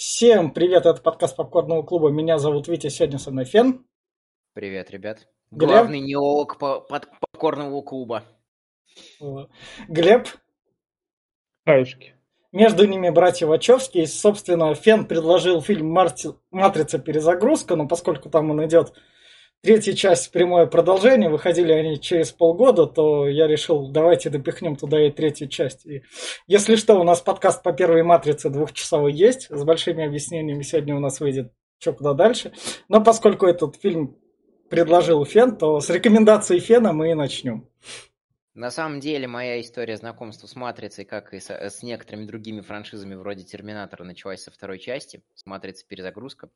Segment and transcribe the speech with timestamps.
[0.00, 2.08] Всем привет, это подкаст Попкорного клуба.
[2.08, 3.84] Меня зовут Витя, сегодня со мной Фен.
[4.54, 5.28] Привет, ребят.
[5.50, 5.68] Глеб?
[5.68, 8.24] Главный неолог по под попкорного клуба.
[9.88, 10.26] Глеб.
[11.66, 12.14] Хаешки.
[12.50, 13.98] Между ними братья Вачовски.
[13.98, 15.88] И, собственно, Фен предложил фильм.
[15.88, 16.98] «Матрица.
[16.98, 18.94] Перезагрузка», но поскольку там он идет
[19.62, 25.10] третья часть, прямое продолжение, выходили они через полгода, то я решил, давайте допихнем туда и
[25.10, 25.86] третью часть.
[25.86, 26.02] И,
[26.46, 31.00] если что, у нас подкаст по первой «Матрице» двухчасовой есть, с большими объяснениями сегодня у
[31.00, 32.52] нас выйдет что куда дальше.
[32.88, 34.16] Но поскольку этот фильм
[34.68, 37.68] предложил Фен, то с рекомендацией Фена мы и начнем.
[38.54, 43.14] На самом деле, моя история знакомства с «Матрицей», как и с, с некоторыми другими франшизами
[43.14, 45.86] вроде «Терминатора», началась со второй части, с «Матрицы.
[45.86, 46.50] Перезагрузка».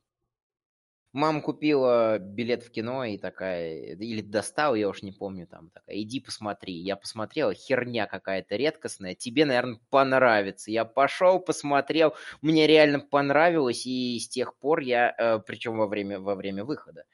[1.14, 5.96] Мама купила билет в кино и такая, или достала, я уж не помню, там такая,
[6.02, 6.74] иди посмотри.
[6.74, 10.72] Я посмотрел, херня какая-то редкостная, тебе, наверное, понравится.
[10.72, 16.18] Я пошел, посмотрел, мне реально понравилось, и с тех пор я, э, причем во время,
[16.18, 17.04] во время выхода,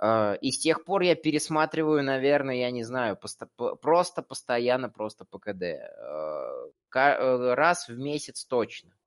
[0.00, 5.24] э, и с тех пор я пересматриваю, наверное, я не знаю, поsto- просто постоянно, просто
[5.24, 5.62] по КД.
[6.94, 8.97] Э, раз в месяц точно.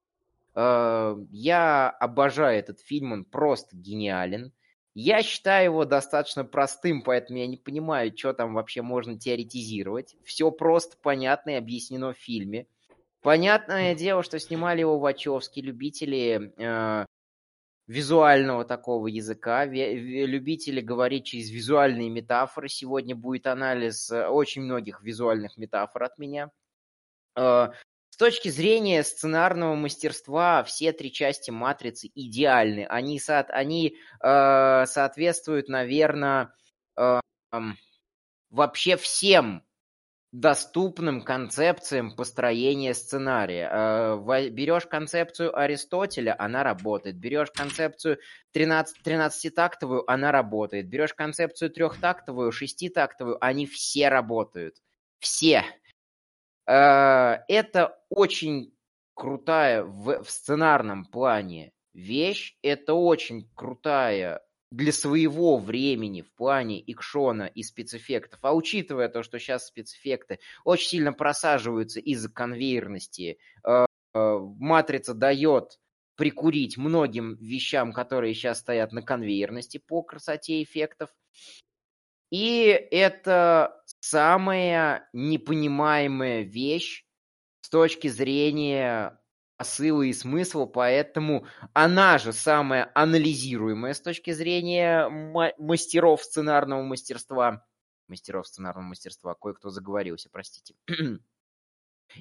[0.56, 4.52] Э, я обожаю этот фильм, он просто гениален.
[4.94, 10.18] Я считаю его достаточно простым, поэтому я не понимаю, что там вообще можно теоретизировать.
[10.26, 12.68] Все просто понятно и объяснено в фильме.
[13.22, 17.06] Понятное дело, что снимали его Вачовски, любители э,
[17.88, 22.68] визуального такого языка, любители говорить через визуальные метафоры.
[22.68, 26.50] Сегодня будет анализ э, очень многих визуальных метафор от меня.
[27.38, 27.70] Э,
[28.22, 32.86] точки зрения сценарного мастерства все три части «Матрицы» идеальны.
[32.88, 36.54] Они, со, они э, соответствуют, наверное,
[36.96, 37.20] э,
[37.52, 37.58] э,
[38.52, 39.64] вообще всем
[40.32, 43.68] доступным концепциям построения сценария.
[43.72, 47.16] Э, берешь концепцию Аристотеля, она работает.
[47.16, 48.20] Берешь концепцию
[48.52, 50.88] 13, 13-тактовую, она работает.
[50.88, 54.76] Берешь концепцию трехтактовую, шеститактовую, они все работают.
[55.18, 55.66] Все.
[56.68, 58.74] Э, это очень
[59.14, 62.58] крутая в, в сценарном плане вещь.
[62.62, 64.42] Это очень крутая
[64.72, 68.40] для своего времени в плане экшона и спецэффектов.
[68.42, 75.78] А учитывая то, что сейчас спецэффекты очень сильно просаживаются из-за конвейерности, э, э, матрица дает
[76.16, 81.10] прикурить многим вещам, которые сейчас стоят на конвейерности по красоте эффектов.
[82.30, 87.06] И это самая непонимаемая вещь
[87.62, 89.17] с точки зрения
[89.57, 97.66] посыла и смысла, поэтому она же самая анализируемая с точки зрения мастеров сценарного мастерства.
[98.07, 100.73] Мастеров сценарного мастерства, кое-кто заговорился, простите.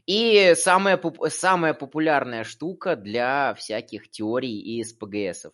[0.07, 5.53] И самая, самая популярная штука для всяких теорий и СПГСов.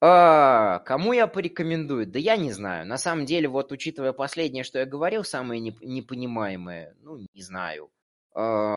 [0.00, 2.06] А, кому я порекомендую?
[2.06, 2.86] Да я не знаю.
[2.86, 7.90] На самом деле, вот учитывая последнее, что я говорил, самое непонимаемое, ну, не знаю.
[8.32, 8.76] А,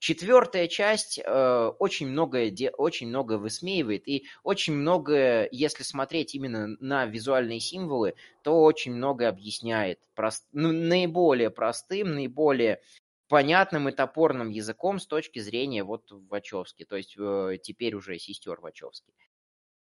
[0.00, 7.06] четвертая часть э, очень многое, очень многое высмеивает, и очень многое, если смотреть именно на
[7.06, 12.80] визуальные символы, то очень многое объясняет прост, ну, наиболее простым, наиболее
[13.28, 18.60] понятным и топорным языком с точки зрения вот Вачовски, то есть э, теперь уже сестер
[18.60, 19.12] Вачовски.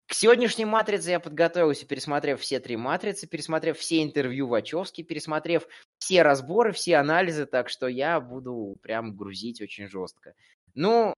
[0.09, 6.23] К сегодняшней матрице я подготовился, пересмотрев все три матрицы, пересмотрев все интервью Вачовски, пересмотрев все
[6.23, 10.33] разборы, все анализы, так что я буду прям грузить очень жестко.
[10.75, 11.13] Ну,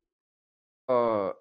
[0.89, 1.33] э,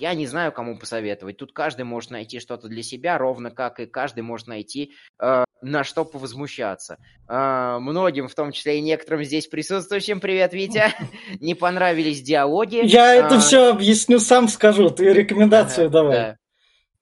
[0.00, 1.36] я не знаю, кому посоветовать.
[1.36, 5.84] Тут каждый может найти что-то для себя, ровно как и каждый может найти э, на
[5.84, 6.98] что повозмущаться.
[7.28, 10.92] Э, многим, в том числе и некоторым здесь присутствующим, привет, Витя,
[11.38, 12.80] не понравились диалоги.
[12.84, 16.36] Я это все объясню, сам скажу, ты рекомендацию давай.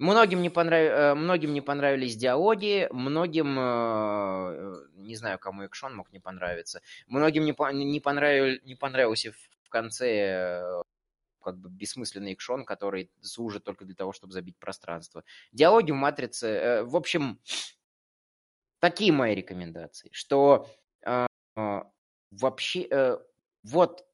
[0.05, 0.81] Многим не, понрав...
[0.81, 7.47] Э, многим не понравились диалоги, многим, э, не знаю, кому экшон мог не понравиться, многим
[7.47, 7.73] не, по...
[7.73, 8.61] не, понравил...
[8.65, 9.33] не понравился
[9.63, 10.83] в конце э,
[11.43, 15.25] как бы бессмысленный экшон, который служит только для того, чтобы забить пространство.
[15.53, 17.41] Диалоги в «Матрице», в общем,
[18.81, 20.67] такие мои рекомендации, что
[22.31, 23.19] вообще,
[23.63, 24.07] вот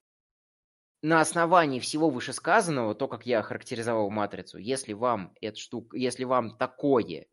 [1.01, 6.57] на основании всего вышесказанного, то, как я охарактеризовал матрицу, если вам эта штука, если вам
[6.57, 7.27] такое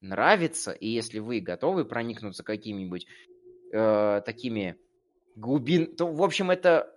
[0.00, 3.06] нравится, и если вы готовы проникнуться какими-нибудь
[3.72, 4.78] э, такими
[5.34, 6.92] глубин, то, в общем, это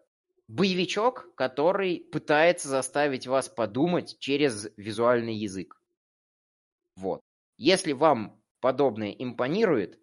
[0.48, 5.80] боевичок, который пытается заставить вас подумать через визуальный язык.
[6.96, 7.22] Вот.
[7.58, 10.00] Если вам подобное импонирует,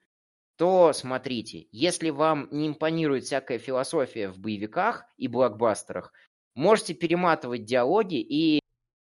[0.57, 6.13] то смотрите, если вам не импонирует всякая философия в боевиках и блокбастерах,
[6.55, 8.61] можете перематывать диалоги и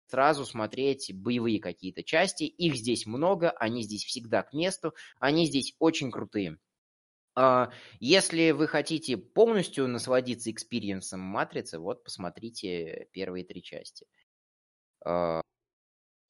[0.09, 2.45] сразу смотреть боевые какие-то части.
[2.45, 6.59] Их здесь много, они здесь всегда к месту, они здесь очень крутые.
[7.37, 7.71] А,
[8.01, 14.07] если вы хотите полностью насладиться experience ом Матрицы, вот посмотрите первые три части.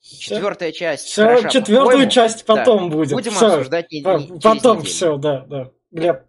[0.01, 1.07] Четвертая часть.
[1.07, 2.97] Все, хороша, четвертую часть потом да.
[2.97, 3.13] будет.
[3.13, 3.47] Будем все.
[3.47, 5.71] обсуждать не, не, Потом все, да, да.
[5.91, 6.23] Глеб.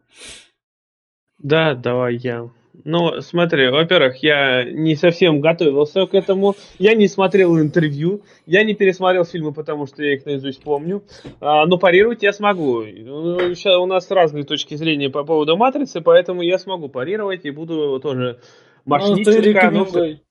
[1.39, 2.49] Да, давай я.
[2.83, 6.55] Ну, смотри, во-первых, я не совсем готовился к этому.
[6.79, 11.03] Я не смотрел интервью, я не пересмотрел фильмы, потому что я их наизусть помню.
[11.39, 12.83] А, но парировать я смогу.
[12.83, 17.51] Сейчас ну, у нас разные точки зрения по поводу матрицы, поэтому я смогу парировать и
[17.51, 18.39] буду тоже
[18.85, 19.27] мощнить.
[19.27, 20.21] Ну, ты рекомендуй.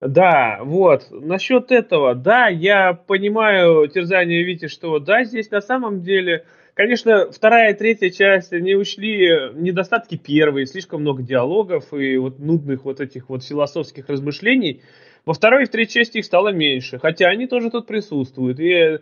[0.00, 1.06] Да, вот.
[1.10, 6.44] Насчет этого, да, я понимаю терзание Вити, что да, здесь на самом деле
[6.78, 12.84] Конечно, вторая и третья часть, они ушли недостатки первой, слишком много диалогов и вот нудных
[12.84, 14.82] вот этих вот философских размышлений.
[15.26, 18.60] Во второй и в третьей части их стало меньше, хотя они тоже тут присутствуют.
[18.60, 19.00] И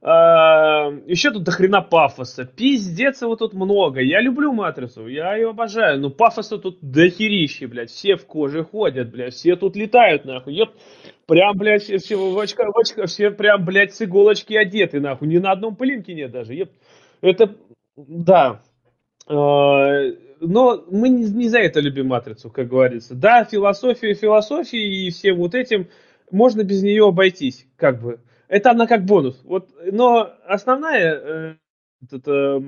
[0.00, 2.44] еще тут дохрена пафоса.
[2.44, 4.00] Пиздец его тут много.
[4.00, 6.00] Я люблю Матрицу, я ее обожаю.
[6.00, 7.90] Но пафоса тут дохерище, блядь.
[7.90, 9.34] Все в коже ходят, блядь.
[9.34, 10.54] Все тут летают, нахуй.
[10.54, 10.70] Еп.
[11.26, 15.26] Прям, блядь, все в очках, в очках, все прям, блядь, с иголочки одеты, нахуй.
[15.26, 16.54] Ни на одном пылинке нет даже.
[16.54, 16.70] Еп.
[17.20, 17.56] Это,
[17.96, 18.62] да.
[19.26, 19.90] А,
[20.40, 23.14] но мы не, не за это любим матрицу, как говорится.
[23.14, 25.88] Да, философия философии и всем вот этим
[26.30, 28.20] можно без нее обойтись, как бы.
[28.48, 29.40] Это она как бонус.
[29.44, 31.54] Вот, но основная, э,
[32.10, 32.62] это,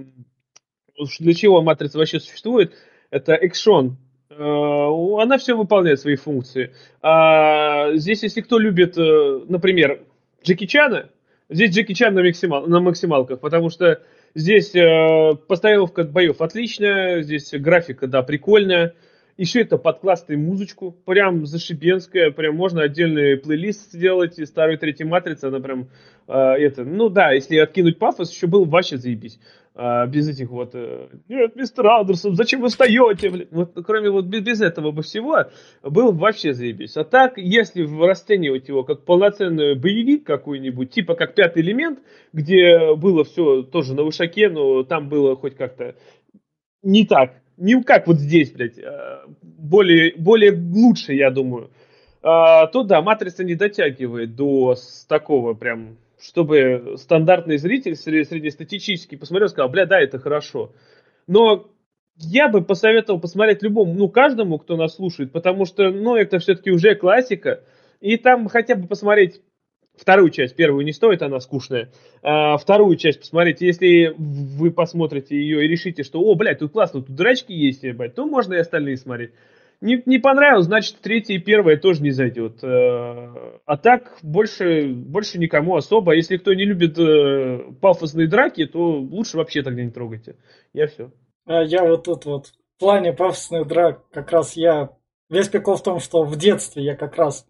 [1.18, 2.74] для чего матрица вообще существует,
[3.10, 3.96] это экшон.
[4.30, 6.74] Э, она все выполняет свои функции.
[7.02, 10.02] А здесь, если кто любит, э, например,
[10.44, 11.10] Джеки Чана,
[11.48, 14.00] здесь Джеки Чан на, максимал, на максималках, потому что
[14.34, 18.94] Здесь э, постановка боев отличная, здесь графика, да, прикольная.
[19.36, 25.06] Еще это под классную музычку, прям зашибенская, прям можно отдельный плейлист сделать из старой третьей
[25.06, 25.88] матрицы, она прям
[26.28, 29.38] э, это, ну да, если откинуть пафос, еще был вообще заебись.
[29.82, 33.30] А, без этих вот, э, нет, мистер Андерсон, зачем вы встаете?
[33.30, 33.48] Блин?
[33.50, 35.44] Вот, кроме вот без, без этого бы всего,
[35.82, 36.96] был вообще заебись.
[36.96, 42.00] А так, если расценивать его как полноценный боевик какой-нибудь, типа как пятый элемент,
[42.32, 45.94] где было все тоже на вышаке, но там было хоть как-то
[46.82, 51.70] не так, не как вот здесь, блядь, а более, более лучше, я думаю,
[52.22, 54.74] а, то да, матрица не дотягивает до
[55.08, 60.72] такого прям чтобы стандартный зритель среднестатистический посмотрел и сказал, бля, да, это хорошо.
[61.26, 61.70] Но
[62.16, 66.70] я бы посоветовал посмотреть любому, ну, каждому, кто нас слушает, потому что, ну, это все-таки
[66.70, 67.64] уже классика,
[68.00, 69.40] и там хотя бы посмотреть
[70.00, 71.90] вторую часть, первую не стоит, она скучная,
[72.22, 77.02] а вторую часть посмотрите, если вы посмотрите ее и решите, что, о, блядь, тут классно,
[77.02, 79.32] тут драчки есть, блядь, то можно и остальные смотреть
[79.80, 82.62] не, не понравилось, значит, третье и первое тоже не зайдет.
[82.62, 86.14] Э, а так больше, больше никому особо.
[86.14, 90.36] Если кто не любит э, пафосные драки, то лучше вообще тогда не трогайте.
[90.74, 91.10] Я все.
[91.46, 94.90] А я вот тут вот в плане пафосных драк как раз я...
[95.30, 97.46] Весь прикол в том, что в детстве я как раз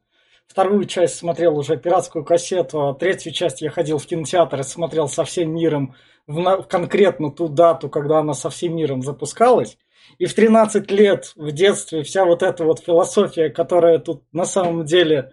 [0.50, 5.08] вторую часть смотрел уже пиратскую кассету, а третью часть я ходил в кинотеатр и смотрел
[5.08, 5.94] со всем миром
[6.26, 6.56] в, на...
[6.62, 9.79] конкретно ту дату, когда она со всем миром запускалась.
[10.19, 14.85] И в 13 лет в детстве вся вот эта вот философия, которая тут на самом
[14.85, 15.32] деле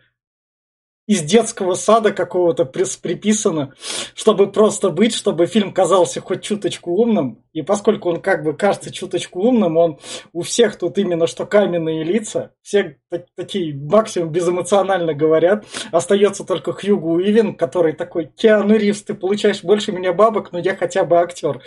[1.08, 3.74] из детского сада какого-то приписано,
[4.14, 7.44] чтобы просто быть, чтобы фильм казался хоть чуточку умным.
[7.54, 10.00] И поскольку он как бы кажется чуточку умным, он
[10.34, 12.98] у всех тут именно что каменные лица, все
[13.36, 15.66] такие максимум безэмоционально говорят.
[15.92, 20.76] Остается только Хьюго Уивен, который такой, Киану Ривз, ты получаешь больше меня бабок, но я
[20.76, 21.64] хотя бы актер.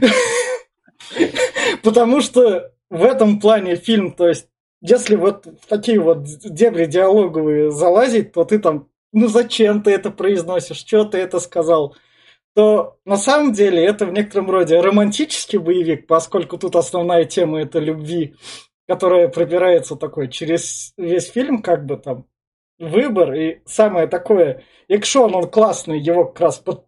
[1.82, 4.48] Потому что в этом плане фильм, то есть,
[4.88, 10.10] если вот в такие вот дебри диалоговые залазить, то ты там, ну зачем ты это
[10.10, 11.96] произносишь, что ты это сказал,
[12.54, 17.78] то на самом деле это в некотором роде романтический боевик, поскольку тут основная тема это
[17.78, 18.36] любви,
[18.86, 22.26] которая пробирается такой через весь фильм, как бы там
[22.78, 26.86] выбор и самое такое экшон, он классный, его как раз под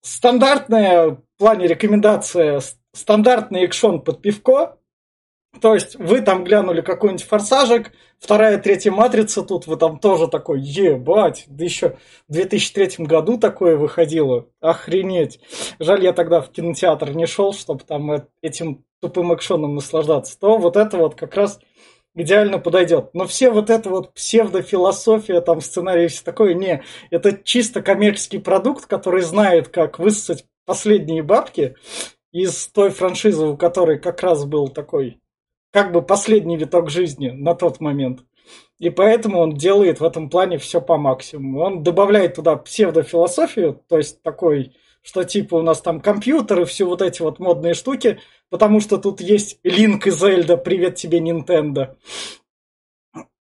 [0.00, 2.60] стандартная в плане рекомендация
[2.92, 4.75] стандартный экшон под пивко.
[5.60, 10.60] То есть вы там глянули какой-нибудь форсажик, вторая, третья матрица, тут вы там тоже такой,
[10.60, 11.96] ебать, да еще
[12.28, 15.40] в 2003 году такое выходило, охренеть.
[15.78, 20.38] Жаль, я тогда в кинотеатр не шел, чтобы там этим тупым экшоном наслаждаться.
[20.38, 21.58] То вот это вот как раз
[22.14, 23.10] идеально подойдет.
[23.12, 28.86] Но все вот это вот псевдофилософия, там сценарий все такое, не, это чисто коммерческий продукт,
[28.86, 31.76] который знает, как высосать последние бабки
[32.32, 35.20] из той франшизы, у которой как раз был такой,
[35.76, 38.20] как бы последний виток жизни на тот момент.
[38.78, 41.60] И поэтому он делает в этом плане все по максимуму.
[41.60, 47.02] Он добавляет туда псевдофилософию, то есть такой, что типа у нас там компьютеры, все вот
[47.02, 51.96] эти вот модные штуки, потому что тут есть Линк и Зельда, привет тебе, Nintendo.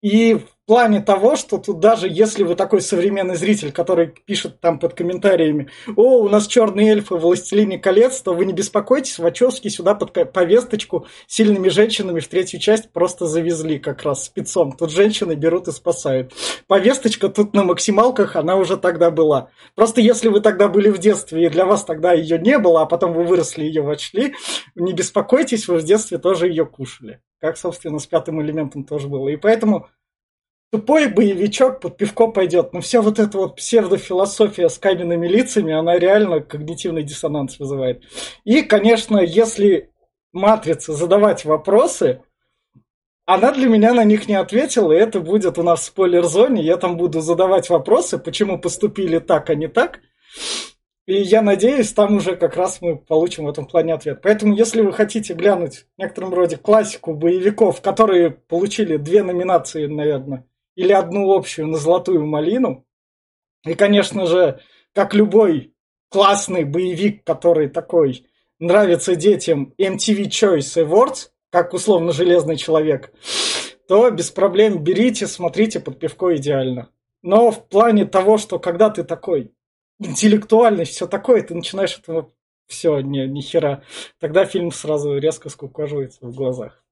[0.04, 4.78] И в плане того, что тут даже если вы такой современный зритель, который пишет там
[4.78, 9.96] под комментариями, о, у нас черные эльфы «Властелине колец», то вы не беспокойтесь, Вачовски сюда
[9.96, 14.72] под повесточку сильными женщинами в третью часть просто завезли как раз спецом.
[14.74, 16.32] Тут женщины берут и спасают.
[16.68, 19.50] Повесточка тут на максималках, она уже тогда была.
[19.74, 22.86] Просто если вы тогда были в детстве, и для вас тогда ее не было, а
[22.86, 24.36] потом вы выросли и ее вочли,
[24.76, 27.20] не беспокойтесь, вы в детстве тоже ее кушали.
[27.40, 29.30] Как, собственно, с пятым элементом тоже было.
[29.30, 29.88] И поэтому
[30.72, 32.74] тупой боевичок под пивко пойдет.
[32.74, 38.04] Но вся вот эта вот псевдофилософия с каменными лицами, она реально когнитивный диссонанс вызывает.
[38.44, 39.92] И, конечно, если
[40.34, 42.22] матрице задавать вопросы,
[43.26, 46.64] она для меня на них не ответила, и это будет у нас в спойлер-зоне.
[46.64, 50.00] Я там буду задавать вопросы, почему поступили так, а не так.
[51.08, 54.20] И я надеюсь, там уже как раз мы получим в этом плане ответ.
[54.22, 60.46] Поэтому, если вы хотите глянуть в некотором роде классику боевиков, которые получили две номинации, наверное,
[60.76, 62.86] или одну общую на золотую малину,
[63.66, 64.60] и, конечно же,
[64.94, 65.74] как любой
[66.10, 68.26] классный боевик, который такой
[68.60, 73.14] нравится детям MTV Choice Awards, как условно Железный Человек,
[73.88, 76.90] то без проблем берите, смотрите под пивко идеально.
[77.22, 79.54] Но в плане того, что когда ты такой
[80.00, 82.32] интеллектуальность, все такое, ты начинаешь этого
[82.68, 83.84] все, не, ни хера.
[84.20, 86.84] Тогда фильм сразу резко скукоживается в глазах.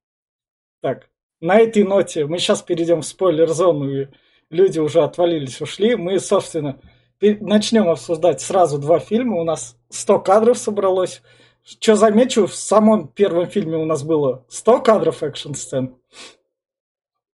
[0.82, 1.10] Так,
[1.42, 4.08] на этой ноте мы сейчас перейдем в спойлер-зону, и
[4.50, 5.96] люди уже отвалились, ушли.
[5.96, 6.80] Мы, собственно,
[7.20, 9.38] начнем обсуждать сразу два фильма.
[9.38, 11.22] У нас 100 кадров собралось.
[11.64, 15.96] Что замечу, в самом первом фильме у нас было 100 кадров экшн-сцен.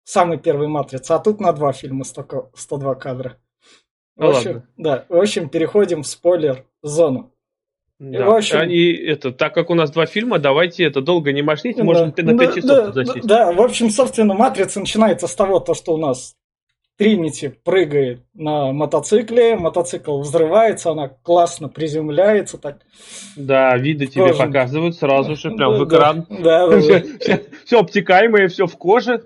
[0.04, 3.38] Самый первый «Матрица», а тут на два фильма 100, 102 кадра.
[4.18, 4.68] В Ну общем, ладно.
[4.78, 7.32] да, в общем, переходим в спойлер-зону.
[8.00, 8.26] Да.
[8.26, 11.84] в общем- Они, это, так как у нас два фильма, давайте это долго не мошните,
[11.84, 13.28] Да, ты на да, 5 часов да, засесть.
[13.28, 16.36] Да, в общем, собственно, «Матрица» начинается с того, то, что у нас
[16.98, 22.58] Тринити прыгает на мотоцикле, мотоцикл взрывается, она классно приземляется.
[22.58, 22.80] Так.
[23.36, 24.40] Да, виды тебе Тоже.
[24.40, 26.26] показывают сразу же, прям в Да, экран.
[26.28, 27.40] Да, да, да.
[27.66, 29.22] Все, обтекаемое, все в коже.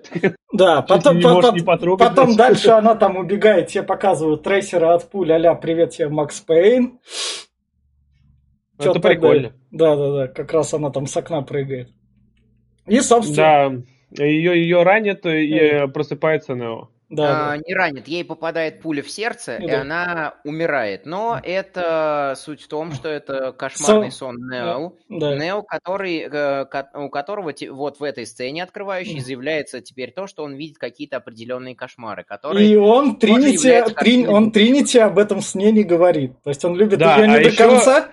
[0.52, 2.36] Да, потом, потом- потом даже.
[2.36, 6.98] дальше она там убегает, тебе показывают трейсера от пуль, а привет тебе, Макс Пейн.
[8.78, 9.52] Это прикольно.
[9.70, 11.88] Да, да, да, как раз она там с окна прыгает.
[12.86, 16.91] И, собственно, Да, ее, ее ранят, и э, просыпается Нео.
[17.12, 17.62] Да, А, да.
[17.64, 19.80] не ранит, ей попадает пуля в сердце, Ну и да.
[19.82, 21.06] она умирает.
[21.06, 24.94] Но это суть в том, что это кошмарный Сон- сон Нео.
[25.08, 25.36] да.
[25.36, 26.64] Нео, который, э,
[26.94, 31.76] у которого вот в этой сцене открывающей заявляется теперь то, что он видит какие-то определенные
[31.76, 32.66] кошмары, которые...
[32.66, 36.32] И он Тринити, Трин- он Тринити об этом сне не говорит.
[36.42, 38.08] То есть он любит Да, ее не а до еще- конца.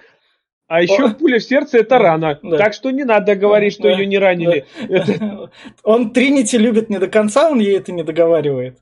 [0.68, 1.10] А еще О.
[1.16, 2.38] пуля в сердце это рана.
[2.44, 2.58] Да.
[2.58, 4.68] Так что не надо говорить, что Да, ее не ранили.
[4.88, 5.50] да.
[5.84, 8.78] Он Тринити любит не до конца, он ей это не договаривает.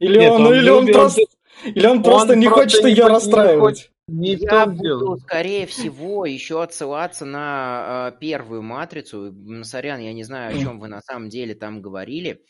[0.00, 1.22] Или Нет, он, он или он любит- просто,
[1.64, 3.90] или он просто не просто хочет не ее не расстраивать.
[4.08, 5.16] Не Я буду, дело.
[5.18, 9.32] скорее всего, еще отсылаться на э, первую матрицу.
[9.62, 12.42] Сорян, я не знаю, о чем вы на самом деле там говорили.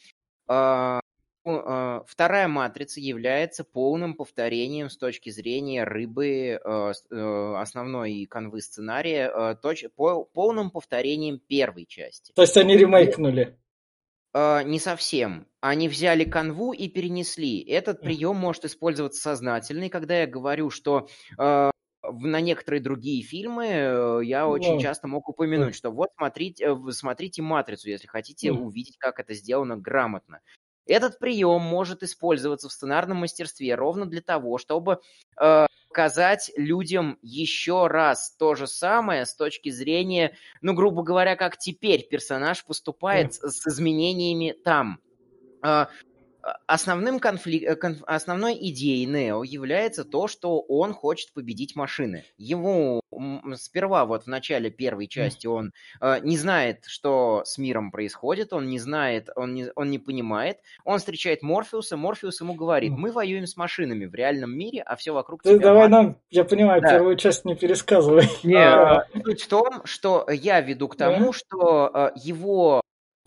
[1.47, 8.61] Ну, э, вторая матрица является полным повторением с точки зрения рыбы э, э, основной канвы
[8.61, 12.33] сценария, э, точ- пол- полным повторением первой части.
[12.35, 13.57] То есть они ремейкнули.
[14.35, 15.47] Э, не совсем.
[15.61, 17.61] Они взяли канву и перенесли.
[17.63, 19.85] Этот прием может использоваться сознательно.
[19.85, 21.09] И когда я говорю, что
[21.39, 21.71] э,
[22.03, 26.93] на некоторые другие фильмы э, я очень Ну, часто мог упомянуть, что вот смотрите, э,
[26.93, 28.53] смотрите матрицу, если хотите Ну.
[28.53, 30.41] увидеть, как это сделано грамотно.
[30.91, 35.01] Этот прием может использоваться в сценарном мастерстве ровно для того, чтобы
[35.41, 41.59] э, показать людям еще раз то же самое с точки зрения, ну, грубо говоря, как
[41.59, 44.99] теперь персонаж поступает с, с изменениями там.
[46.43, 47.63] А, Основным конфлик...
[47.65, 52.25] э, конф- основной идеей Нео является то, что он хочет победить машины.
[52.39, 53.03] Ему
[53.57, 58.69] сперва вот в начале первой части он э, не знает, что с миром происходит, он
[58.69, 60.59] не знает, он не, он не понимает.
[60.85, 65.13] Он встречает Морфеуса, Морфеус ему говорит, мы воюем с машинами в реальном мире, а все
[65.13, 65.91] вокруг Ты тебя давай мат».
[65.91, 66.91] нам, я понимаю, Да.
[66.91, 68.25] первую часть не пересказывай.
[68.45, 71.11] Не, а, Суть в том, что я веду к Да.
[71.11, 72.81] тому, что э, его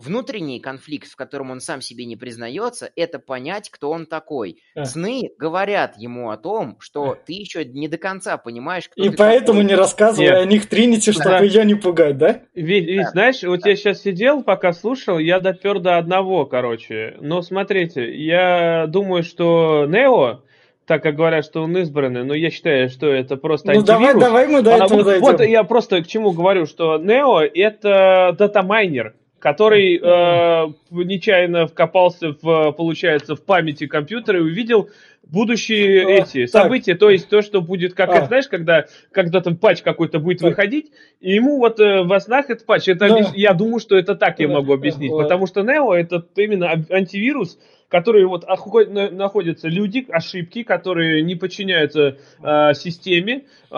[0.04, 4.58] внутренний конфликт, в котором он сам себе не признается, это понять, кто он такой.
[4.74, 4.84] А.
[4.84, 9.16] Сны говорят ему о том, что ты еще не до конца понимаешь, кто И ты
[9.16, 9.70] поэтому такой.
[9.70, 10.36] не рассказывай Нет.
[10.38, 11.40] о них Тринити, чтобы Да.
[11.40, 12.40] ее не пугать, да?
[12.54, 17.16] Ведь, ведь, знаешь, вот я сейчас сидел, пока слушал, я допер до одного, короче.
[17.20, 20.42] Но смотрите, я думаю, что Нео,
[20.86, 24.24] так как говорят, что он избранный, но я считаю, что это просто Ну давай, антивирус.
[24.24, 25.22] давай мы до А, этого вот, дойдем.
[25.22, 32.72] вот я просто к чему говорю, что Нео это датамайнер, который э, нечаянно вкопался в,
[32.72, 34.88] получается, в памяти компьютера и увидел
[35.22, 36.62] будущие А, эти так.
[36.62, 38.16] события, то есть то, что будет, как А.
[38.16, 40.48] это, знаешь, когда, когда там патч какой-то будет Так.
[40.48, 43.16] выходить, и ему вот э, во снах этот патч, это Да.
[43.18, 44.54] объяс- я думаю, что это так я Да.
[44.54, 45.24] могу объяснить, Вот.
[45.24, 47.58] потому что Нео это именно ан- антивирус,
[47.94, 53.76] который вот находятся люди, ошибки, которые не подчиняются э, системе, э,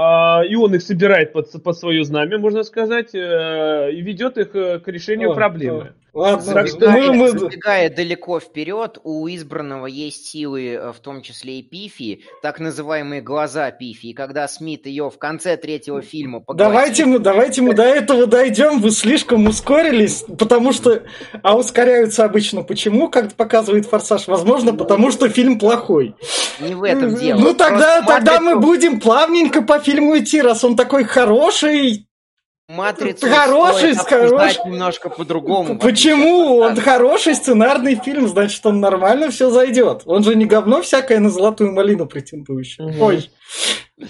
[0.49, 4.78] и он их собирает под, под свое знамя, можно сказать, э, и ведет их э,
[4.78, 5.82] к решению О, проблемы.
[5.82, 6.05] о.
[6.16, 10.99] Ладно, Так что Забегая, мы, мы- забегая далеко вперед, у избранного есть силы, э, в
[11.00, 14.06] том числе и Пифи, так называемые глаза Пифи.
[14.06, 18.26] И когда Смит ее в конце третьего фильма поглотит, Давайте мы, давайте мы до этого
[18.26, 18.80] дойдем.
[18.80, 21.02] Вы слишком ускорились, потому что...
[21.42, 24.26] А ускоряются обычно почему, как показывает «Форсаж»?
[24.26, 26.14] Возможно, потому что фильм плохой.
[26.61, 27.38] не в этом дело.
[27.40, 32.05] Ну тогда, Просто тогда мы «Матрицу- будем плавненько по фильму идти, раз он такой хороший.
[32.68, 34.61] Матрицу Хороший, стоит хороший.
[34.66, 35.78] немножко по-другому.
[35.78, 36.56] Почему?
[36.58, 40.02] Он хороший сценарный фильм, значит, он нормально все зайдет.
[40.04, 42.88] Он же не говно всякое на золотую малину претендующее.
[42.88, 43.02] Мгм.
[43.02, 43.30] Ой,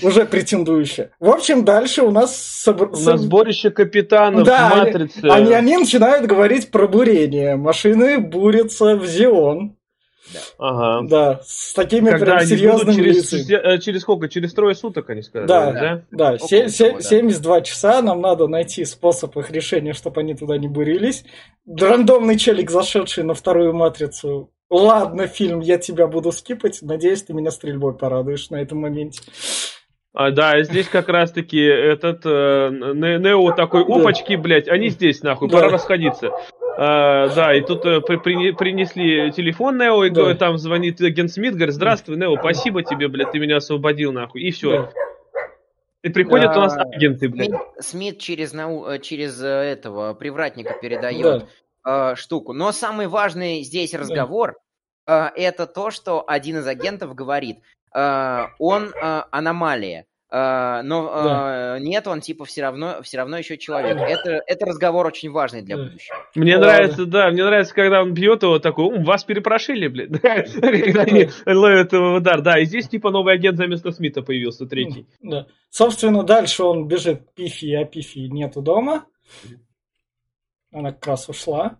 [0.02, 1.10] уже претендующее.
[1.20, 2.64] В общем, дальше у нас...
[2.66, 5.20] собр- У нас сборище капитанов Да, они- Матрицы.
[5.24, 7.56] Они, они начинают говорить про бурение.
[7.56, 9.75] Машины бурятся в Зион.
[10.58, 11.06] Ага.
[11.08, 13.74] Да, с такими Когда прям серьезными через, лицами.
[13.74, 14.28] э, через сколько?
[14.28, 15.72] Через трое суток они сказали, Да.
[15.72, 16.02] да?
[16.10, 17.02] Да, Около се- се- того, да.
[17.04, 21.24] 72 часа, нам надо найти способ их решения, чтобы они туда не бурились.
[21.66, 24.50] Рандомный челик, зашедший на вторую матрицу.
[24.68, 26.78] Ладно, фильм, я тебя буду скипать.
[26.82, 29.20] Надеюсь, ты меня стрельбой порадуешь на этом моменте.
[30.12, 33.94] А, да, здесь как раз-таки этот э, Не- Нео такой, Да.
[33.96, 35.58] опачки, блядь, они здесь, нахуй, Да.
[35.58, 36.30] пора расходиться.
[36.78, 40.34] А, да, и тут э, при- при- принесли телефон Нео, и Да.
[40.34, 44.50] там звонит агент Смит, говорит, здравствуй, Нео, спасибо тебе, блядь, ты меня освободил, нахуй, и
[44.50, 44.82] все.
[44.82, 44.90] Да.
[46.02, 46.58] И приходят Да.
[46.58, 47.48] у нас агенты, блядь.
[47.48, 51.46] Смит, Смит через, нау- э, через э, этого привратника передает
[51.84, 52.12] Да.
[52.12, 52.52] э, штуку.
[52.52, 54.56] Но самый важный здесь разговор
[55.08, 57.58] э, это то, что один из агентов говорит,
[57.94, 60.04] э, он э, аномалия.
[60.30, 61.78] Э, но Да.
[61.78, 63.96] нет, он типа все равно, все равно еще человек.
[63.96, 66.16] Это, это разговор очень важный для будущего.
[66.34, 71.02] Мне нравится, да, мне нравится, когда он бьет его такой, «Ум, вас перепрошили, блядь, когда
[71.02, 72.42] они ловят его удар.
[72.42, 75.06] Да, и здесь типа новый агент за место Смита появился, третий.
[75.22, 75.46] Да.
[75.70, 79.04] Собственно, дальше он бежит к Пифи, а Пифи нету дома.
[80.72, 81.78] Она как раз ушла.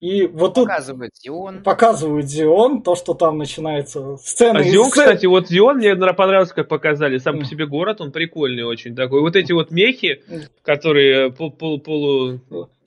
[0.00, 1.62] И вот тут Показывает Зион.
[1.64, 4.60] показывают Зион, то, что там начинается сцена.
[4.60, 7.18] А Зион, сцен- кстати, вот Зион мне нра- понравился, как показали.
[7.18, 9.20] Сам по себе город, он прикольный очень такой.
[9.22, 10.22] Вот эти вот мехи,
[10.62, 12.40] которые пол, пол- полу,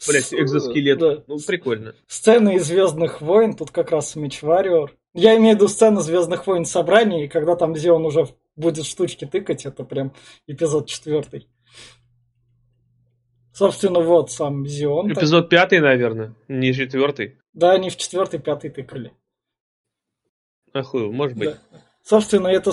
[0.08, 1.00] блядь, экзоскелет.
[1.00, 1.17] Да.
[1.28, 1.95] Ну, прикольно.
[2.08, 4.93] Сцены из Звездных войн, тут как раз Меч Варриор.
[5.13, 9.26] Я имею в виду сцену Звездных войн собрания, и когда там Зион уже будет штучки
[9.26, 10.13] тыкать, это прям
[10.47, 11.47] эпизод четвертый.
[13.53, 15.11] Собственно, вот сам Зион.
[15.11, 17.37] Эпизод пятый, наверное, не четвертый.
[17.53, 19.13] Да, они в четвертый, пятый тыкали.
[20.73, 21.49] Охуел, может быть.
[21.49, 21.79] Да.
[22.03, 22.71] Собственно, это...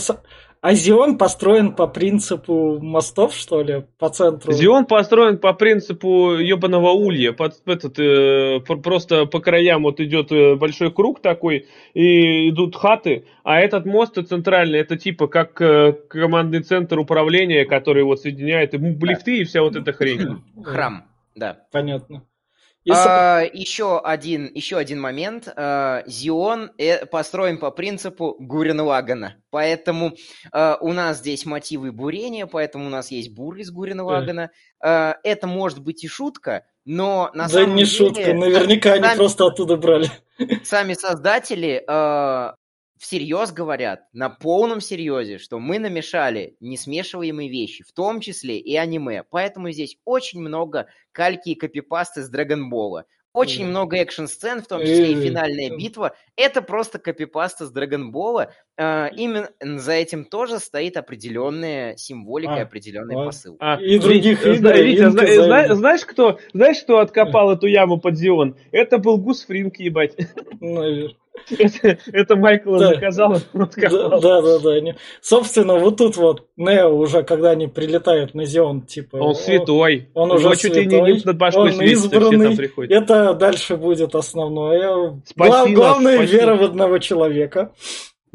[0.61, 4.53] А Зион построен по принципу мостов, что ли, по центру.
[4.53, 7.33] Зион построен по принципу ебаного улья.
[7.33, 12.75] Под, этот, э, пр- просто по краям вот идет э, большой круг такой, и идут
[12.75, 18.75] хаты, а этот мост центральный, это типа как э, командный центр управления, который вот соединяет
[18.75, 20.43] и лифты и вся вот эта хрень.
[20.65, 21.05] Храм,
[21.37, 21.59] да.
[21.71, 22.25] Понятно.
[22.91, 25.49] А, еще, один, еще один момент.
[25.57, 29.35] А, Зион э, построен по принципу Гурен-Лагана.
[29.51, 30.15] Поэтому
[30.53, 34.51] а, у нас здесь мотивы бурения, поэтому у нас есть буры из Гурен-Лагана.
[34.81, 39.05] А, это может быть и шутка, но на Да самом не деле шутка, наверняка они
[39.05, 40.11] сами- просто оттуда брали.
[40.65, 42.53] сами создатели э,
[42.99, 49.25] всерьез говорят, на полном серьезе, что мы намешали несмешиваемые вещи, в том числе и аниме.
[49.31, 53.07] Поэтому здесь очень много кальки и копипасты с Драгонбола.
[53.33, 55.77] Очень много экшн-сцен, в том числе и Э, финальная э.
[55.77, 56.17] битва.
[56.35, 58.53] Это просто копипаста с Драгонбола.
[58.79, 63.25] Э, именно за этим тоже стоит определенная символика и А, определенный а.
[63.27, 63.57] посыл.
[63.61, 67.51] А, И других игр, зна- и Витя, зна- из зна- знаешь, кто, знаешь, кто откопал
[67.51, 68.57] эту яму под Зион?
[68.73, 70.17] Это был Гус Фринк, ебать.
[70.61, 71.15] Наверное.
[71.57, 72.89] Это, это Майкл Да.
[72.95, 78.83] заказал, Да, да, да, Собственно, вот тут вот Нео уже, когда они прилетают на Зион,
[78.83, 79.17] типа...
[79.19, 80.09] Он святой.
[80.15, 82.89] Он уже чуть ли не святой, над башкой он светится, избранный.
[82.89, 85.21] Это дальше будет основное.
[85.27, 86.33] Спаси Гла- нас, главная спаси.
[86.37, 87.73] вера в одного человека.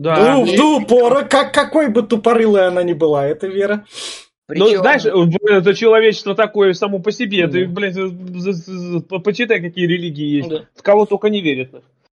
[0.04, 0.36] Да.
[0.36, 3.86] До, И- до упора, как, какой бы тупорылой она ни была, эта вера.
[4.50, 7.48] Ну, Причем- знаешь, блин, это человечество такое само по себе.
[7.48, 10.50] Ты, блядь, з- з- по- почитай, какие религии есть.
[10.50, 10.66] Да.
[10.76, 11.70] В кого только не верят.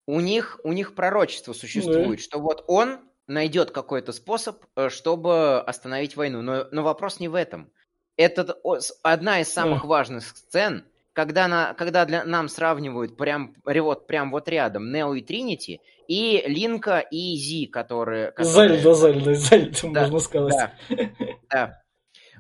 [0.07, 6.17] у них, у них пророчество существует, что вот он найдет какой-то способ, э, чтобы остановить
[6.17, 6.41] войну.
[6.43, 7.69] Но, но вопрос не в этом.
[8.17, 8.57] Это
[9.03, 9.89] одна из самых Да.
[9.89, 10.85] важных сцен,
[11.19, 15.81] когда, на, когда для, нам сравнивают прям, ре- вот, прям вот рядом Нео и Тринити,
[16.07, 18.31] и Линка и Зи, которые...
[18.31, 20.71] которые- Зельда, Зельда, Зельда, Да, можно сказать.
[20.89, 21.11] Да,
[21.51, 21.83] да.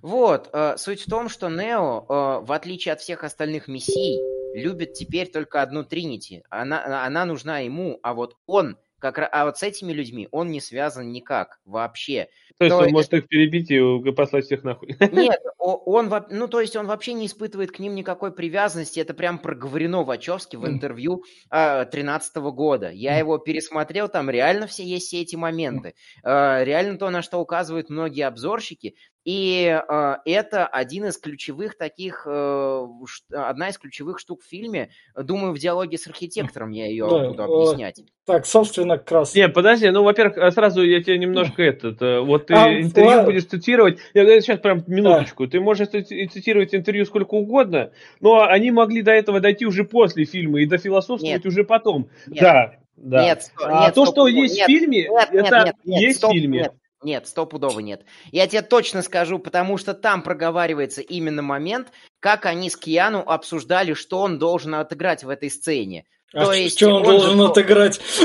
[0.01, 4.21] Вот, э, суть в том, что Нео, э, в отличие от всех остальных мессий,
[4.55, 6.45] любит теперь только одну Тринити.
[6.49, 10.61] Она, она нужна ему, а вот он, как, а вот с этими людьми он не
[10.61, 12.29] связан никак вообще.
[12.59, 14.97] То есть То он может их перебить и послать всех нахуй.
[15.13, 18.99] Нет, он, ну то есть он вообще не испытывает к ним никакой привязанности.
[18.99, 22.91] Это прям проговорено Вачовски в интервью тринадцатого года.
[22.91, 25.95] Я его пересмотрел, там реально все есть все эти моменты.
[26.25, 28.95] Э, реально то, на что указывают многие обзорщики.
[29.25, 34.91] И э, это один из ключевых таких, э, ш- одна из ключевых штук в фильме.
[35.15, 38.03] Думаю, в диалоге с архитектором я ее Да, буду э, объяснять.
[38.25, 39.35] Так, собственно, как раз.
[39.35, 43.11] Не, подожди, ну, во-первых, э, сразу я тебе немножко этот, э, вот ты А, интервью
[43.11, 43.25] ладно.
[43.25, 48.71] будешь цитировать, я сейчас прям минуточку, ты можешь цити- цитировать интервью сколько угодно, но они
[48.71, 51.47] могли до этого дойти уже после фильма и дофилософствовать Нет.
[51.47, 52.09] уже потом.
[52.27, 52.41] Нет.
[52.43, 53.23] Да, да.
[53.23, 56.19] Нет, сто- а нет, то, что есть нет, в фильме, Нет, это нет, нет, есть
[56.19, 56.59] стоп, в фильме.
[56.59, 56.73] Нет,
[57.05, 58.01] нет, стопудово нет.
[58.33, 63.93] Я тебе точно скажу, потому что там проговаривается именно момент, как они с Киану обсуждали,
[63.93, 66.05] что он должен отыграть в этой сцене.
[66.35, 67.99] А То есть что он, он должен же- отыграть?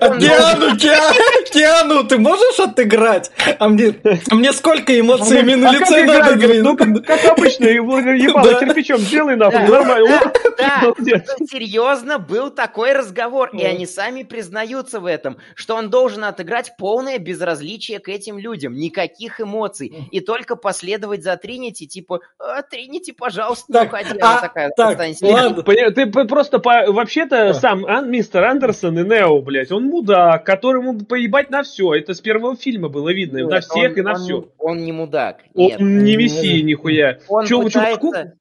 [0.00, 3.30] Киану, Киану, Киану, ты можешь отыграть?
[3.58, 3.94] А мне,
[4.30, 6.20] а мне сколько эмоциями на А лице играть?
[6.24, 6.36] надо?
[6.36, 6.62] говорит?
[6.62, 8.60] Ну, как, как обычно, его ебало Да.
[8.60, 9.68] кирпичом сделай нахуй, Да.
[9.68, 10.20] нормально.
[10.58, 11.22] Да, Молодец.
[11.24, 13.68] это серьезно, был такой разговор, и Да.
[13.68, 19.40] они сами признаются в этом, что он должен отыграть полное безразличие к этим людям, никаких
[19.40, 24.40] эмоций, и только последовать за Тринити, типа, «А, Тринити, пожалуйста, не Так, уходи, а, она
[24.40, 25.62] такая, так, ладно.
[25.62, 27.54] Ты просто по- вообще-то А.
[27.54, 30.92] сам Ан- мистер Андерсон и Нео, блядь, он мудак, которому
[31.32, 31.94] поебать на все.
[31.94, 34.38] Это с первого фильма было видно, на Нет, всех он- и на он все.
[34.40, 35.80] не- Он не мудак, Он нет.
[35.80, 36.64] не Не мессия знаю.
[36.64, 37.18] нихуя.
[37.28, 38.32] Он Чё- чё- пытается, сколько-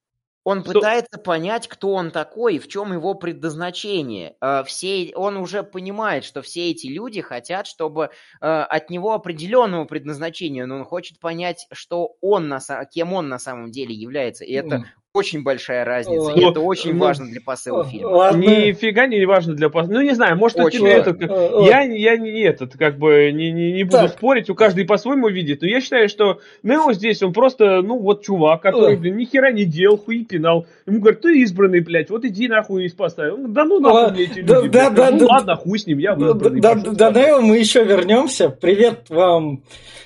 [0.43, 4.35] он Что- пытается понять, кто он такой и в чем его предназначение.
[4.41, 8.09] Э, Все, он уже понимает, что все эти люди хотят, чтобы
[8.41, 12.59] э, от него определенного предназначения, но он хочет понять, что он на,
[12.91, 14.43] кем он на самом деле является.
[14.43, 14.85] И это.
[15.13, 16.31] Очень большая разница.
[16.31, 18.07] И это очень ну, важно для посыла фильма.
[18.07, 18.39] Ладно.
[18.41, 21.09] Нифига не важно для пос- Ну, не знаю, может, у Очень тебя важно.
[21.09, 21.19] этот...
[21.19, 24.11] как- Э, э, Я, я не этот, как бы, не, не, не буду Так.
[24.13, 28.23] спорить, у каждый по-своему видит, но я считаю, что Нео здесь, он просто, ну, вот
[28.23, 30.65] чувак, который, блин, ни хера не делал, хуй пинал.
[30.85, 33.31] Ему говорят, ты избранный, блядь, вот иди нахуй и спасай.
[33.31, 34.71] Он да ну нахуй мне эти люди, Да, блядь.
[34.71, 35.25] да, да, ну да.
[35.25, 37.25] ладно, хуй с ним, я Да, да, да, спасай».
[37.25, 38.49] Нео, мы еще вернемся.
[38.49, 39.61] Привет вам,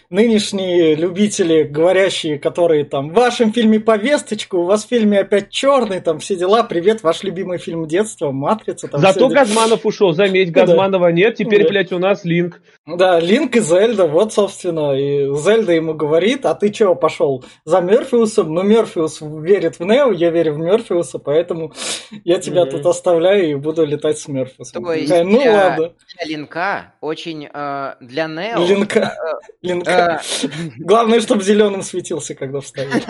[0.10, 6.00] нынешние любители, говорящие, которые там в вашем фильме повесточка, у вас в фильме опять черный,
[6.02, 6.64] там все дела.
[6.64, 8.88] Привет, ваш любимый фильм детства, Матрица.
[8.88, 9.40] Там Зато все дела.
[9.46, 10.66] Газманов ушел, заметь, Ну да.
[10.66, 11.70] Газманова нет, теперь, Да.
[11.70, 12.62] блядь, у нас Линк.
[12.86, 17.82] Да, Линк и Зельда, вот, собственно, и Зельда ему говорит, а ты чего пошел за
[17.82, 18.54] Мерфиусом?
[18.54, 21.74] Ну, Мерфиус верит в Нео, я верю в Мерфиуса, поэтому
[22.24, 22.72] я тебя Мгм.
[22.72, 24.84] тут оставляю и буду летать с Мерфиусом.
[24.84, 27.48] То есть Такая, ну, для- ладно, Для Линка очень...
[27.52, 28.66] э, для Нео...
[28.66, 29.16] Линка,
[29.62, 29.95] Линка.
[30.78, 33.04] Главное, чтобы зеленым светился, когда вставишь.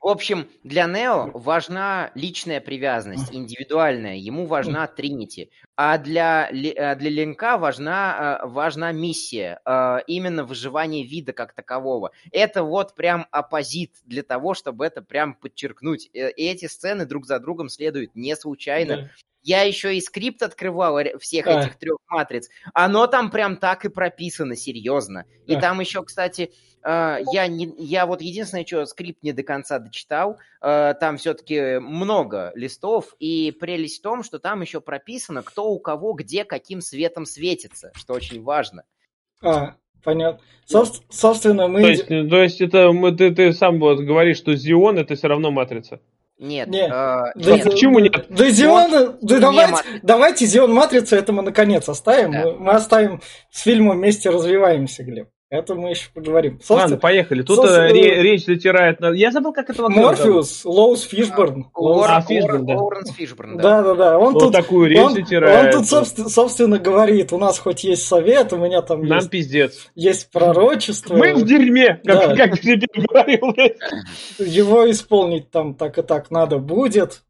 [0.00, 4.16] В общем, для Нео важна личная привязанность, индивидуальная.
[4.16, 5.50] Ему важна Тринити.
[5.76, 9.60] А для, э, для Линка важна, э, важна миссия.
[9.66, 12.12] э, Именно выживание вида как такового.
[12.32, 16.08] Это вот прям оппозит для того, чтобы это прям подчеркнуть.
[16.14, 18.96] Э, И эти сцены друг за другом следуют не случайно.
[18.96, 19.10] Да.
[19.46, 21.60] Я еще и скрипт открывал ре- всех А.
[21.60, 22.48] этих трех матриц.
[22.74, 25.24] Оно там прям так и прописано, серьезно.
[25.46, 25.60] И А.
[25.60, 26.50] там еще, кстати,
[26.82, 31.78] э, я, не, я вот единственное, что скрипт не до конца дочитал, э, там все-таки
[31.78, 36.80] много листов, и прелесть в том, что там еще прописано, кто у кого где каким
[36.80, 38.82] светом светится, что очень важно.
[39.44, 40.40] А, понятно.
[40.68, 41.82] Соб- Собственно, мы...
[41.82, 45.28] То есть, то есть это мы- ты, ты сам вот говоришь, что Зион это все
[45.28, 46.00] равно матрица.
[46.38, 46.68] Нет.
[46.68, 46.88] Нет.
[46.88, 47.64] э, Да, нет.
[47.64, 48.26] да, почему нет?
[48.28, 48.90] Да, Зион,
[49.22, 50.00] да не давайте, Матрица.
[50.02, 52.32] давайте Зион Матрица, это мы наконец оставим.
[52.32, 52.44] Да.
[52.44, 55.28] Мы, мы оставим с фильмом вместе развиваемся, Глеб.
[55.48, 56.54] Это мы еще поговорим.
[56.54, 57.42] Ладно, Собственно, поехали.
[57.42, 58.98] Тут собственно, э, ре- речь затирает.
[58.98, 59.88] на- Я забыл, как этого.
[59.88, 61.70] Морфеус, Лоус Фишборн.
[61.72, 62.74] А, Фишборн, да.
[62.74, 63.62] Лоуренс Фишборн, да.
[63.62, 64.18] Да, да, да.
[64.18, 65.72] Он Вот тут, такую речь он, затирает.
[65.72, 69.30] он тут, собственно, собственно, говорит, у нас хоть есть совет, у меня там Нам есть,
[69.30, 69.88] пиздец.
[69.94, 71.14] есть пророчество.
[71.14, 72.26] Мы в дерьме, Да.
[72.26, 73.54] как, как тебе говорил.
[74.38, 77.22] Его исполнить там так и так надо будет.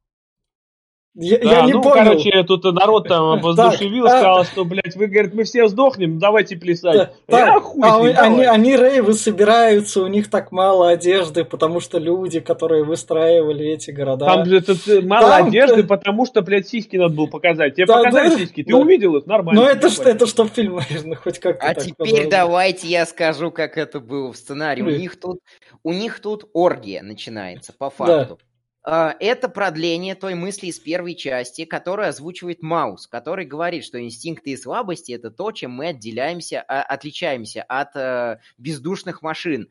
[1.18, 2.04] Я, Да, я не ну, понял.
[2.04, 6.18] короче, тут народ там воздушевил, Так, а- сказал, что, блядь, вы, говорит, мы все сдохнем,
[6.18, 7.10] давайте плясать.
[7.26, 11.44] Да, Я так, хуй а вы- они, они рейвы собираются, у них так мало одежды,
[11.46, 14.26] потому что люди, которые выстраивали эти города.
[14.26, 17.74] Там же тут э, мало Там- одежды, потому что, блядь, сиськи надо было показать.
[17.76, 18.76] Тебе Да, показали да, сиськи, ты да.
[18.78, 19.62] увидел их, нормально.
[19.62, 22.30] Но это, что, это что фильм, наверное, хоть как-то А так теперь подробно.
[22.30, 24.82] давайте я скажу, как это было в сценарии.
[24.82, 25.38] У них тут,
[25.82, 28.34] у них тут оргия начинается, по факту.
[28.34, 28.45] А,
[28.86, 34.56] Это продление той мысли из первой части, которую озвучивает Маус, который говорит, что инстинкты и
[34.56, 39.68] слабости это то, чем мы отделяемся, а, отличаемся от э, бездушных машин.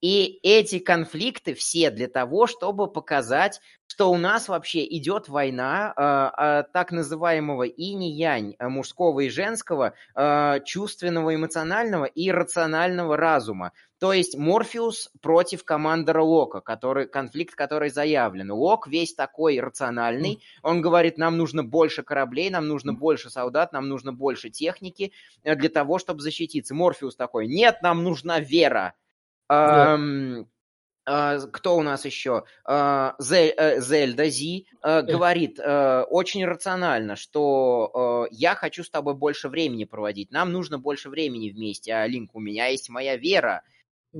[0.00, 6.42] И эти конфликты все для того, чтобы показать, что у нас вообще идет война э,
[6.42, 13.72] э, так называемого инь-янь, мужского и женского, э, чувственного, эмоционального и рационального разума.
[14.00, 18.50] То есть Морфеус против командора Лока, который, конфликт, который заявлен.
[18.50, 20.42] Лок весь такой рациональный.
[20.62, 25.12] Он говорит, нам нужно больше кораблей, нам нужно больше солдат, нам нужно больше техники
[25.44, 26.74] э, для того, чтобы защититься.
[26.74, 28.94] Морфеус такой, нет, нам нужна вера.
[29.50, 29.92] Да.
[29.94, 30.46] Ам,
[31.06, 32.44] а, Кто у нас еще?
[32.64, 38.88] А, Зе- э, Зельда Зи э, говорит э, очень рационально, что э, я хочу с
[38.90, 43.16] тобой больше времени проводить, нам нужно больше времени вместе, а Линк, у меня есть моя
[43.16, 43.62] вера.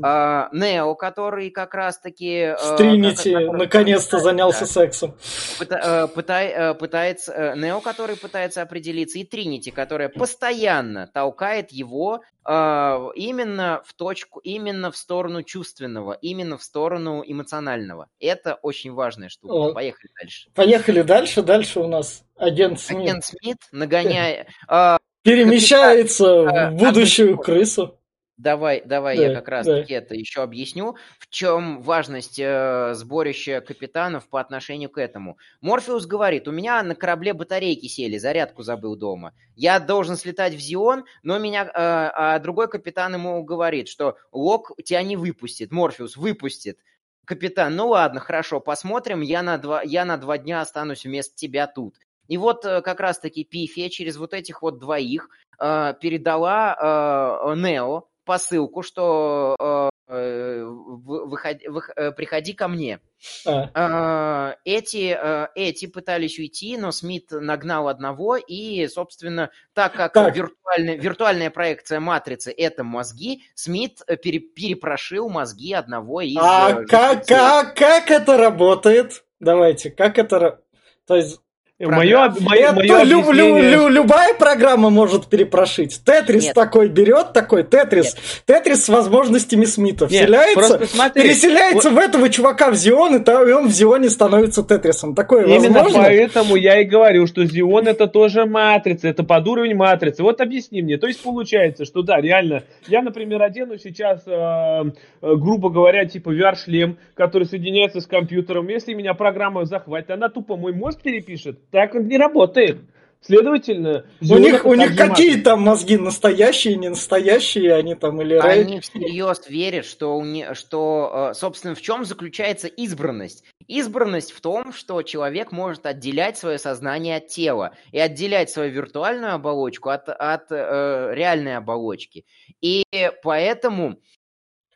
[0.03, 2.55] А, Нео, который как раз-таки...
[2.55, 4.67] э, С Тринити который- наконец-то занялся да.
[4.67, 5.17] сексом.
[5.59, 12.21] Пыта- э, пытай- э, пытается Нео, который пытается определиться, и Тринити, которая постоянно толкает его
[12.43, 18.09] именно в точку, именно в сторону чувственного, именно в сторону эмоционального.
[18.19, 19.53] Это очень важная штука.
[19.53, 19.73] О.
[19.75, 20.49] Поехали дальше.
[20.55, 21.43] Поехали дальше.
[21.43, 24.47] Дальше у нас агент Смит Агент Смит, нагоняя...
[24.69, 28.00] э, перемещается в будущую крысу.
[28.41, 29.81] Давай, давай Да, я как раз да.
[29.81, 35.37] таки это еще объясню, в чем важность э, сборища капитанов по отношению к этому.
[35.61, 39.35] Морфеус говорит, у меня на корабле батарейки сели, зарядку забыл дома.
[39.57, 41.67] Я должен слетать в Зион, но меня...
[41.67, 46.79] э, а другой капитан ему говорит, что Лок тебя не выпустит, Морфеус выпустит.
[47.27, 51.67] Капитан, ну ладно, хорошо, посмотрим, я на два, я на два дня останусь вместо тебя
[51.67, 51.97] тут.
[52.27, 58.07] И вот э, как раз-таки Пифия через вот этих вот двоих э, передала э, Нео
[58.25, 63.01] посылку, что э, э, вы- выходи- вых- э, приходи ко мне.
[63.47, 65.17] А, Э, Эти,
[65.55, 70.35] эти пытались уйти, но Смит нагнал одного, и, собственно, так как Так.
[70.35, 76.37] Виртуальная, виртуальная проекция матрицы— это мозги, Смит пере- перепрошил мозги одного из...
[76.41, 79.25] а как, как, как это работает?
[79.39, 80.61] Давайте, как это...
[81.07, 81.41] То есть,
[81.81, 86.03] Мое, мое, это мое лю- лю- лю- любая программа может перепрошить.
[86.05, 86.55] Тетрис Нет.
[86.55, 88.17] такой берет, такой Тетрис.
[88.45, 93.49] Тетрис с возможностями Смита Нет, вселяется, смотри, переселяется в этого чувака в Зион, и та-
[93.49, 95.15] и он в Зионе становится Тетрисом.
[95.15, 96.03] Такое Именно возможно?
[96.03, 100.23] поэтому я и говорю, что Зион это тоже матрица, это под уровень матрицы.
[100.23, 100.99] Вот объясни мне.
[100.99, 104.85] То есть получается, что да, реально, я, например, одену сейчас, э, э,
[105.23, 108.69] грубо говоря, типа VR-шлем, который соединяется с компьютером.
[108.69, 111.59] Если меня программа захватит, она тупо мой мозг перепишет.
[111.71, 112.81] Так он не работает.
[113.23, 118.35] Следовательно, У Зион них, у них какие там мозги настоящие, не настоящие, они там или
[118.37, 123.45] Они всерьез верят, что, у не- что, э, собственно, в чем заключается избранность?
[123.69, 129.35] Избранность в том, что человек может отделять свое сознание от тела и отделять свою виртуальную
[129.35, 132.25] оболочку от, от э, реальной оболочки.
[132.63, 132.85] И
[133.23, 133.99] поэтому...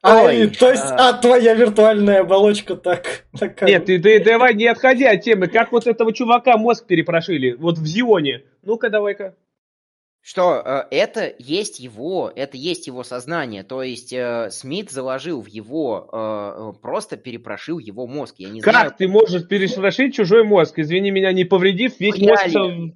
[0.06, 1.08] А, Ой, и, то есть, а.
[1.08, 3.24] а твоя виртуальная оболочка так...
[3.38, 3.70] такая.
[3.70, 5.46] Нет, ты, ты давай не отходи от темы.
[5.46, 7.52] Как вот этого чувака мозг перепрошили?
[7.52, 8.42] Вот в Зионе.
[8.62, 9.34] Ну-ка, давай-ка.
[10.20, 13.62] Что э, это есть его, это есть его сознание.
[13.62, 18.34] То есть э, Смит заложил в его, э, просто перепрошил его мозг.
[18.36, 20.78] Я не Как знаю, ты можешь перешрошить чужой мозг?
[20.78, 22.94] Извини меня, не повредив весь мозг.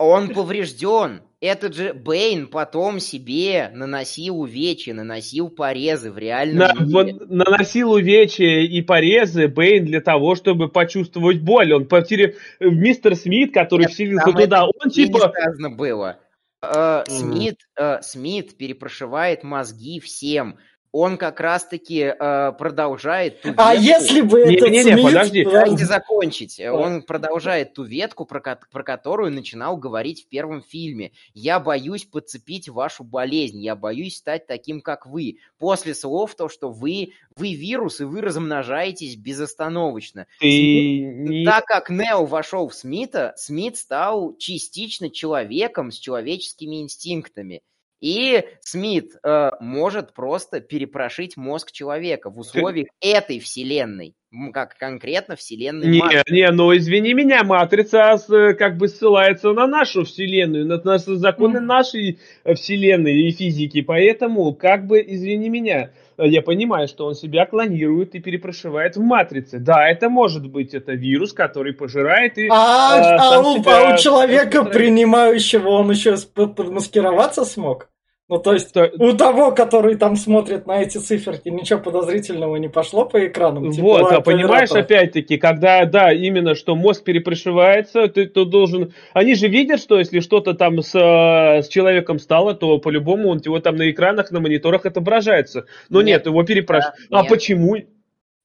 [0.00, 1.20] Он поврежден.
[1.42, 6.86] Этот же Бэйн потом себе наносил увечья, наносил порезы в реальном На- мире.
[7.18, 11.74] вон- наносил увечья и порезы Бэйн для того, чтобы почувствовать боль.
[11.74, 16.18] Он потерял мистер Смит, который Нет, вселился туда, он не типа сказано было.
[16.62, 17.04] Э.
[17.06, 20.56] Смит, э, Смит перепрошивает мозги всем.
[20.92, 25.44] Он как раз-таки э, продолжает ту А если бы не, этот не, не, Смит- подожди.
[25.44, 26.60] Дайте закончить.
[26.60, 31.12] Он продолжает ту ветку, про, ко- про которую начинал говорить в первом фильме.
[31.32, 33.60] Я боюсь подцепить вашу болезнь.
[33.60, 35.38] Я боюсь стать таким, как вы.
[35.58, 40.26] После слов то, что вы, вы вирус, и вы размножаетесь безостановочно.
[40.40, 41.44] Ты не...
[41.44, 47.62] Так как Нео вошел в Смита, Смит стал частично человеком с человеческими инстинктами.
[48.00, 54.16] И Смит э, может просто перепрошить мозг человека в условиях этой вселенной,
[54.52, 56.32] как конкретно вселенной Не, Матрицы.
[56.32, 60.98] не, ну извини меня, матрица с, э, как бы ссылается на нашу вселенную, на, на
[60.98, 67.06] законы нашей э, вселенной и физики, поэтому, как бы, извини меня, э, я понимаю, что
[67.06, 69.58] он себя клонирует и перепрошивает в матрице.
[69.58, 72.46] Да, это может быть, это вирус, который пожирает и...
[72.48, 77.88] А, а сам у, себя а у человека, принимающего, он еще подмаскироваться смог?
[78.30, 82.68] Ну, то есть, То- у того, который там смотрит на эти циферки, ничего подозрительного не
[82.68, 83.72] пошло по экранам?
[83.72, 88.94] Типа, Вот, а понимаешь, опять-таки, когда, да, именно, что мозг перепрошивается, ты, ты должен...
[89.14, 93.40] Они же видят, что если что-то там с, э, с человеком стало, то по-любому он
[93.44, 95.66] его там на экранах, на мониторах отображается.
[95.88, 96.96] Но нет, Нет, его перепрошивают.
[97.10, 97.30] да, а нет.
[97.30, 97.76] почему?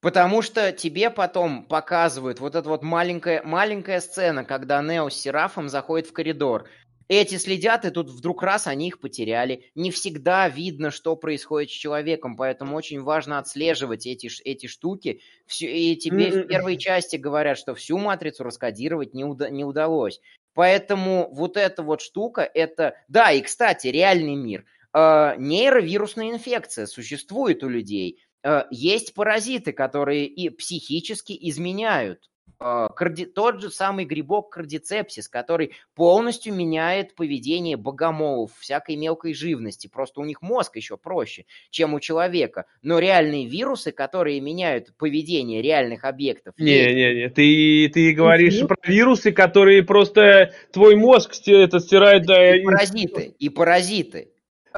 [0.01, 5.69] Потому что тебе потом показывают вот эта вот маленькая, маленькая сцена, когда Нео с Серафом
[5.69, 6.65] заходит в коридор.
[7.07, 9.69] Эти следят, и тут вдруг раз они их потеряли.
[9.75, 15.21] Не всегда видно, что происходит с человеком, поэтому очень важно отслеживать эти, эти штуки.
[15.59, 16.47] И тебе в М-м.
[16.47, 20.19] первой части говорят, что всю матрицу раскодировать не, уда- не удалось.
[20.55, 22.95] Поэтому вот эта вот штука, это...
[23.07, 24.65] Да, и, кстати, реальный мир.
[24.93, 28.23] Э, нейровирусная инфекция существует у людей.
[28.41, 32.31] Э, есть паразиты, которые и психически изменяют.
[32.57, 39.87] Карди- Тот же самый грибок кардицепсис, который полностью меняет поведение богомолов, всякой мелкой живности.
[39.87, 42.65] Просто у них мозг еще проще, чем у человека.
[42.81, 46.53] Но реальные вирусы, которые меняют поведение реальных объектов.
[46.57, 48.67] Не-не-не, ты, ты говоришь Мгм.
[48.69, 54.29] про вирусы, которые просто твой мозг это стирает, и- паразиты, и паразиты.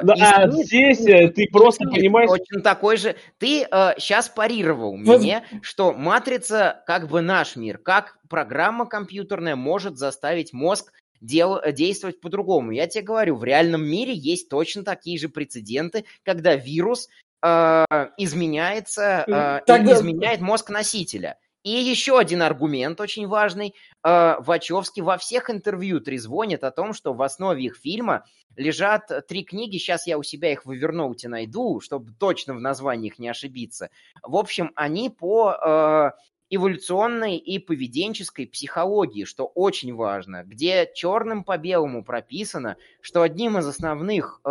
[0.02, 2.28] Да, а здесь э, ты просто Смит понимаешь...
[2.28, 3.16] Точно такой же.
[3.38, 3.66] Ты
[3.98, 5.20] сейчас парировал Вот.
[5.20, 12.20] мне, что матрица как бы наш мир, как программа компьютерная может заставить мозг дел- действовать
[12.20, 12.70] по-другому.
[12.70, 17.08] Я тебе говорю, в реальном мире есть точно такие же прецеденты, когда вирус
[17.42, 17.84] э,
[18.16, 21.36] изменяется, э, Тогда- изменяет мозг носителя.
[21.68, 23.74] И еще один аргумент очень важный.
[24.02, 28.24] Э, Вачовский во всех интервью трезвонит о том, что в основе их фильма
[28.56, 29.76] лежат три книги.
[29.76, 33.90] Сейчас я у себя их в Эверноуте найду, чтобы точно в названиях не ошибиться.
[34.22, 36.10] В общем, они по э,
[36.48, 43.66] эволюционной и поведенческой психологии, что очень важно, где черным по белому прописано, что одним из
[43.66, 44.48] основных э,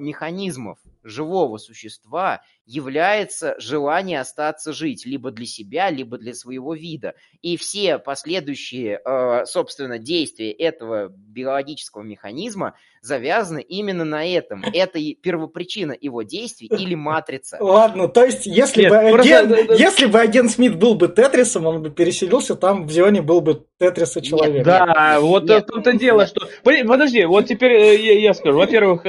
[0.00, 7.14] механизмов живого существа является желание остаться жить либо для себя, либо для своего вида.
[7.40, 14.62] И все последующие, э, собственно, действия этого биологического механизма завязаны именно на этом.
[14.74, 17.56] Это и первопричина его действий или матрица.
[17.58, 19.74] Ладно, то есть, если, Нет, бы просто- агент, да, да.
[19.74, 23.64] если бы агент Смит был бы Тетрисом, он бы переселился, там в Зионе был бы
[23.78, 24.62] Тетрис и человек.
[24.62, 26.46] Да, нет, вот нет, в том-то дело, что...
[26.62, 28.58] Подожди, вот теперь э, я, я скажу.
[28.58, 29.02] Во-первых,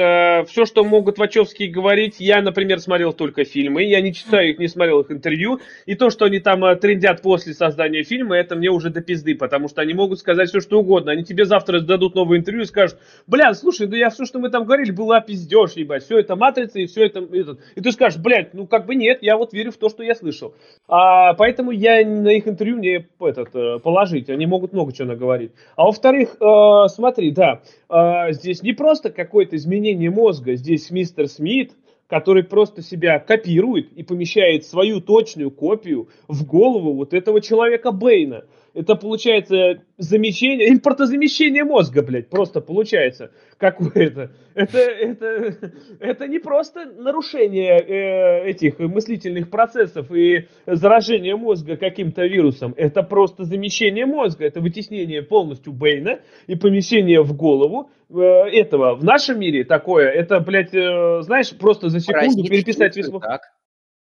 [0.48, 4.68] все, что могут Вачовские говорить, я, например, смотрел только фильмы, я не читаю их, не
[4.68, 8.70] смотрел их интервью, и то, что они там э, трендят после создания фильма, это мне
[8.70, 11.12] уже до пизды, потому что они могут сказать все, что угодно.
[11.12, 14.50] Они тебе завтра дадут новое интервью и скажут, бля, слушай, да я все, что мы
[14.50, 17.20] там говорили, была пиздеж, ебать, все это матрица и все это...
[17.20, 17.60] этот».
[17.74, 20.14] И ты скажешь, блядь, ну как бы нет, я вот верю в то, что я
[20.14, 20.54] слышал.
[20.88, 25.52] А, поэтому я на их интервью не этот, э, положить, они могут много чего наговорить.
[25.76, 31.72] А во-вторых, э, смотри, да, э, здесь не просто какое-то изменение мозга, здесь мистер Смит,
[32.10, 38.44] который просто себя копирует и помещает свою точную копию в голову вот этого человека Бэйна.
[38.74, 44.30] Это получается замещение, импортозамещение мозга, блядь, просто получается какое-то.
[44.54, 52.74] Это, это, это не просто нарушение э, этих мыслительных процессов и заражение мозга каким-то вирусом.
[52.76, 58.94] Это просто замещение мозга, это вытеснение полностью Бэйна и помещение в голову э, этого.
[58.94, 63.08] В нашем мире такое, это, блядь, э, знаешь, просто за секунду Паразиты переписать весь...
[63.08, 63.40] так.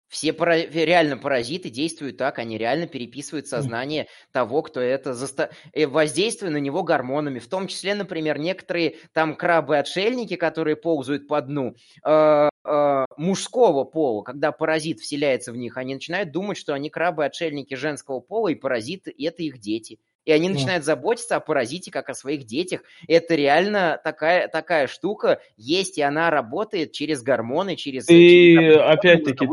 [0.09, 5.51] Все пара- реально паразиты действуют так, они реально переписывают сознание того, кто это заста...
[5.73, 7.37] э, воздействуя на него гормонами.
[7.37, 14.23] В том числе, например, некоторые там крабы-отшельники, которые ползают по дну, э, э, мужского пола,
[14.23, 19.13] когда паразит вселяется в них, они начинают думать, что они крабы-отшельники женского пола, и паразиты–
[19.17, 19.99] это их дети.
[20.29, 22.81] И они начинают заботиться о паразите как о своих детях.
[23.07, 28.07] Это реально такая, такая штука есть, и она работает через гормоны, через...
[28.09, 29.47] И опять-таки,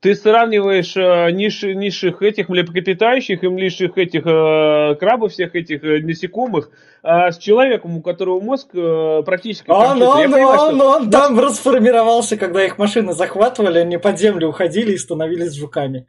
[0.00, 6.00] ты сравниваешь э, ниш, низших этих млекопитающих и низших этих э, крабов, всех этих э,
[6.00, 6.70] насекомых,
[7.02, 9.70] э, с человеком, у которого мозг э, практически...
[9.70, 10.90] Он, он, он, понимаю, он, что...
[10.90, 16.06] он там расформировался, когда их машины захватывали, они под землю уходили и становились жуками.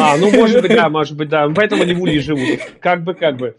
[0.00, 1.48] А, ну может быть, да, может быть, да.
[1.54, 2.60] Поэтому они в улье живут.
[2.80, 3.56] Как бы, как бы.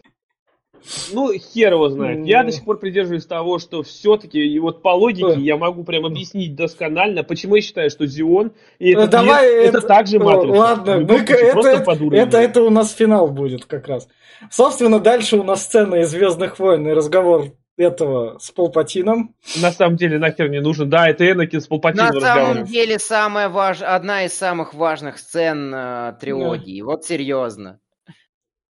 [1.12, 2.26] Ну, хер его знает.
[2.26, 6.04] Я до сих пор придерживаюсь того, что все-таки, и вот по логике я могу прям
[6.04, 10.18] объяснить досконально, почему я считаю, что Зион и этот ну, Давай мир, это, это также
[10.18, 10.58] матрица.
[10.58, 14.08] Ладно, мы, это, это, это, это у нас финал будет как раз.
[14.50, 19.34] Собственно, дальше у нас сцена из Звездных войн и разговор этого с Палпатином.
[19.60, 20.88] На самом деле нахер не нужен.
[20.88, 23.82] Да, это Энакин с Палпатином На самом деле самая важ...
[23.82, 26.80] одна из самых важных сцен э, трилогии.
[26.80, 26.86] Да.
[26.86, 27.80] Вот серьезно.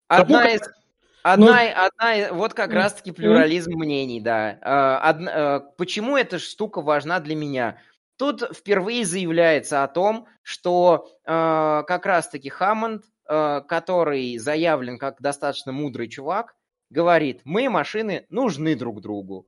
[0.08, 0.62] Одна из...
[1.24, 4.60] Одна, ну, одна, вот как раз-таки плюрализм мнений, да.
[4.62, 7.78] А, одна, а, почему эта штука важна для меня?
[8.18, 11.30] Тут впервые заявляется о том, что э,
[11.88, 16.56] как раз-таки Хаммонд, э, который заявлен как достаточно мудрый чувак,
[16.90, 19.48] говорит, мы, машины, нужны друг другу.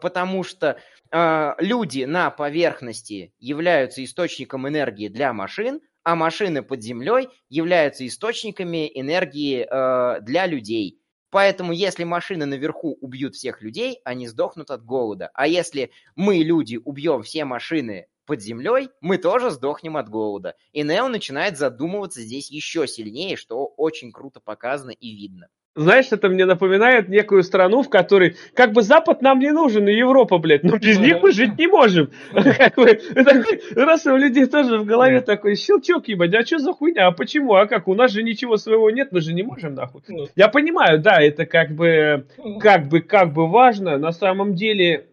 [0.00, 0.78] Потому что
[1.10, 8.90] э, люди на поверхности являются источником энергии для машин, а машины под землей являются источниками
[8.94, 11.00] энергии э, для людей.
[11.30, 15.30] Поэтому если машины наверху убьют всех людей, они сдохнут от голода.
[15.34, 20.54] А если мы, люди, убьем все машины под землей, мы тоже сдохнем от голода.
[20.72, 25.48] И Нео начинает задумываться здесь еще сильнее, что очень круто показано и видно.
[25.76, 29.92] Знаешь, это мне напоминает некую страну, в которой как бы Запад нам не нужен, и
[29.92, 32.10] Европа, блядь, но без них мы жить не можем.
[32.32, 37.54] Раз у людей тоже в голове такой щелчок, ебать, а что за хуйня, а почему,
[37.54, 40.02] а как, у нас же ничего своего нет, мы же не можем, нахуй.
[40.06, 40.28] Ну.
[40.36, 42.26] Я понимаю, да, это как бы,
[42.60, 45.06] как бы, как бы важно, на самом деле,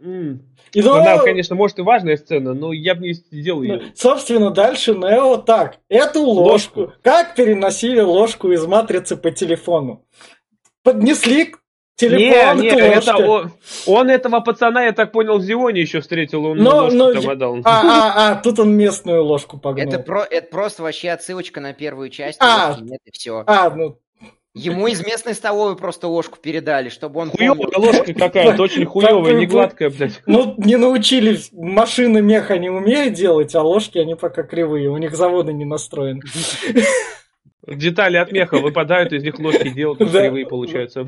[0.74, 0.82] и.
[0.82, 3.82] Она, конечно, может и важная сцена, но я бы не сделал ее.
[3.94, 5.78] Собственно, дальше Нео так.
[5.90, 6.82] Эту ложку.
[6.82, 6.94] ложку.
[7.04, 10.06] Как переносили ложку из матрицы по телефону?
[10.84, 11.60] Поднесли к
[11.96, 13.52] телефон не, не, это он,
[13.86, 17.30] он этого пацана, я так понял, в Зионе еще встретил, он но, ложку но, там
[17.30, 17.58] отдал.
[17.64, 19.88] А, а, а, тут он местную ложку погнал.
[19.88, 23.44] Это, про, это просто вообще отсылочка на первую часть, а, нет, и все.
[23.46, 24.00] А, ну,
[24.54, 29.46] Ему из местной столовой просто ложку передали, чтобы он Хуёвая ложка какая-то, очень хуёвая, не
[29.46, 30.22] гладкая, блядь.
[30.26, 35.16] Ну, не научили, машины меха не умеют делать, а ложки они пока кривые, у них
[35.16, 36.22] заводы не настроены.
[37.68, 41.06] Детали от меха выпадают, из них ложки делают, кривые получаются.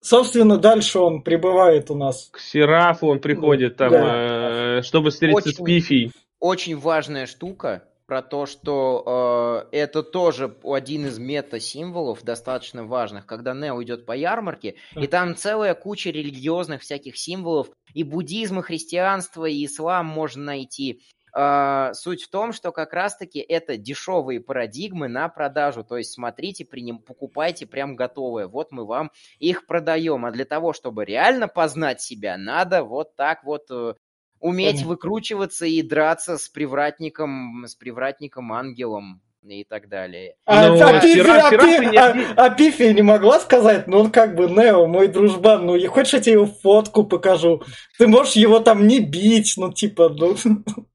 [0.00, 2.28] Собственно, дальше он прибывает у нас.
[2.32, 4.78] К Серафу он приходит там, да.
[4.78, 6.12] э, чтобы встретиться очень, с Пифией.
[6.40, 13.54] Очень важная штука про то, что э, это тоже один из мета-символов достаточно важных, когда
[13.54, 19.46] Нео идет по ярмарке, и там целая куча религиозных всяких символов, и буддизм, и христианство,
[19.46, 21.00] и ислам можно найти.
[21.34, 25.82] А, суть в том, что как раз-таки это дешевые парадигмы на продажу.
[25.82, 28.48] То есть смотрите, при нем покупайте прям готовые.
[28.48, 30.26] Вот мы вам их продаем.
[30.26, 33.94] А для того, чтобы реально познать себя, надо вот так вот э,
[34.40, 40.36] уметь выкручиваться и драться с привратником, с привратником ангелом и так далее.
[40.44, 44.36] А, но а, Пифи, а, Пифи, а, а Пифи не могла сказать, ну он как
[44.36, 47.62] бы Нео, мой дружбан, ну хочешь я тебе его фотку покажу?
[47.98, 50.36] Ты можешь его там не бить, ну типа, ну...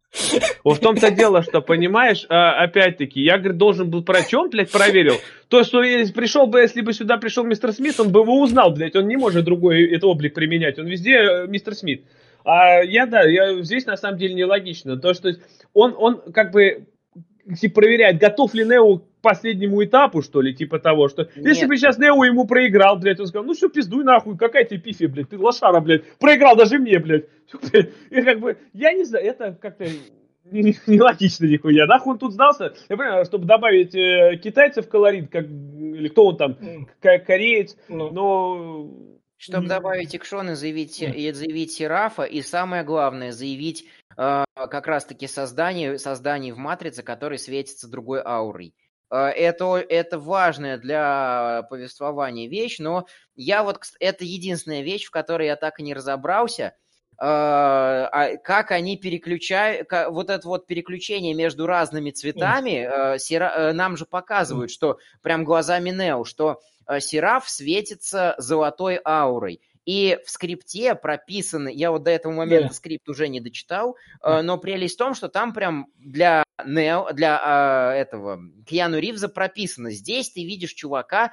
[0.63, 4.71] Вот в том-то дело, что, понимаешь, а, опять-таки, я, говорит, должен был про чем, блядь,
[4.71, 5.15] проверил.
[5.47, 5.81] То, что
[6.13, 9.15] пришел бы, если бы сюда пришел мистер Смит, он бы его узнал, блядь, он не
[9.15, 12.03] может другой этот облик применять, он везде э, мистер Смит.
[12.43, 14.97] А я, да, я здесь на самом деле нелогично.
[14.97, 15.31] То, что
[15.73, 16.87] он, он как бы
[17.55, 21.47] типа, проверяет, готов ли Нео к последнему этапу, что ли, типа того, что Нет.
[21.47, 24.79] если бы сейчас Нео ему проиграл, блядь, он сказал, ну все, пиздуй нахуй, какая тебе
[24.79, 27.25] пифи, блядь, ты лошара, блядь, проиграл даже мне, блядь.
[28.09, 29.85] И как бы, я не знаю, это как-то
[30.51, 31.85] нелогично не нихуя.
[31.85, 32.73] Нахуй он тут сдался?
[32.89, 36.57] Я понимаю, чтобы добавить э, китайцев в колорит, как, или кто он там,
[37.01, 38.11] как кореец, ну.
[38.11, 38.91] но...
[39.39, 43.85] Чтобы добавить экшон и заявить, и заявить Серафа, и самое главное, заявить
[44.17, 48.73] как раз-таки создание, создание в Матрице, который светится другой аурой.
[49.09, 53.05] Э, это, это важная для повествования вещь, но
[53.35, 56.73] я вот, это единственная вещь, в которой я так и не разобрался–
[57.19, 64.69] а, а как они переключают, вот это вот переключение между разными цветами, нам же показывают,
[64.69, 66.61] что прям глазами Нео, что
[66.99, 69.61] Сераф светится золотой аурой.
[69.87, 72.73] И в скрипте прописаны, я вот до этого момента Да.
[72.73, 77.39] скрипт уже не дочитал, э, но прелесть в том, что там прям для Нео, для
[77.41, 81.31] а, этого Киану Ривза прописано, здесь ты видишь чувака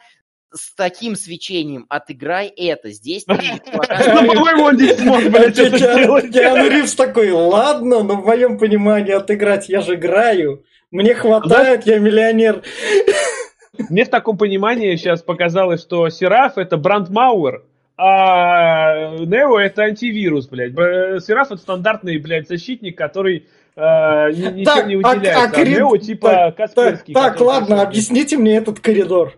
[0.52, 5.76] с таким свечением, отыграй это, здесь ты видишь Ну, по-моему, он не смог, блядь, это
[5.76, 6.32] Киану сделать.
[6.32, 10.64] Киану Ривз такой, ладно, но в моем понимании отыграть я же играю.
[10.92, 12.62] Мне хватает, я миллионер.
[13.90, 17.64] Мне в таком понимании сейчас показалось, что Сераф это брандмауэр,
[17.96, 20.72] а Нео это антивирус, блядь.
[21.24, 25.40] Сераф это стандартный, блядь, защитник, который ни- ничем Так, не а- выделяется.
[25.42, 27.14] а А, корид- Нео типа Так, Касперский.
[27.14, 27.88] так, ладно, пошел.
[27.88, 29.34] объясните мне этот коридор.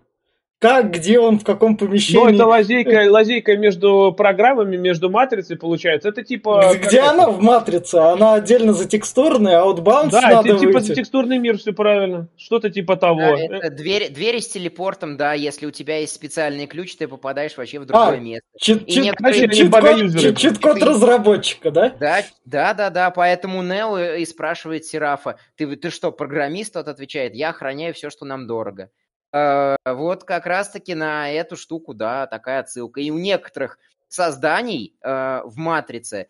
[0.58, 2.34] Как, где он, в каком Ну, помещении?
[2.34, 6.08] это лазейка, лазейка между программами, между матрицей получается.
[6.08, 6.72] Это типа...
[6.74, 7.10] Где, где это?
[7.10, 7.96] она в матрице?
[7.96, 10.94] Она отдельно затекстурная, а Outbound Да, надо это типа выйти.
[10.94, 12.28] текстурный мир, все правильно.
[12.38, 13.20] Что-то типа того.
[13.20, 17.54] Да, это двери, двери с телепортом, да, если у тебя есть специальный ключ, ты попадаешь
[17.58, 18.46] вообще в другое А, место.
[18.58, 21.92] Чит- И чит- некоторые чит- не чит-код разработчика, да?
[22.00, 26.72] Да, да, да, да, поэтому Нео и спрашивает Серафа, ты, ты что, программист?
[26.72, 28.88] Тот отвечает, я охраняю все, что нам дорого.
[29.32, 33.00] Э, вот как раз-таки на эту штуку, да, такая отсылка.
[33.00, 36.28] И у некоторых созданий э, в Матрице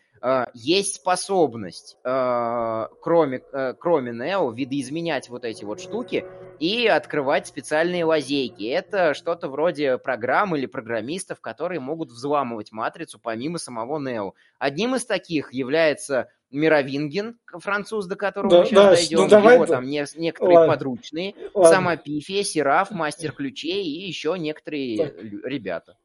[0.55, 6.25] есть способность, э, кроме, э, кроме Нео, видоизменять вот эти вот штуки
[6.59, 8.65] и открывать специальные лазейки.
[8.65, 14.33] Это что-то вроде программ или программистов, которые могут взламывать матрицу помимо самого Нео.
[14.59, 19.19] Одним из таких является Мировинген, француз, до которого Да, мы сейчас да, дойдем.
[19.19, 19.75] ну давай Его да.
[19.75, 20.73] там не- некоторые Ладно.
[20.75, 21.35] подручные.
[21.55, 21.71] Ладно.
[21.71, 25.15] Сама Пифия, Сераф, Мастер Ключей и еще некоторые Так.
[25.45, 25.97] ребята.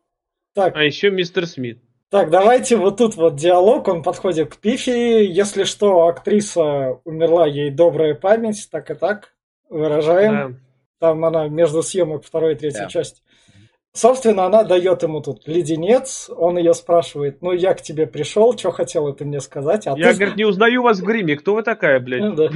[0.54, 1.82] Так, А еще мистер Смит.
[2.12, 4.90] Так, давайте вот тут вот диалог, он подходит к Пифи.
[4.90, 9.34] Если что, актриса умерла, ей добрая память, так и так,
[9.70, 10.60] выражаем.
[11.00, 11.08] Да.
[11.08, 12.90] Там она между съемок второй и третьей Да.
[12.90, 13.22] части.
[13.94, 18.72] Собственно, она дает ему тут леденец, он ее спрашивает, ну я к тебе пришел, что
[18.72, 19.86] хотела ты мне сказать?
[19.86, 20.16] А Я, ты...
[20.20, 21.36] говорит, не узнаю вас в гриме.
[21.36, 22.22] Кто вы такая, блядь?
[22.22, 22.50] Ну да.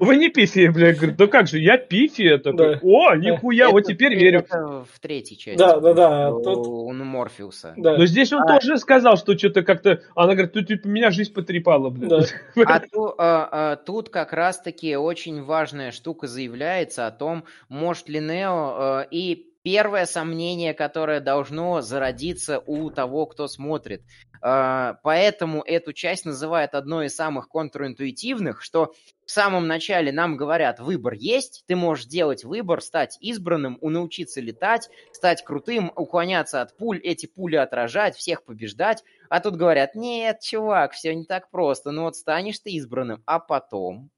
[0.00, 0.96] Вы не пифия, блядь.
[0.96, 2.38] Говорит, да как же, я пифия.
[2.38, 2.80] Такой, Да.
[2.82, 4.40] О, нихуя, вот Это- теперь верю.
[4.40, 5.58] Это в третьей части.
[5.58, 7.72] Да, да, да, У, тут- у Морфеуса.
[7.76, 7.96] Да.
[7.96, 8.58] Но здесь он А.
[8.58, 10.00] тоже сказал, что что-то как-то...
[10.16, 12.34] Она говорит, тут типа меня жизнь потрепала, блядь.
[12.66, 18.18] А ту- а, а, тут как раз-таки очень важная штука заявляется о том, может ли
[18.18, 19.02] Нео...
[19.02, 24.02] э, и первое сомнение, которое должно зародиться у того, кто смотрит.
[24.42, 28.92] Э, поэтому эту часть называют одной из самых контринтуитивных, что
[29.24, 34.88] в самом начале нам говорят, выбор есть, ты можешь делать выбор, стать избранным, научиться летать,
[35.12, 39.04] стать крутым, уклоняться от пуль, эти пули отражать, всех побеждать.
[39.28, 41.92] А тут говорят, нет, чувак, все не так просто.
[41.92, 44.10] Ну вот станешь ты избранным, а потом...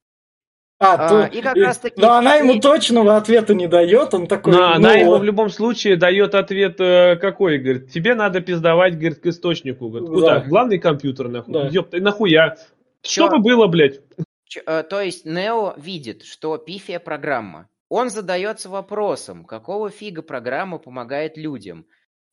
[0.83, 4.53] А, А, и как и- раз-таки- Но она ему точного ответа не дает, он такой...
[4.53, 8.95] Но ну, она ему в любом случае дает ответ э, какой, говорит, тебе надо пиздовать,
[8.95, 9.89] говорит, к источнику.
[9.89, 10.41] Говорит, куда?
[10.41, 10.47] Да.
[10.49, 11.55] Главный компьютер, нахуй.
[11.55, 11.69] Да.
[11.69, 12.57] Ёпта, нахуя?
[13.03, 13.27] Чё?
[13.27, 14.01] Что бы было, блядь?
[14.49, 17.69] Ч- э, То есть Нео видит, что пифия программа.
[17.89, 21.87] Он задается вопросом, какого фига программа помогает людям?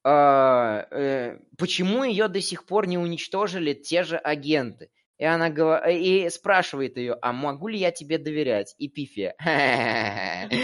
[0.03, 4.89] А, э, почему ее до сих пор не уничтожили те же агенты?
[5.19, 5.49] И она
[5.91, 8.73] и спрашивает ее, а могу ли я тебе доверять?
[8.77, 9.35] И Пифия.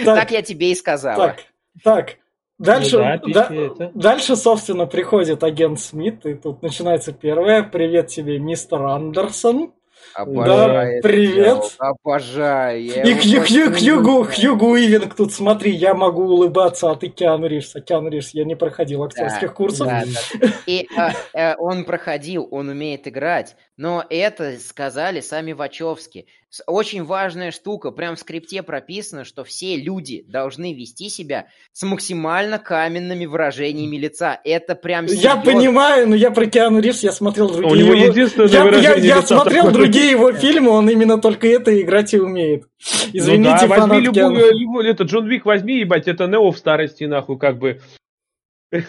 [0.05, 1.27] Так я тебе и сказала.
[1.27, 1.39] Так,
[1.83, 2.15] так.
[2.57, 7.63] Дальше, Ну да, да- дальше, собственно, приходит агент Смит, и тут начинается первое.
[7.63, 9.73] Привет тебе, мистер Андерсон.
[10.13, 11.35] Обожаю Да, привет.
[11.45, 12.83] дело, Обожаю.
[12.85, 14.23] я И Хью, Хью, Хьюгу.
[14.25, 17.75] Хьюгу Уивинг тут, смотри, я могу улыбаться, а ты Киану Ривз.
[17.75, 19.87] А Киану Ривз, я не проходил актерских Да, курсов.
[19.87, 20.03] да,
[20.39, 20.47] да.
[20.67, 26.27] И а, э, он проходил, он умеет играть, но это сказали сами Вачовски.
[26.67, 32.59] Очень важная штука, прям в скрипте прописано, что все люди должны вести себя с максимально
[32.59, 34.39] каменными выражениями лица.
[34.45, 35.41] Это прям Я серьезно.
[35.41, 38.63] понимаю, но я про Киану Ривз, я смотрел другие У него его- единственное Я, я-
[38.63, 39.73] выражение я лица смотрел такое.
[39.73, 42.65] другие его фильмы, он именно только это играть и умеет.
[43.13, 47.03] Извините, ну да, возьми любую, любую, это Джон Вик возьми, ебать, это Нео в старости,
[47.05, 47.81] нахуй, как бы.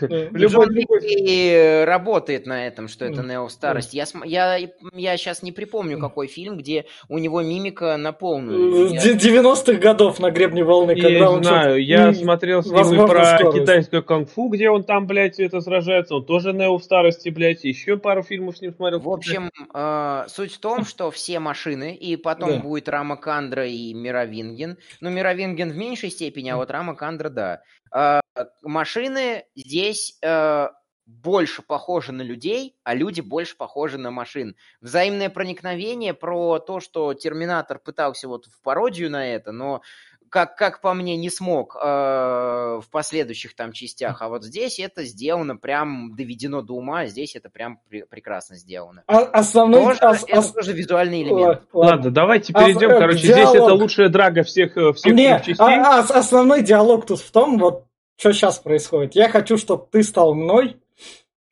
[0.01, 0.07] Да.
[0.33, 3.23] Любой, любой- и работает на этом, что это.
[3.23, 3.97] Нео в старости.
[3.97, 8.89] Я, я, я сейчас не припомню, какой фильм, где у него мимика на полную.
[8.93, 13.07] Я- Д- 90-х годов на гребне волны, Я когда он знаю, я смотрел с ним
[13.07, 13.61] про скорость.
[13.61, 17.97] китайское кунг-фу, где он там, блядь, это сражается, он тоже Нео в старости, блядь, еще
[17.97, 19.01] пару фильмов с ним смотрел.
[19.01, 22.59] В общем, э, суть в том, что все машины, и потом Да.
[22.59, 24.77] будет Рама Кандра и Мировинген.
[25.01, 27.61] Ну, Мировинген в меньшей степени, а вот Рама Кандра, да.
[27.97, 28.21] Э,
[28.63, 30.69] машины здесь э,
[31.07, 34.55] больше похожи на людей, а люди больше похожи на машин.
[34.81, 39.81] Взаимное проникновение про то, что Терминатор пытался вот в пародию на это, но
[40.29, 44.21] как, как по мне, не смог э, в последующих там частях.
[44.21, 49.05] А вот здесь это сделано прям доведено до ума, здесь это прям при, прекрасно сделано.
[49.07, 49.85] А, основной...
[49.97, 51.63] Тоже, ос- это ос- тоже визуальный элемент.
[51.73, 51.91] Ладно.
[51.97, 52.91] Ладно, давайте А, перейдем.
[52.91, 53.49] э, Короче, диалог.
[53.51, 55.55] здесь это лучшая драга всех, э, всех Не, частей.
[55.61, 57.86] а- а основной диалог тут в том, вот
[58.17, 59.15] что сейчас происходит.
[59.15, 60.77] Я хочу, чтобы ты стал мной.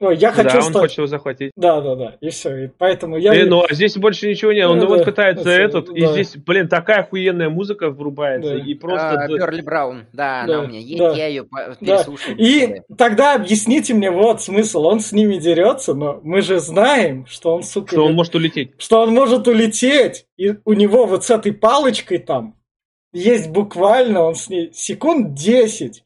[0.00, 0.80] Ой, я хочу, да, он что...
[0.80, 1.52] хочет его захватить.
[1.56, 2.64] Да, да, да, и все.
[2.64, 3.32] И поэтому я...
[3.32, 4.66] Э, ну, а здесь больше ничего нет.
[4.66, 6.12] Он Ну, вот да, пытается да, этот, и да.
[6.12, 8.64] здесь, блин, такая охуенная музыка врубается, Да.
[8.64, 9.10] и просто...
[9.10, 11.14] А, да- Перли Браун, да, Да, она у меня есть, да.
[11.14, 11.46] я ее
[11.80, 12.34] переслушал.
[12.36, 14.84] И тогда объясните мне вот смысл.
[14.84, 18.72] Он с ними дерется, но мы же знаем, что он, сука, что он может улететь.
[18.78, 22.56] что он может улететь, и у него вот с этой палочкой там
[23.12, 26.02] есть буквально, он с ней секунд 10.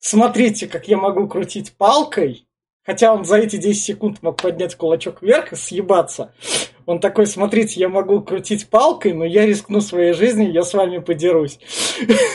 [0.00, 2.46] Смотрите, как я могу крутить палкой,
[2.84, 6.32] хотя он за эти 10 секунд мог поднять кулачок вверх и съебаться.
[6.86, 10.98] Он такой, смотрите, я могу крутить палкой, но я рискну своей жизнью, я с вами
[10.98, 11.60] подерусь.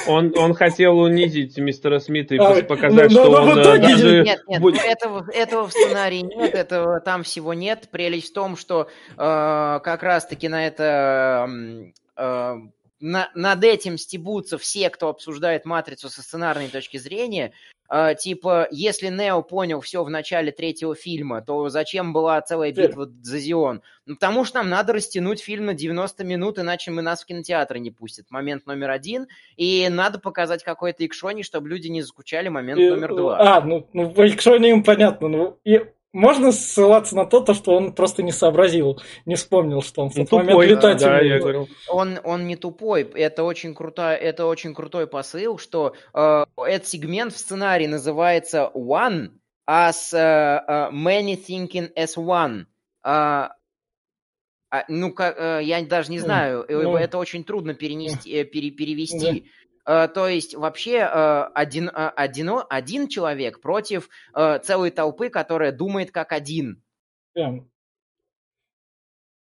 [0.08, 3.62] Он, он хотел унизить мистера Смита и А, показать, ну, что но в он э,
[3.62, 4.24] итоге даже...
[4.24, 7.90] Нет, нет, будет- этого, этого в сценарии нет, этого там всего нет.
[7.92, 11.50] Прелесть в том, что э, как раз-таки на это
[12.16, 12.54] э,
[13.00, 17.54] на- над этим стебутся все, кто обсуждает матрицу со сценарной точки зрения.
[17.88, 23.12] Э, типа, если Нео понял все в начале третьего фильма, то зачем была целая битва
[23.22, 23.82] за Зион?
[24.08, 27.80] Ну, потому что нам надо растянуть фильм на 90 минут, иначе мы нас в кинотеатры
[27.80, 28.32] не пустят.
[28.32, 29.28] Момент номер один.
[29.56, 33.58] И надо показать какой-то экшони, чтобы люди не заскучали момент И, номер два.
[33.58, 35.28] А, ну, ну в экшоне им понятно.
[35.28, 35.82] Ну, и
[36.16, 40.16] можно ссылаться на то, то, что он просто не сообразил, не вспомнил, что он в
[40.16, 41.68] Ну, тот момент тупой, летать да, я говорил.
[41.90, 47.34] он, он не тупой, это очень крутой, это очень крутой посыл, что э, этот сегмент
[47.34, 49.32] в сценарии называется One
[49.70, 52.66] as э, many thinking as one.
[53.04, 53.52] А,
[54.88, 56.96] ну, как, э, я даже не знаю, ну.
[56.96, 59.50] это очень трудно перенести, пере- перевести.
[59.86, 66.12] Э, То есть вообще э, один, э, одино- один человек против целой толпы, которая думает
[66.12, 66.82] как один.
[67.34, 67.70] Прям.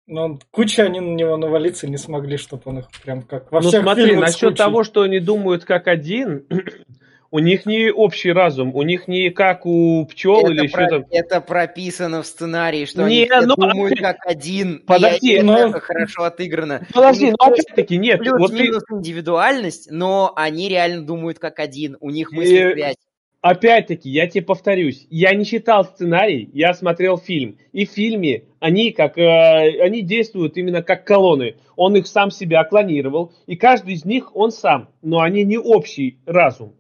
[0.07, 3.69] Но куча они на него навалиться не смогли, чтобы он их прям как во Ну
[3.69, 4.59] всех смотри, насчет кучей.
[4.59, 6.47] того, что они думают как один,
[7.35, 11.05] у них не общий разум, у них не как у пчел Это, или про- там.
[11.11, 14.77] это прописано в сценарии, что Не, они все ну, думают как один.
[14.77, 16.87] и Подожди, это хорошо отыграно.
[16.95, 18.21] Подожди, них ну опять-таки нет.
[18.21, 21.97] Вот ты, Плюс-минус индивидуальность, но они реально думают как один.
[21.99, 22.97] У них И- мысли связь.
[23.41, 27.59] опять-таки, я тебе повторюсь, я не читал сценарий, я смотрел фильм.
[27.73, 31.57] И в фильме они как э, они действуют именно как колонны.
[31.75, 36.19] Он их сам себя клонировал, и каждый из них он сам, но они не общий
[36.27, 36.77] разум.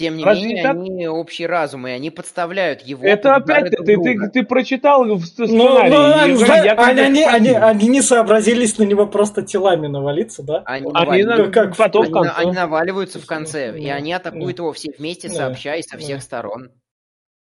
[0.00, 0.76] Тем не Разве не менее, так?
[0.76, 3.04] они общий разум, и они подставляют его.
[3.04, 4.30] Это опять ты, ты, друга.
[4.30, 5.90] ты прочитал в с- Ну, сценарий.
[5.90, 7.66] ну, они, говорю, зна- я они, тебя они, они, спасибо.
[7.66, 10.62] они не сообразились на него просто телами навалиться, да?
[10.64, 12.40] Они, Они наваливаются- на- как потом в они на- конце.
[12.40, 15.98] они наваливаются в конце, и они атакуют его все вместе, Да, сообща и со да.
[15.98, 16.70] всех сторон.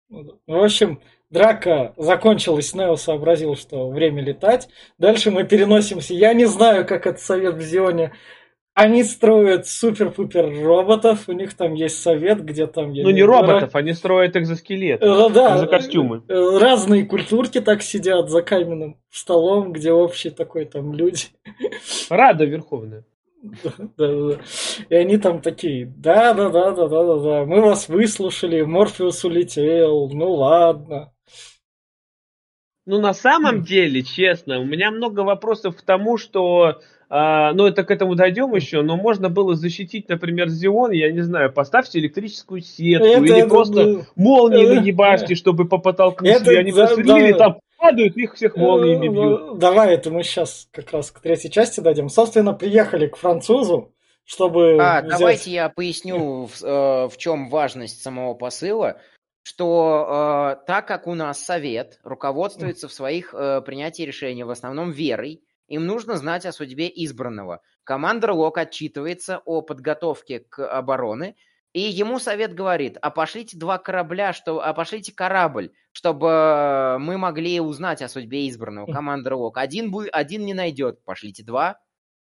[0.10, 4.70] Ну, В общем, драка закончилась, Нео сообразил, что время летать.
[4.98, 6.16] Дальше мы переносимся.
[6.16, 8.12] Я не знаю, как это совет в Зионе.
[8.80, 11.26] Они строят супер-пупер роботов.
[11.28, 12.92] У них там есть совет, где там...
[12.94, 15.06] я Ну не знаю, роботов, они строят экзоскелеты.
[15.06, 16.24] Э, Да, за костюмы.
[16.28, 21.26] э, Разные культурки так сидят за каменным столом, где общий такой там люди.
[22.10, 23.04] Рада Верховная.
[23.42, 23.88] Да, да,
[24.30, 24.38] да.
[24.90, 29.24] И они там такие, да, да, да, да, да, да, да, мы вас выслушали, Морфеус
[29.24, 31.14] улетел, ну ладно.
[32.86, 37.84] Ну, на самом деле, честно, у меня много вопросов к тому, что, а, ну, это
[37.84, 42.62] к этому дойдем еще, но можно было защитить, например, Зион, я не знаю, поставьте электрическую
[42.62, 46.88] сетку Это- или это, просто ну, молнии э, наебашьте, чтобы по потолку Это они да,
[46.96, 47.34] да.
[47.38, 49.42] там падают, их всех молниями э, бьют.
[49.42, 52.10] ну, Давай, это мы сейчас как раз к третьей части дойдем.
[52.10, 53.92] Собственно, приехали к французу,
[54.24, 59.00] чтобы А, взять- давайте я поясню, в, э, в чем важность самого посыла,
[59.42, 64.92] что э, так как у нас совет руководствуется в своих э, принятии решений в основном
[64.92, 67.62] верой, им нужно знать о судьбе избранного.
[67.84, 71.36] Командор Лок отчитывается о подготовке к обороне,
[71.74, 77.18] и ему совет говорит, а пошлите два корабля, что, а пошлите корабль, чтобы э, мы
[77.18, 78.88] могли узнать о судьбе избранного.
[78.88, 78.94] Хм.
[78.94, 79.58] Командор Лок.
[79.58, 81.80] Один, бу- один не найдет, пошлите два.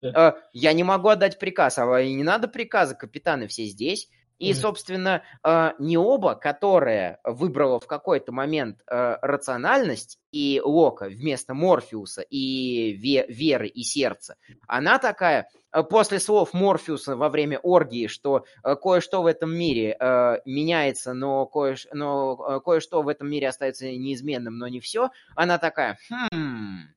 [0.04, 4.10] Э, Я не могу отдать приказ, а и не надо приказа, капитаны все здесь.
[4.40, 11.54] И, собственно, э, не оба, которая выбрала в какой-то момент э, рациональность и Лока вместо
[11.54, 14.36] Морфеуса и Ве- Веры и Сердца,
[14.68, 19.98] она такая, э, после слов Морфеуса во время оргии, что кое-что в этом мире
[20.46, 25.98] меняется, но, кое, но кое-что в этом мире остается неизменным, но не все, она такая,
[26.10, 26.94] хм,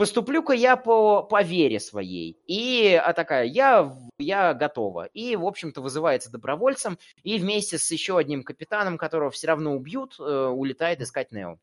[0.00, 2.38] поступлю-ка я по, по вере своей.
[2.46, 5.04] И а такая, я, я готова.
[5.12, 10.16] И, в общем-то, вызывается добровольцем, и вместе с еще одним капитаном, которого все равно убьют,
[10.18, 11.58] э, улетает искать Нео.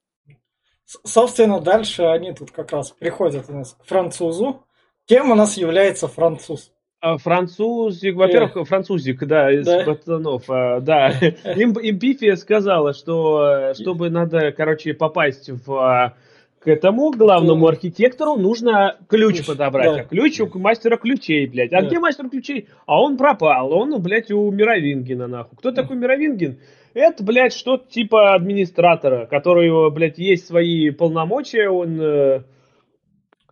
[0.86, 4.64] Собственно, дальше они тут как раз приходят у нас к французу.
[5.08, 6.72] Кем у нас является француз?
[7.00, 8.64] А, французик, во-первых, э.
[8.66, 9.84] французик, да, из да.
[9.84, 11.10] пацанов, а, да.
[11.56, 16.14] Им, им Пифия сказала, что чтобы надо, короче, попасть в
[16.60, 19.96] к этому главному архитектору нужно ключ, ключ подобрать.
[19.96, 20.02] Да.
[20.02, 21.72] А ключ у мастера ключей, блядь.
[21.72, 21.88] А да.
[21.88, 22.68] где мастер ключей?
[22.86, 23.72] А он пропал.
[23.72, 25.58] Он, блядь, у Мировингена, нахуй.
[25.58, 25.82] Кто да.
[25.82, 26.58] такой Мировингин?
[26.94, 32.44] Это, блядь, что-то типа администратора, который, блядь, есть свои полномочия, он...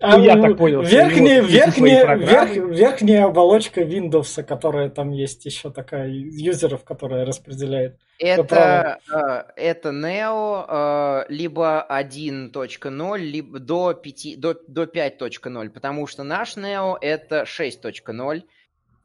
[0.02, 0.82] А, ну, я так понял.
[0.82, 7.98] Верхняя, верхняя, верх, верхняя оболочка Windows, которая там есть еще такая, юзеров, которая распределяет.
[8.20, 16.24] Это, э, это Neo э, либо 1.0, либо до, 5, до, до 5.0, потому что
[16.24, 18.44] наш Neo это 6.0.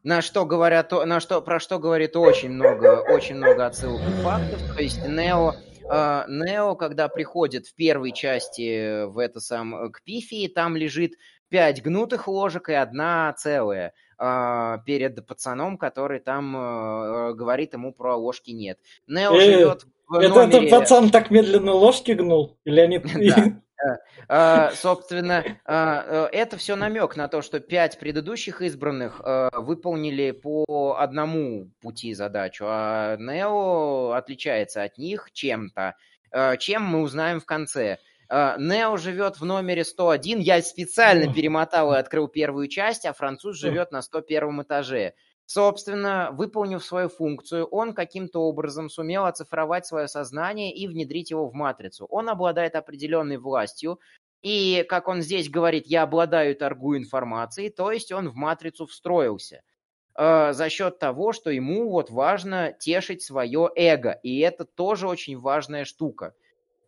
[0.02, 4.60] На что говорят, на что, про что говорит очень много, очень много отсылок и фактов.
[4.74, 5.52] То есть Neo
[5.90, 11.14] Нео, когда приходит в первой части в это сам, к Пифии, там лежит
[11.50, 18.16] пять гнутых ложек и одна целая а, перед пацаном, который там э, говорит ему про
[18.16, 18.78] ложки нет.
[19.06, 20.66] Нео э, живет в это, номере...
[20.66, 22.58] это пацан так медленно ложки гнул?
[22.64, 22.98] Или они...
[24.28, 29.20] А, собственно, а, э, это все намек на то, что пять предыдущих избранных
[29.52, 35.94] выполнили по одному пути задачу, а Нео отличается от них чем-то,
[36.58, 37.98] чем мы узнаем в конце.
[38.28, 40.38] Нео живет в номере 101.
[40.38, 45.14] Я специально перемотал и открыл первую часть, а француз живет на 101 этаже.
[45.52, 51.54] Собственно, выполнив свою функцию, он каким-то образом сумел оцифровать свое сознание и внедрить его в
[51.54, 52.06] матрицу.
[52.06, 53.98] Он обладает определенной властью,
[54.42, 59.62] и, как он здесь говорит, я обладаю торгу информацией, то есть он в матрицу встроился
[60.14, 65.36] э, за счет того, что ему вот важно тешить свое эго, и это тоже очень
[65.36, 66.32] важная штука.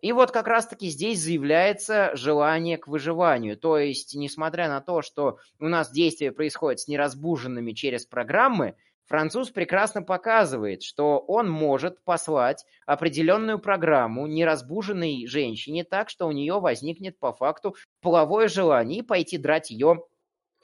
[0.02, 3.56] И вот как раз-таки здесь заявляется желание к выживанию.
[3.56, 8.74] То есть, несмотря на то, что у нас действие происходит с неразбуженными через программы,
[9.06, 16.58] француз прекрасно показывает, что он может послать определенную программу неразбуженной женщине так, что у нее
[16.58, 20.04] возникнет по факту половое желание пойти драть ее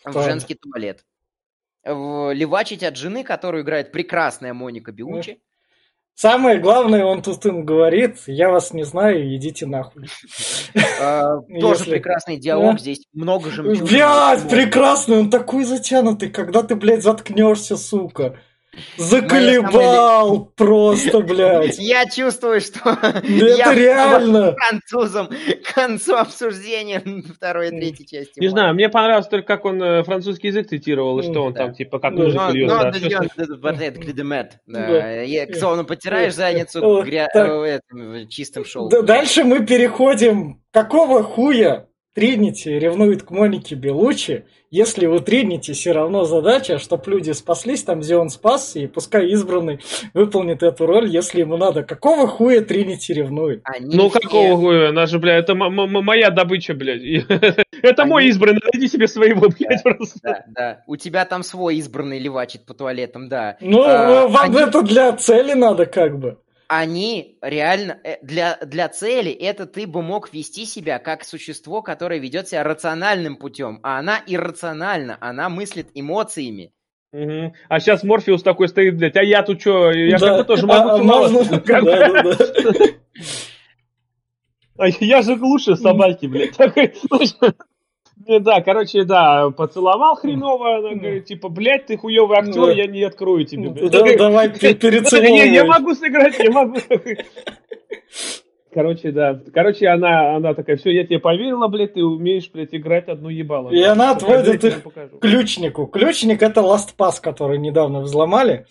[0.05, 1.05] в женский туалет.
[1.85, 5.41] Левачить от жены, которую играет прекрасная Моника Белучи.
[6.21, 10.09] Самое главное, он тут им говорит, я вас не знаю, идите нахуй.
[11.01, 13.63] А, тоже прекрасный диалог, здесь много же.
[13.63, 18.37] Блядь, прекрасный, он такой затянутый, когда ты, блядь, заткнешься, сука.
[18.97, 21.79] Заколебал просто, блядь.
[21.79, 27.03] Я чувствую, что это реально французом к концу обсуждения
[27.35, 28.41] второй и третьей части.
[28.41, 31.75] Не знаю, мне понравилось только, как он э, французский язык цитировал, и что он там,
[31.75, 32.69] типа, как мужик льет.
[32.69, 32.93] Да,
[35.59, 37.05] Словно потираешь задницу
[38.29, 39.05] чистым шелком.
[39.05, 40.63] Дальше мы переходим.
[40.71, 41.88] Какого хуя
[42.19, 44.43] Тринити ревнует к Монике Белучи.
[44.73, 49.79] Если у Тринити все равно задача, чтобы люди спаслись, там Зион спасся, и пускай избранный
[50.15, 51.85] выполнит эту роль, если ему надо.
[51.85, 53.61] Какого хуя Тринити ревнует?
[53.63, 54.19] Они ну все...
[54.19, 54.89] какого хуя?
[54.89, 57.03] Она же, бля, это моя добыча, блядь.
[57.83, 58.11] это Они...
[58.11, 60.19] мой избранный, найди себе своего, блядь, просто.
[60.21, 60.83] Да, да.
[60.89, 63.59] У тебя там свой избранный левачит по туалетам, да.
[63.61, 66.39] Ну, а, вам это для цели надо как бы
[66.69, 72.21] они реально э, для, для цели это ты бы мог вести себя как существо, которое
[72.21, 76.73] ведет себя рациональным путем, а она иррациональна, она мыслит эмоциями.
[77.13, 77.55] Угу.
[77.71, 80.29] А сейчас Морфеус такой стоит, блядь, а я тут что, я да.
[80.29, 81.59] как бы тоже могу а, можно...
[81.67, 82.37] да, да, да.
[84.81, 86.57] А я же лучше собаки, блядь.
[88.27, 92.73] Ну, да, короче, да, поцеловал хреново, она говорит, типа, блядь, ты хуёвый актер, да.
[92.73, 93.71] я не открою тебе.
[93.71, 95.51] Да, давай перецеловывай.
[95.51, 96.79] Я могу сыграть, я могу.
[98.73, 99.41] Короче, да.
[99.53, 103.71] Короче, она, она такая, все, я тебе поверила, блядь, ты умеешь, блядь, играть одну ебало.
[103.71, 104.83] И она отводит их
[105.21, 105.87] ключнику.
[105.87, 108.67] Ключник это Last Pass, который недавно взломали.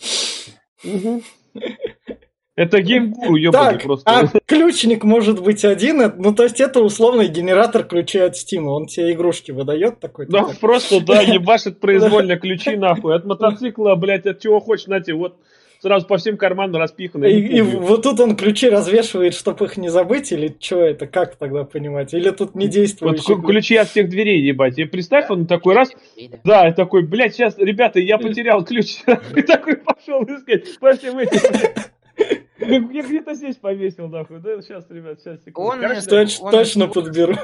[2.57, 4.09] Это геймгуру, ебаный просто.
[4.09, 8.65] А ключник может быть один, э, ну то есть это условный генератор ключей от Steam,
[8.65, 10.25] он тебе игрушки выдает такой.
[10.25, 10.55] Да, такой.
[10.55, 13.15] просто, да, ебашит произвольно ключи нахуй.
[13.15, 15.35] От мотоцикла, блядь, от чего хочешь, на тебе, вот
[15.79, 17.25] сразу по всем карманам распихано.
[17.25, 21.35] И, и вот тут он ключи развешивает, чтобы их не забыть, или что это, как
[21.35, 22.15] тогда понимать?
[22.15, 23.21] Или тут не действует?
[23.27, 24.79] Вот ключи от всех дверей, ебать.
[24.79, 25.91] И представь, он такой раз,
[26.43, 28.97] да, такой, блядь, сейчас, ребята, я потерял ключ.
[29.35, 31.39] И такой пошел искать, пошли в эти,
[32.59, 34.39] я где-то здесь повесил, нахуй.
[34.39, 35.71] Да, сейчас, ребят, сейчас, секунду.
[35.71, 36.91] Он, Короче, точ, он, точно он...
[36.91, 37.35] подберу.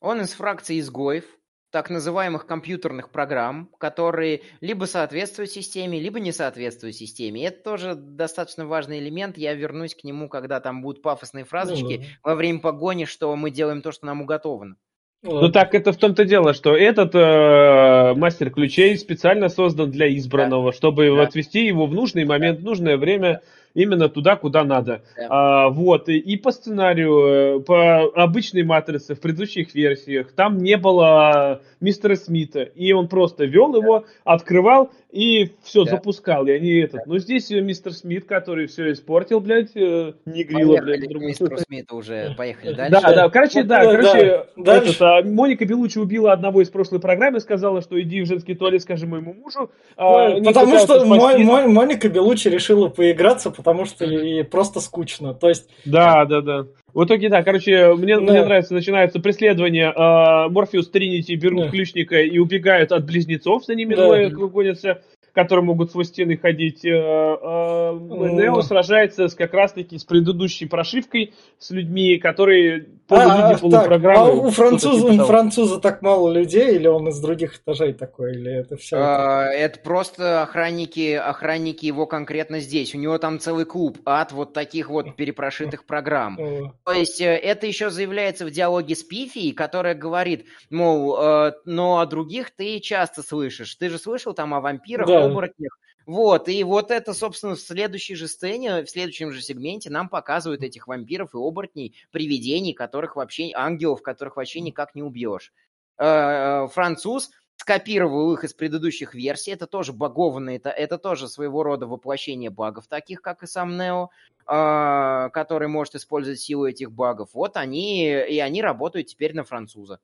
[0.00, 1.24] Он из фракции изгоев,
[1.70, 7.42] так называемых компьютерных программ, которые либо соответствуют системе, либо не соответствуют системе.
[7.42, 9.36] И это тоже достаточно важный элемент.
[9.36, 12.04] Я вернусь к нему, когда там будут пафосные фразочки Ну да.
[12.22, 14.76] во время погони, что мы делаем то, что нам уготовано.
[15.22, 20.72] Ну так это в том-то дело, что этот э, мастер ключей специально создан для избранного,
[20.72, 21.22] чтобы Да.
[21.22, 23.40] отвести его в нужный момент, в нужное время,
[23.76, 25.02] именно туда, куда надо.
[25.16, 25.26] Да.
[25.30, 30.76] А, вот, и, и по сценарию, э, по обычной матрице в предыдущих версиях, там не
[30.76, 35.92] было мистера Смита, и он просто вел его, открывал и все, Да.
[35.92, 37.06] запускал, и они этот.
[37.06, 41.26] Но здесь э, мистер Смит, который все испортил, блядь, э, не грила, Поехали блядь, другу.
[41.26, 42.34] мистеру Смиту уже.
[42.36, 43.14] Поехали Да, дальше.
[43.14, 44.62] да, короче, Вот, да, да, короче, да.
[44.64, 44.90] Дальше.
[44.90, 48.82] этот, а, Моника Белучи убила одного из прошлой программы, сказала, что иди в женский туалет,
[48.82, 49.70] скажи моему мужу.
[49.96, 55.34] а, Ну, потому что Моника Белучи решила поиграться, потому что ей просто скучно.
[55.34, 56.66] То есть, Да, да, да.
[56.94, 58.22] В итоге, да, короче, мне, Да.
[58.22, 59.92] мне нравится, начинается преследование.
[59.94, 61.70] э, Морфеус, Тринити берут Да.
[61.70, 64.04] ключника и убегают от близнецов, за ними Да.
[64.04, 65.02] двое гонятся,
[65.32, 66.84] которые могут сквозь стены ходить.
[66.84, 68.38] Э, э, Ну.
[68.40, 74.28] Нео сражается с, как раз-таки с предыдущей прошивкой, с людьми, которые а, полулюди, так, полупрограммы.
[74.30, 78.52] а у француза, у француза так мало людей, или он из других этажей такой, или
[78.52, 78.96] это все?
[78.98, 82.94] А, Это просто охранники, охранники его конкретно здесь.
[82.94, 86.36] У него там целый клуб от вот таких вот перепрошитых программ.
[86.84, 92.00] То есть э, это еще заявляется в диалоге с Пифией, которая говорит, мол, э, но
[92.00, 93.74] о других ты часто слышишь.
[93.76, 95.24] Ты же слышал там о вампирах, Да.
[95.24, 95.78] оборотнях.
[96.06, 100.62] Вот, и вот это, собственно, в следующей же сцене, в следующем же сегменте нам показывают
[100.62, 105.52] этих вампиров и оборотней, привидений, которых вообще, ангелов, которых вообще никак не убьешь.
[105.98, 111.64] Э, э, Француз скопировал их из предыдущих версий, это тоже багованные, это, это тоже своего
[111.64, 114.10] рода воплощение багов, таких как и сам Нео,
[114.46, 117.30] а, который может использовать силу этих багов.
[117.32, 119.98] Вот они, и они работают теперь на француза.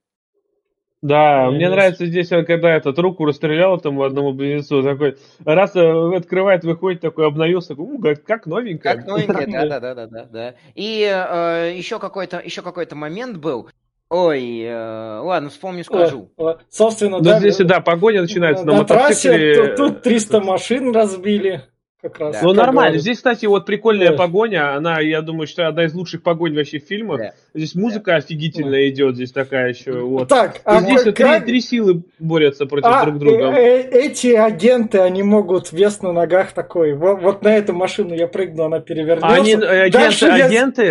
[1.03, 1.73] Да, Ну, мне есть.
[1.73, 7.01] нравится здесь, он, когда этот руку расстрелял этому одному близнецу, такой, раз э, открывает, выходит,
[7.01, 8.95] такой обновился, такой, «У, как, как новенькая.
[8.95, 10.55] Как новенькая, да, да, да, да, да, да.
[10.77, 13.69] И э, еще какой-то, еще какой-то момент был.
[14.11, 16.31] Ой, э, ладно, вспомню, скажу.
[16.37, 19.77] О, о, Собственно, Но да, здесь, да, погоня начинается на, на трассе, мотоцикле.
[19.77, 21.63] тут, тут 300 машин разбили.
[22.03, 22.33] Как раз.
[22.35, 22.41] Да.
[22.43, 22.99] Ну, Как нормально.
[22.99, 24.17] Здесь, кстати, вот прикольная Да.
[24.17, 24.75] погоня.
[24.75, 27.19] Она, я думаю, что одна из лучших погонь вообще в фильмах.
[27.19, 27.33] Да.
[27.55, 29.93] Здесь музыка офигительная идет, здесь такая еще.
[30.01, 30.27] Вот.
[30.29, 33.53] Так, И а здесь вот три, как- три силы борются против А, друг друга.
[33.53, 36.95] э- э- эти агенты, они могут вес на ногах такой.
[36.95, 39.29] Вот, вот на эту машину я прыгну, она перевернется.
[39.29, 40.47] Они, э, Дальше агенты, я-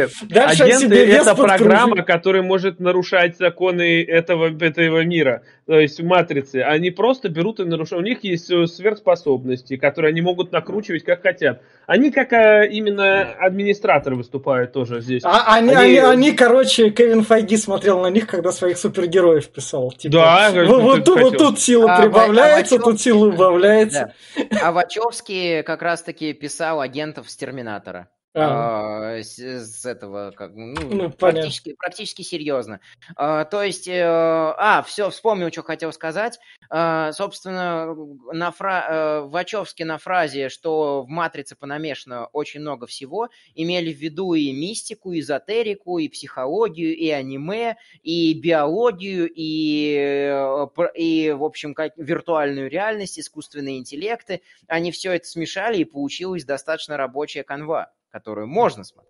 [0.05, 5.41] агенты, дальше я агенты вес это программа, которая может нарушать законы этого, этого мира,
[5.71, 6.57] то есть матрицы.
[6.57, 8.03] Они просто берут и нарушают.
[8.03, 11.61] У них есть э, сверхспособности, которые они могут накручивать как хотят.
[11.87, 15.23] Они как э, именно администраторы выступают тоже здесь.
[15.23, 19.93] А, они, Они- они, они, короче, Кевин Файги смотрел на них, когда своих супергероев писал.
[19.93, 23.27] Типа, Да, вот, как вот тут- вот тут сила А, прибавляется, а Вачовски- тут сила
[23.27, 24.13] убавляется.
[24.51, 24.59] Да.
[24.63, 28.09] А Вачовский как раз-таки писал агентов с Терминатора.
[28.33, 31.17] А, с, с этого, как, ну, Ну, понятно.
[31.17, 32.79] практически, практически серьезно.
[33.17, 36.39] А, то есть, э, а, все, вспомнил, что хотел сказать.
[36.69, 37.93] А, собственно,
[38.31, 38.85] на фра...
[38.89, 44.53] э, Вачовски на фразе, что в «Матрице» понамешано очень много всего, имели в виду и
[44.53, 51.91] мистику, и эзотерику, и психологию, и аниме, и биологию, и, э, и в общем, как
[51.97, 54.41] виртуальную реальность, искусственные интеллекты.
[54.67, 59.07] Они все это смешали, и получилась достаточно рабочая канва, которую можно смотреть.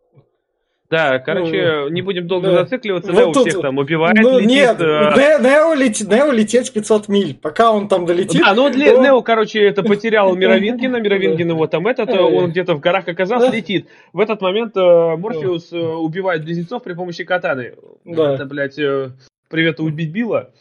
[0.90, 2.64] Да, короче, не будем долго Ну, да.
[2.66, 4.84] зацикливаться, Вот Нео тут- всех там убивает, ну, летит, нет, э,
[5.16, 7.34] Не- Нео, лет- Нео лететь 500 миль.
[7.34, 8.42] Пока он там долетит...
[8.42, 12.74] Да, ну он- Нео, короче, это потерял Мировингена, Мировинген его там этот, э, он где-то
[12.76, 13.56] в горах оказался, Да.
[13.56, 13.88] летит.
[14.12, 17.76] В этот момент э, Морфеус э, убивает близнецов при помощи катаны.
[18.04, 18.34] Да.
[18.34, 19.12] Это, блядь, э,
[19.50, 20.52] привет, убить Билла.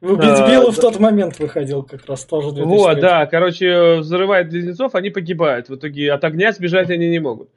[0.00, 0.72] Убить А, Билла да.
[0.72, 2.52] в тот момент выходил как раз тоже.
[2.52, 2.78] 2003.
[2.78, 5.68] Вот, да, короче, взрывает близнецов, они погибают.
[5.68, 7.50] В итоге от огня сбежать они не могут.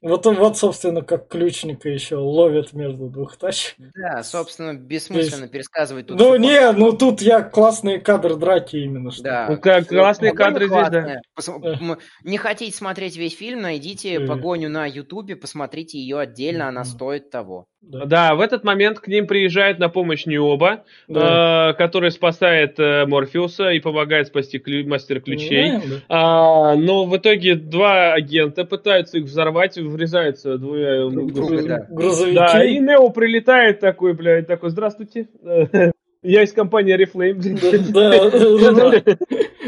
[0.00, 3.74] Вот, он- вот, собственно, как ключника еще ловят между двух тач.
[3.96, 6.16] Да, собственно, бессмысленно пересказывать тут.
[6.16, 9.24] Ну не, ну тут я классные кадры драки именно что.
[9.24, 9.46] Да.
[9.50, 11.20] Ну, как классные Погоня кадры здесь, да.
[11.36, 14.28] Пос- м- Не хотите смотреть весь фильм, найдите Мгм.
[14.28, 17.66] погоню на Ютубе, посмотрите ее отдельно, она стоит того.
[17.80, 18.04] Да.
[18.06, 21.70] Да, в этот момент к ним приезжает на помощь Необа, Да.
[21.70, 25.70] э, который спасает э, Морфеуса и помогает спасти клю- мастера ключей.
[25.70, 25.96] Понимаем, да.
[26.08, 31.68] А, но в итоге два агента пытаются их взорвать, врезаются двумя Друг друга, грузовиками.
[31.68, 31.86] да.
[31.94, 32.34] Грузовики.
[32.36, 35.28] Да, и Нео прилетает такой, блядь, такой, здравствуйте,
[36.22, 36.88] я из компании.
[37.92, 39.16] Да, да, да.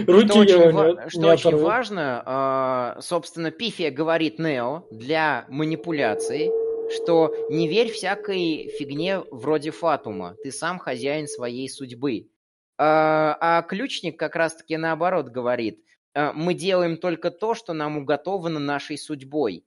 [0.07, 0.29] Руки
[1.09, 6.51] Что очень, важно, а, собственно, Пифия говорит Нео для манипуляции,
[6.91, 12.29] что не верь всякой фигне вроде Фатума, ты сам хозяин своей судьбы.
[12.79, 15.85] А, а ключник как раз-таки наоборот говорит,
[16.15, 19.65] «А, мы делаем только то, что нам уготовано нашей судьбой.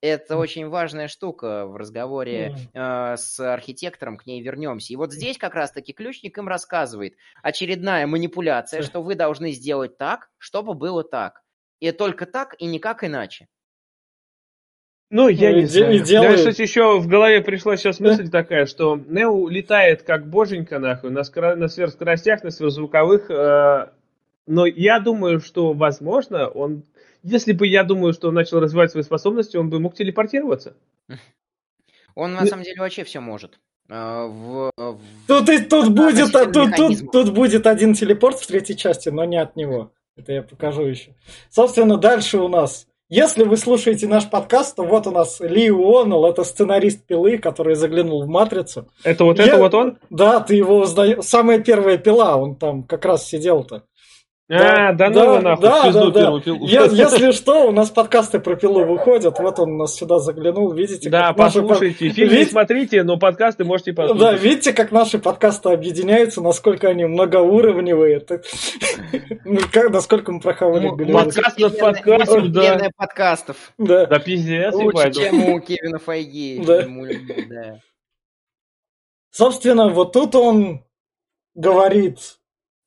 [0.00, 4.92] Это очень важная штука в разговоре э, с архитектором, к ней вернемся.
[4.92, 7.16] И вот здесь как раз-таки ключник им рассказывает.
[7.42, 11.42] Очередная манипуляция, что вы должны сделать так, чтобы было так.
[11.80, 13.48] И только так, и никак иначе.
[15.10, 16.04] Ну, я ну, не знаю.
[16.04, 16.30] Делает...
[16.32, 21.10] Да, кстати, еще в голове пришла сейчас мысль такая, что Нео летает как боженька, нахуй,
[21.10, 21.56] на, скоро...
[21.56, 23.90] на сверхскоростях, на сверхзвуковых, э...
[24.46, 26.84] но я думаю, что, возможно, он
[27.22, 30.76] если бы я думаю, что он начал развивать свои способности, он бы мог телепортироваться.
[32.14, 33.60] Он на самом деле вообще все может.
[33.88, 35.00] А, в, в...
[35.28, 39.40] Тут, и, тут, будет, тут, тут, тут будет один телепорт в третьей части, но не
[39.40, 39.92] от него.
[40.16, 41.14] Это я покажу еще.
[41.48, 42.88] Собственно, дальше у нас.
[43.10, 47.74] Если вы слушаете наш подкаст, то вот у нас Ли Уоннелл, это сценарист «Пилы», который
[47.74, 48.86] заглянул в «Матрицу».
[49.02, 49.46] Это вот я...
[49.46, 49.98] это вот он?
[50.10, 51.24] Да, ты его узнаешь.
[51.24, 53.84] Самая первая «Пила», он там как раз сидел-то.
[54.50, 56.40] А, да, да, ну нахуй, да, да, да.
[56.60, 59.38] Я, если что, у нас подкасты про пилу выходят.
[59.38, 61.10] Вот он у нас сюда заглянул, видите?
[61.10, 62.14] Да, послушайте, наши...
[62.14, 62.50] фильм Вид...
[62.50, 64.20] смотрите, но подкасты можете послушать.
[64.22, 68.24] Да, видите, как наши подкасты объединяются, насколько они многоуровневые.
[69.44, 71.12] Ну, насколько мы проходили.
[71.12, 72.90] Подкаст над подкастом, да.
[72.96, 73.56] подкастов.
[73.78, 74.06] Да.
[74.06, 76.62] Да, пиздец, Лучше, чем у Кевина Файги.
[76.66, 77.80] Да.
[79.30, 80.84] Собственно, вот тут он
[81.54, 82.37] говорит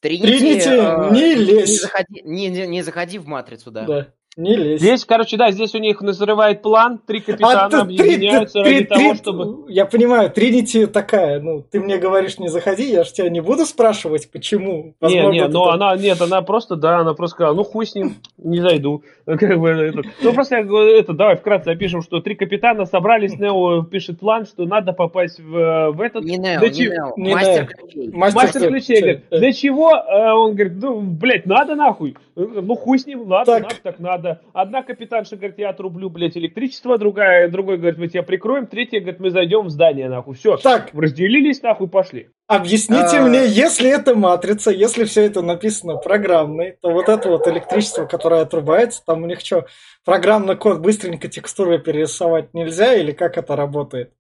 [0.02, 1.70] Тринити, Тринити э, не лезь.
[1.70, 3.86] Не заходи, не, не, не заходи в матрицу, да.
[3.86, 4.14] Да.
[4.38, 4.80] Не лезь.
[4.80, 8.86] Здесь, короче, да, здесь у них назревает план, три а капитана а, объединяются три, ради
[8.86, 9.72] три, того, чтобы...
[9.72, 13.66] Я понимаю, Тринити такая, ну, ты мне говоришь, не заходи, я же тебя не буду
[13.66, 14.94] спрашивать, почему.
[15.02, 15.74] Возможно, не, не, но это...
[15.74, 19.04] она, нет, она просто, да, она просто сказала, ну, хуй с ним, не зайду.
[19.26, 20.02] Как бы, это.
[20.22, 24.94] Ну, просто, это, давай вкратце опишем, что три капитана собрались, Нео пишет план, что надо
[24.94, 26.24] попасть в, в этот...
[26.24, 28.12] Не Нео, не Нео, не мастер ключей.
[28.14, 29.92] Мастер ключей, говорит, для чего?
[29.92, 32.16] Э, он говорит, ну, блядь, надо нахуй.
[32.38, 33.64] Ну, хуй с ним, ладно, так.
[33.64, 34.42] надо, так надо надо.
[34.54, 39.20] Одна капитанша говорит, я отрублю, блядь, электричество, другая, другой говорит, мы тебя прикроем, третья говорит,
[39.20, 40.36] мы зайдем в здание, нахуй.
[40.36, 40.90] Все, так.
[40.94, 42.30] разделились, нахуй, пошли.
[42.48, 43.22] Объясните а...
[43.22, 48.42] мне, если это матрица, если все это написано программной, то вот это вот электричество, которое
[48.42, 49.66] отрубается, там у них что,
[50.06, 54.14] программный код быстренько текстуры перерисовать нельзя или как это работает?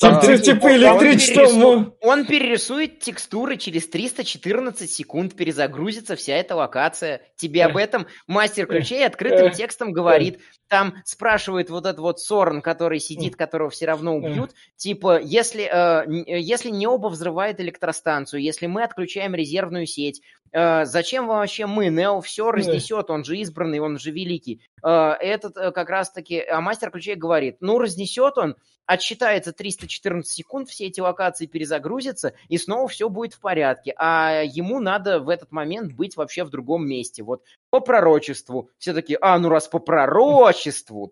[0.00, 0.64] Там, а, типа.
[0.64, 7.20] Он, перерисует, он перерисует текстуры через 314 секунд, перезагрузится вся эта локация.
[7.36, 10.40] Тебе об этом мастер ключей открытым текстом говорит.
[10.70, 14.52] Там спрашивает вот этот вот Сорн, который сидит, которого все равно убьют.
[14.76, 16.04] Типа, если, э,
[16.38, 21.88] если не оба взрывает электростанцию, если мы отключаем резервную сеть, э, зачем вообще мы?
[21.88, 24.60] Нео все разнесет, он же избранный, он же великий.
[24.84, 28.54] Э, этот э, как раз-таки, а мастер ключей говорит, ну разнесет он,
[28.90, 33.94] отсчитается 314 секунд, все эти локации перезагрузятся, и снова все будет в порядке.
[33.96, 37.22] А ему надо в этот момент быть вообще в другом месте.
[37.22, 38.68] Вот по пророчеству.
[38.78, 40.40] Все таки а, ну раз по пророчеству,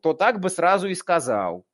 [0.03, 1.64] то так бы сразу и сказал.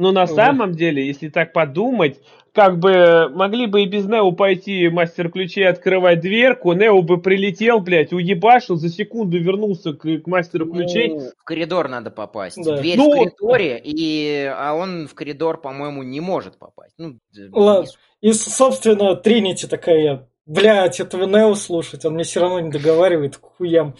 [0.00, 2.22] Ну, на самом деле, если так подумать,
[2.54, 7.80] как бы могли бы и без Нео пойти мастер ключей открывать дверку, Нео бы прилетел,
[7.80, 11.08] блядь, уебашил, за секунду вернулся к, к мастеру ну, ключей.
[11.08, 12.56] Ну, в коридор надо попасть.
[12.64, 12.78] Да.
[12.78, 16.94] Дверь ну, в коридоре, и, а он в коридор, по-моему, не может попасть.
[16.96, 17.18] Ну,
[17.52, 17.90] Ладно.
[18.22, 23.96] И, собственно, Тринити такая, блядь, этого Нео слушать, он мне все равно не договаривает, хуям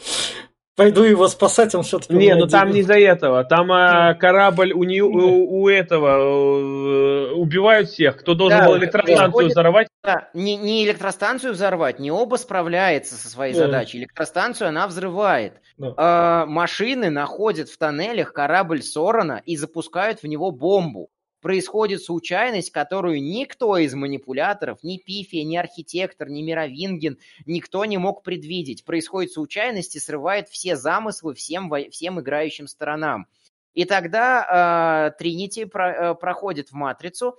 [0.80, 2.14] пойду его спасать, он все-таки...
[2.14, 3.44] Не, ну там не из-за этого.
[3.44, 8.16] Там а, корабль у, не, у, у этого э, убивают всех.
[8.16, 9.88] Кто должен да, был электростанцию приходит, взорвать?
[10.02, 13.66] Да, не, не электростанцию взорвать, не оба справляется со своей да.
[13.66, 13.98] задачей.
[13.98, 15.60] Электростанцию она взрывает.
[15.76, 15.92] Да.
[15.98, 21.10] А, машины находят в тоннелях корабль Сорона и запускают в него бомбу
[21.40, 28.22] происходит случайность, которую никто из манипуляторов, ни Пифия, ни архитектор, ни Мировинген, никто не мог
[28.22, 28.84] предвидеть.
[28.84, 33.26] Происходит случайность и срывает все замыслы всем, всем играющим сторонам.
[33.74, 37.36] И тогда э, Тринити про, э, проходит в матрицу,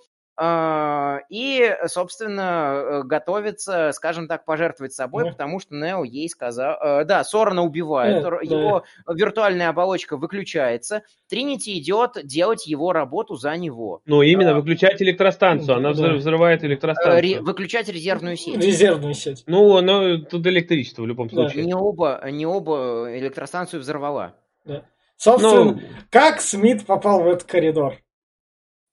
[1.30, 5.32] и, собственно, готовится, скажем так, пожертвовать собой, да.
[5.32, 6.78] потому что Нео ей сказал...
[6.82, 9.14] Э, да, Сорона убивает, да, его да.
[9.14, 14.02] виртуальная оболочка выключается, Тринити идет делать его работу за него.
[14.06, 16.14] Ну, именно, выключать электростанцию, она да.
[16.14, 17.22] взрывает электростанцию.
[17.22, 18.58] Ре- выключать резервную сеть.
[18.58, 19.44] Резервную сеть.
[19.46, 21.66] Ну, но тут электричество в любом случае.
[21.66, 24.34] Не оба, не оба электростанцию взорвала.
[24.66, 24.84] Да.
[25.18, 25.82] Собственно, ну...
[26.10, 27.98] как Смит попал в этот коридор?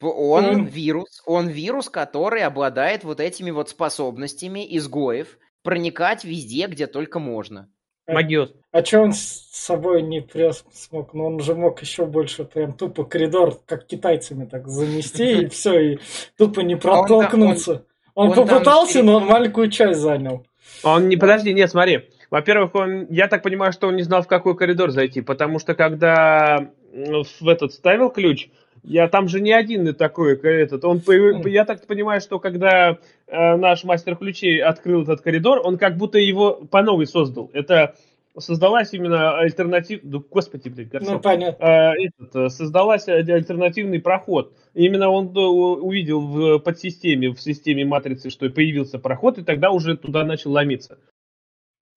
[0.00, 0.70] Он mm.
[0.70, 7.68] вирус, он вирус, который обладает вот этими вот способностями изгоев проникать везде, где только можно.
[8.06, 8.52] Магиос.
[8.72, 11.12] А че он с собой не прес смог?
[11.12, 15.78] Ну он же мог еще больше прям тупо коридор, как китайцами так занести, и все,
[15.78, 15.98] и
[16.36, 17.84] тупо не протолкнуться.
[18.14, 20.44] Он, попытался, но он маленькую часть занял.
[20.82, 22.08] Он не, подожди, нет, смотри.
[22.30, 25.74] Во-первых, он, я так понимаю, что он не знал, в какой коридор зайти, потому что
[25.74, 28.48] когда в этот ставил ключ,
[28.82, 31.02] я там же не один такой, этот, он,
[31.46, 36.18] я так понимаю, что когда э, наш мастер ключей открыл этот коридор, он как будто
[36.18, 37.50] его по новой создал.
[37.52, 37.94] Это
[38.38, 41.64] создалась именно альтернатива, да, господи, блядь, Ну, понятно.
[41.64, 44.52] э, этот, э, создалась аль- альтернативный проход.
[44.74, 49.96] Именно он э, увидел в подсистеме, в системе матрицы, что появился проход, и тогда уже
[49.96, 50.98] туда начал ломиться.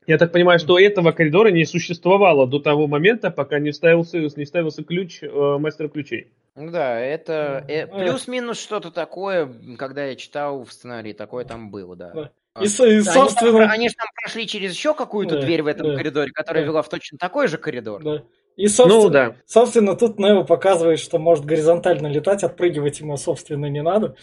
[0.07, 4.45] Я так понимаю, что этого коридора не существовало до того момента, пока не вставился, не
[4.45, 6.31] вставился ключ э, мастера ключей.
[6.55, 9.47] Ну да, это э, Ну, плюс-минус что-то такое,
[9.77, 12.31] когда я читал в сценарии, такое там было, да.
[12.59, 13.49] И, и, собственно...
[13.51, 16.31] Они, там, они же там прошли через еще какую-то Да, дверь в этом да, коридоре,
[16.31, 16.69] которая да.
[16.69, 18.03] вела в точно такой же коридор.
[18.03, 18.23] Да.
[18.57, 19.35] И, собственно, Ну да.
[19.45, 24.17] собственно, тут Нео показывает, что может горизонтально летать, отпрыгивать ему, собственно, не надо.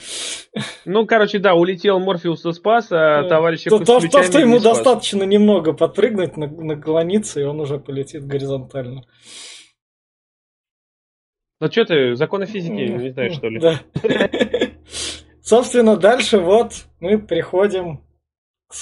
[0.85, 3.29] Ну, короче, да, улетел Морфеуса спас, а Да.
[3.31, 4.77] товарища То, то, то, что ему не спас.
[4.77, 9.05] достаточно немного подпрыгнуть, на- наклониться, и он уже полетит горизонтально.
[11.61, 13.59] Ну что ты, законы физики не знаешь, что ли?
[13.59, 13.81] Да.
[15.43, 18.05] Собственно, дальше вот мы приходим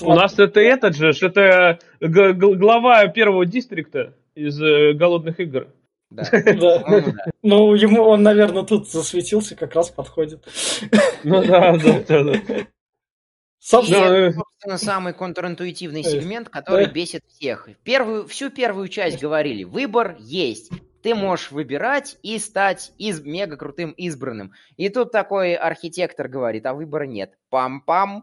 [0.03, 5.69] У нас это этот же, что это г- глава первого дистрикта из э, «Голодных игр».
[6.11, 6.25] Да.
[6.33, 7.13] Да.
[7.43, 10.45] Ну, ему он, наверное, тут засветился, как раз подходит.
[11.25, 12.35] Ну да, да, да.
[13.59, 14.33] Собственно, это, э.
[14.33, 17.69] собственно, самый контринтуитивный Э, сегмент, который бесит всех.
[17.83, 20.71] Первую, всю первую часть говорили, выбор есть.
[21.03, 24.53] Ты можешь выбирать и стать из, мега крутым избранным.
[24.77, 27.35] И тут такой архитектор говорит, а выбора нет.
[27.53, 28.23] Пам-пам.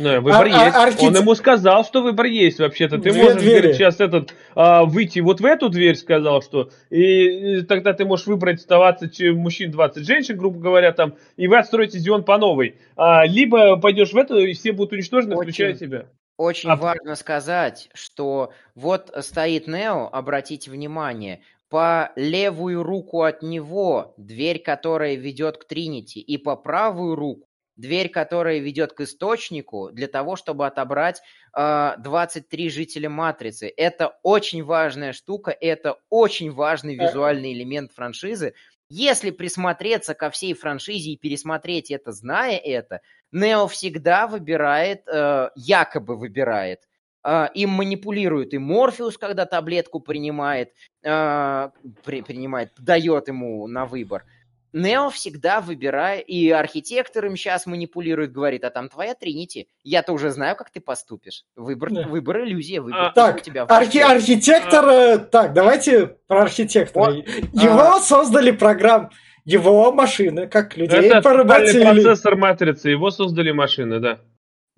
[0.00, 0.76] Ну, выбор А- а- есть.
[0.76, 2.98] архите- Он ему сказал, что выбор есть вообще-то.
[2.98, 3.56] Ты Две можешь, двери.
[3.58, 6.70] говорит, сейчас этот а, выйти вот в эту дверь, сказал, что.
[6.88, 11.48] И, и тогда ты можешь выбрать 20 че- мужчин, 20 женщин, грубо говоря, там, и
[11.48, 12.76] вы отстроите Зион по новой.
[12.96, 15.42] А, либо пойдешь в эту, и все будут уничтожены, Очень.
[15.50, 16.06] включая тебя.
[16.36, 21.40] Очень А- важно сказать, что вот стоит Нео, обратите внимание,
[21.70, 27.47] по левую руку от него дверь, которая ведет к Тринити, и по правую руку
[27.78, 31.22] дверь, которая ведет к источнику, для того, чтобы отобрать
[31.56, 33.72] э, 23 жителя Матрицы.
[33.74, 38.52] Это очень важная штука, это очень важный визуальный элемент франшизы.
[38.90, 43.00] Если присмотреться ко всей франшизе и пересмотреть это, зная это,
[43.32, 46.80] Нео всегда выбирает, э, якобы выбирает,
[47.22, 50.72] э, им манипулирует и Морфеус, когда таблетку принимает,
[51.02, 51.70] э,
[52.04, 54.24] при- принимает, дает ему на выбор.
[54.72, 60.30] Нео всегда выбирает, и архитектор им сейчас манипулирует, говорит, а там твоя Тринити, я-то уже
[60.30, 61.44] знаю, как ты поступишь.
[61.56, 62.02] Выбор, Да.
[62.06, 64.84] выбор иллюзия, выбор А, Так, тебя архи- архитектор...
[64.88, 67.12] э, Так, давайте про архитектора.
[67.12, 69.10] Вот, Его создали программ...
[69.44, 71.82] Его машины, как людей Это поработили.
[71.82, 74.20] процессор матрицы, его создали машины, да.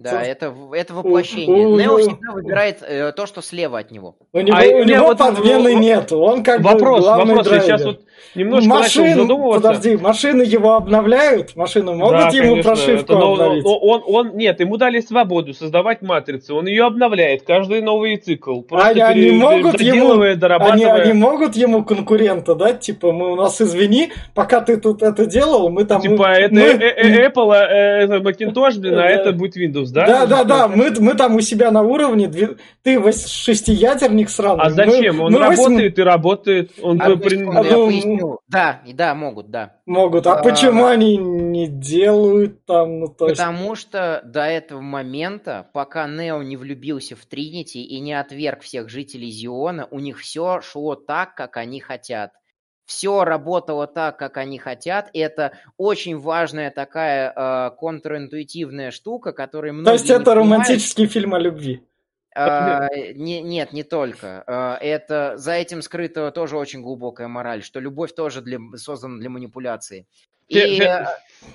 [0.02, 1.66] Да, это, это воплощение.
[1.66, 4.16] у- Нео у- всегда выбирает э, то, что слева от него.
[4.32, 6.18] У него, А, у не, него вот, подмены в- нету.
[6.20, 7.66] Он как бы Вопрос, главный вопрос, я драйвер.
[7.78, 8.00] сейчас вот
[8.34, 9.68] немножко начал Машин, задумываться.
[9.68, 13.64] подожди, машины его обновляют, машины могут Да, ему конечно, прошивку это, но- обновить.
[13.64, 18.60] но он, он, нет, ему дали свободу создавать матрицу, он ее обновляет каждый новый цикл,
[18.62, 23.36] просто Они- они пере- могут доделывая, Они, они могут ему конкурента дать, типа, мы у
[23.36, 26.00] нас извини, пока ты тут это делал, мы там...
[26.00, 29.08] Типа, мы- это мы- э- э- Apple, э, это Macintosh, блин, а Да.
[29.08, 30.06] это будет Windows, да?
[30.06, 34.64] Да, да, да, мы, мы там у себя на уровне, две- ты шестиядерник сраный.
[34.64, 35.16] А зачем?
[35.16, 36.72] мы- Он мы работает и работает.
[36.82, 38.38] Он Одну при- секунду, я ну, поясню.
[38.48, 39.76] Да, и да, могут, да.
[39.86, 40.42] Могут, а, А.
[40.42, 43.40] почему они не делают там, ну то есть...
[43.40, 48.88] Потому что до этого момента, пока Нео не влюбился в Тринити и не отверг всех
[48.88, 52.32] жителей Зиона, у них все шло так, как они хотят.
[52.90, 55.10] Все работало так, как они хотят.
[55.12, 61.34] И это очень важная такая э, контринтуитивная штука, которая многие То есть это романтический фильм
[61.34, 61.84] о любви.
[62.34, 64.42] А, не- нет, не только.
[64.44, 69.30] А, Это за этим скрыта тоже очень глубокая мораль, что любовь тоже для, создана для
[69.30, 70.06] манипуляции.
[70.52, 71.06] Фе- И, фе- э,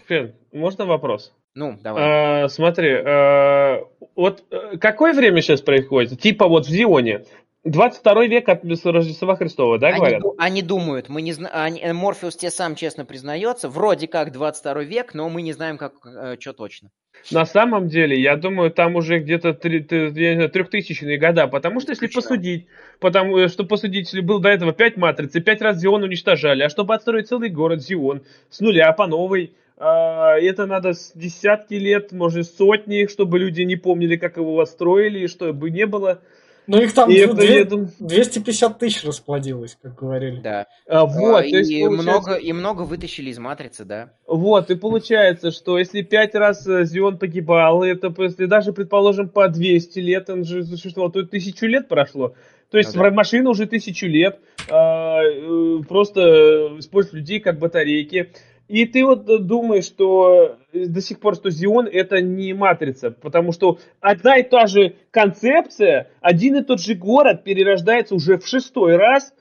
[0.07, 1.33] Фен, можно вопрос?
[1.53, 2.43] ну, давай.
[2.45, 3.83] А, смотри, а,
[4.15, 6.17] вот э, какое время сейчас происходит?
[6.21, 7.25] Типа вот в Зионе.
[7.65, 10.23] 22 век от Рождества Христова, да, Они, говорят?
[10.37, 15.29] они думают, мы не знаем, Морфеус тебе сам честно признается, вроде как 22 век, но
[15.29, 15.93] мы не знаем, как,
[16.39, 16.91] что точно.
[17.31, 22.67] На самом деле, я думаю, там уже где-то трехтысячные года, потому что если посудить,
[22.99, 26.61] потому э, что посудить, если был до этого 5 матриц, и 5 раз Зион уничтожали,
[26.63, 31.73] а чтобы отстроить целый город Зион с нуля по новой, а, это надо с десятки
[31.73, 36.21] лет, может сотни, чтобы люди не помнили, как его строили, и чтобы не было.
[36.67, 40.39] Ну их там И две- это, я думаю, 250 тысяч расплодилось, как говорили.
[40.41, 40.65] Да.
[40.87, 44.13] а, вот, А, то есть и, получается- много, и много вытащили из матрицы, да.
[44.27, 49.47] Вот, и получается, что если пять раз э, Зион погибал, это если даже, предположим, по
[49.47, 52.33] 200 лет он же существовал, то тысячу лет прошло.
[52.71, 53.11] То есть Ну да.
[53.11, 54.39] машина уже тысячу лет
[54.69, 58.31] а, э, просто э, использует людей как батарейки.
[58.67, 63.51] И ты вот думаешь, что э, до сих пор, что Зион это не матрица, потому
[63.51, 68.97] что одна и та же концепция, один и тот же город перерождается уже в шестой
[68.97, 69.33] раз,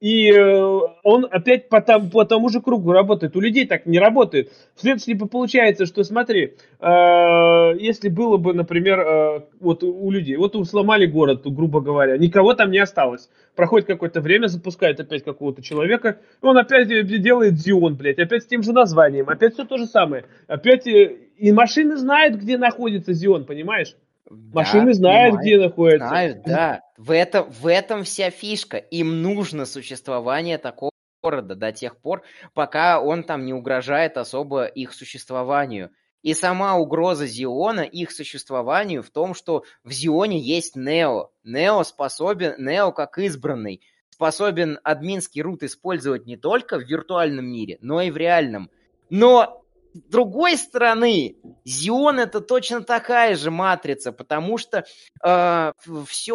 [0.00, 3.36] и э, он опять по, там- по тому же кругу работает.
[3.36, 4.50] У людей так не работает.
[4.74, 11.04] Вследствие получается, что смотри, э, если было бы, например, э, вот у людей, вот сломали
[11.04, 13.28] город, грубо говоря, никого там не осталось.
[13.54, 18.44] Проходит какое-то время, запускает опять какого-то человека, и он опять э, делает Зион, блядь, опять
[18.44, 20.24] с тем же названием, опять все то же самое.
[20.46, 23.94] Опять э, и машины знают, где находится Зион, понимаешь?
[24.30, 25.42] Машины Да, знают, понимаю.
[25.42, 26.08] где находится.
[26.08, 26.80] Знают, да.
[27.00, 28.76] В этом, в этом вся фишка.
[28.76, 30.90] Им нужно существование такого
[31.22, 32.22] города до тех пор,
[32.52, 35.92] пока он там не угрожает особо их существованию.
[36.20, 41.30] И сама угроза Зиона их существованию в том, что в Зионе есть Нео.
[41.42, 48.02] Нео способен, Нео как избранный, способен админский рут использовать не только в виртуальном мире, но
[48.02, 48.70] и в реальном.
[49.08, 49.59] Но
[49.94, 54.84] с другой стороны, Зион это точно такая же матрица, потому что
[55.22, 56.34] все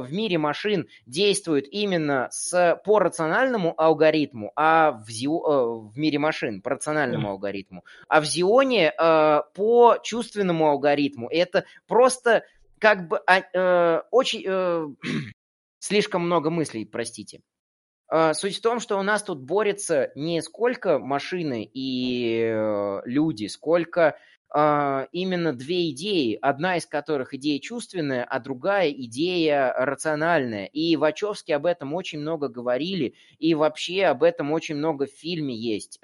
[0.00, 6.18] в мире машин действует именно с, по рациональному алгоритму, а в, Зио, э, в мире
[6.18, 11.28] машин по рациональному алгоритму, а в Зионе э, по чувственному алгоритму.
[11.28, 12.44] Это просто
[12.78, 14.86] как бы а, э, очень э,
[15.78, 17.40] слишком много мыслей, простите.
[18.10, 23.46] Э, Суть в том, что у нас тут борются не сколько машины и э, люди,
[23.46, 24.16] сколько
[24.54, 30.66] э, именно две идеи, одна из которых идея чувственная, а другая идея рациональная.
[30.66, 35.54] И Вачовски об этом очень много говорили, и вообще об этом очень много в фильме
[35.54, 36.00] есть.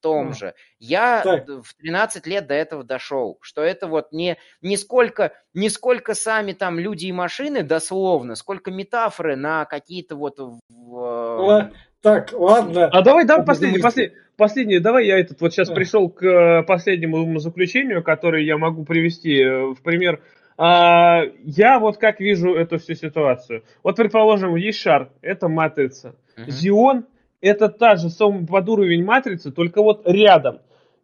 [0.00, 0.54] Том же.
[0.78, 1.48] Я так.
[1.48, 6.52] в 13 лет до этого дошел, что это вот не, не, сколько, не сколько сами
[6.52, 10.38] там люди и машины дословно, сколько метафоры на какие-то вот...
[10.38, 11.70] в- Ла-
[12.02, 12.86] Так, ладно.
[12.86, 14.06] А давай, давай последний, мысли.
[14.08, 15.74] послед- последнее, давай я этот вот сейчас Да.
[15.74, 20.22] пришел к э, последнему заключению, которое я могу привести э, в пример.
[20.62, 23.64] А, я вот как вижу эту всю ситуацию.
[23.82, 26.16] Вот, предположим, есть шар, это матрица.
[26.36, 26.50] Мгм.
[26.50, 27.06] Зион
[27.40, 30.60] это та же самая под уровень матрицы, только вот рядом.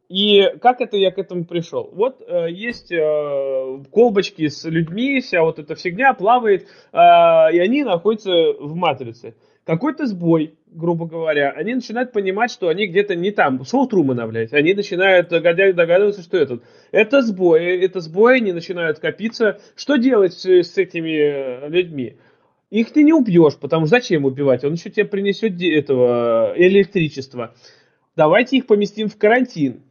[0.09, 1.91] И как это я к этому пришел?
[1.93, 6.97] Вот э, есть э, колбочки с людьми, вся вот эта фигня плавает, э,
[7.53, 8.31] и они находятся
[8.61, 9.35] в матрице.
[9.65, 13.65] Какой-то сбой, грубо говоря, они начинают понимать, что они где-то не там.
[13.65, 14.53] Шоу Трумана, блядь.
[14.53, 16.61] Они начинают догадываться, что это.
[16.93, 19.59] Это сбой, это сбой, они начинают копиться.
[19.75, 22.17] Что делать с, с этими э, людьми?
[22.71, 24.65] Их ты не убьешь, потому что зачем убивать?
[24.65, 27.55] Он еще тебе принесет этого э, электричества.
[28.17, 29.83] Давайте их поместим в карантин.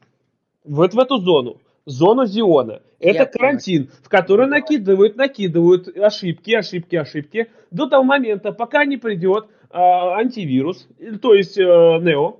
[0.65, 1.61] Вот в эту зону.
[1.85, 2.81] Зону Зиона.
[2.99, 3.31] Я Это понял.
[3.33, 10.17] карантин, в который накидывают, накидывают ошибки, ошибки, ошибки до того момента, пока не придет а,
[10.17, 12.39] антивирус, э, то есть э, Нео,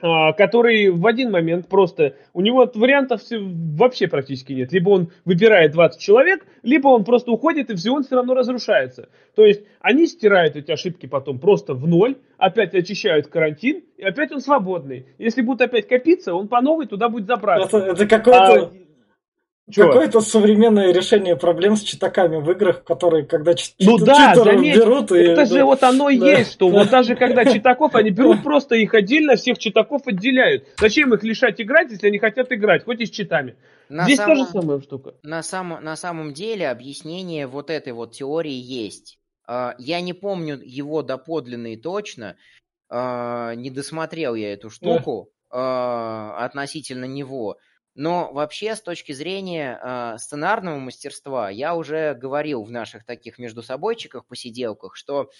[0.00, 4.72] который в один момент просто, у него вариантов все- вообще практически нет.
[4.72, 9.08] Либо он выбирает 20 человек, либо он просто уходит, и Зион все равно разрушается.
[9.34, 14.30] То есть они стирают эти ошибки потом просто в ноль, опять очищают карантин, и опять
[14.30, 15.06] он свободный.
[15.18, 17.78] Если будут опять копиться, он по новой туда будет забраться.
[17.78, 18.70] Это, это какое-то, А,
[19.74, 24.76] какое-то современное решение проблем с читаками в играх, которые, когда чит- Ну чит- да, заметь,
[24.76, 25.18] берут и...
[25.18, 25.64] это же да.
[25.64, 26.30] вот оно и Да.
[26.38, 30.64] есть, что вот даже когда читаков, они берут просто их отдельно, всех читаков отделяют.
[30.78, 33.56] Зачем их лишать играть, если они хотят играть, хоть и с читами?
[33.88, 35.14] На Здесь самом- самая штука.
[35.22, 39.18] на, сам- на самом деле объяснение вот этой вот теории есть.
[39.46, 42.36] А, Я не помню его доподлинно и точно,
[42.90, 47.56] а, не досмотрел я эту штуку а, относительно него.
[47.98, 53.60] Но вообще, с точки зрения а, сценарного мастерства, я уже говорил в наших таких между
[53.60, 55.30] собойчиках, посиделках, что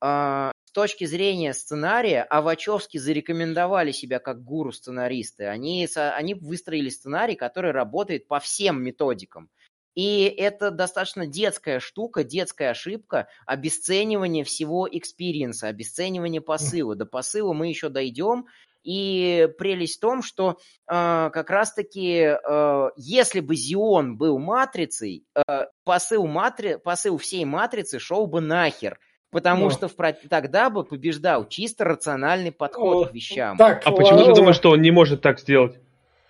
[0.00, 5.46] а, с точки зрения сценария, а Вачовски зарекомендовали себя как гуру-сценаристы.
[5.46, 9.50] Они, они выстроили сценарий, который работает по всем методикам.
[9.96, 16.94] И это достаточно детская штука, детская ошибка, обесценивание всего experience а, обесценивание посыла.
[16.94, 18.46] До посыла мы еще дойдем.
[18.84, 25.66] И прелесть в том, что э, как раз-таки, э, если бы Зион был матрицей, э,
[25.84, 26.76] посыл, матри...
[26.76, 28.98] посыл всей матрицы шел бы нахер.
[29.30, 29.70] Потому Ну.
[29.70, 29.96] что в
[30.30, 33.56] тогда бы побеждал чисто рациональный подход О, к вещам.
[33.56, 34.34] Так, А почему ты ладно.
[34.36, 35.76] думаешь, что он не может так сделать?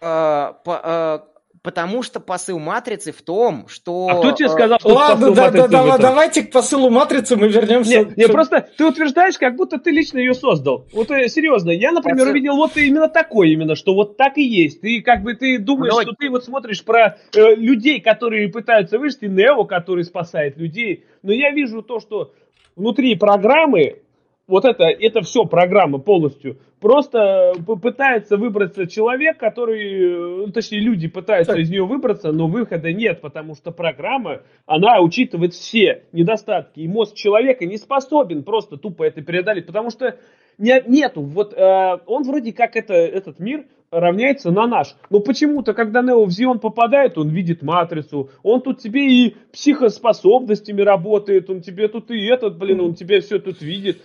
[0.01, 0.81] Э, по-
[1.27, 1.34] э,
[1.65, 4.09] Потому что посыл матрицы в том, что...
[4.11, 7.37] А кто тебе э, сказал, что Ладно, посыл да, да, да, давайте к посылу матрицы
[7.37, 8.05] мы вернемся.
[8.05, 10.87] Не, не, просто ты утверждаешь, как будто ты лично ее создал.
[10.93, 14.43] Вот э, серьезно, я, например, Посыл- увидел вот именно такое, именно, что вот так и
[14.43, 14.83] есть.
[14.83, 18.99] Ты как бы ты думаешь, Но- что ты вот смотришь про э, людей, которые пытаются
[18.99, 21.07] выжить, и Нео, который спасает людей.
[21.23, 22.35] Но я вижу то, что
[22.77, 24.03] внутри программы,
[24.47, 31.09] вот это, это все программа полностью, просто п- пытается выбраться человек, который, э, точнее, люди
[31.09, 31.63] пытаются Так.
[31.63, 37.15] из нее выбраться, но выхода нет, потому что программа, она учитывает все недостатки, и мозг
[37.15, 40.19] человека не способен просто тупо это преодолеть, потому что
[40.59, 45.73] не- нету, вот э, он вроде как это, этот мир равняется на наш, но почему-то,
[45.73, 51.61] когда Нео в Зион попадает, он видит матрицу, он тут тебе и психоспособностями работает, он
[51.61, 54.03] тебе тут и этот, блин, он тебе все тут видит.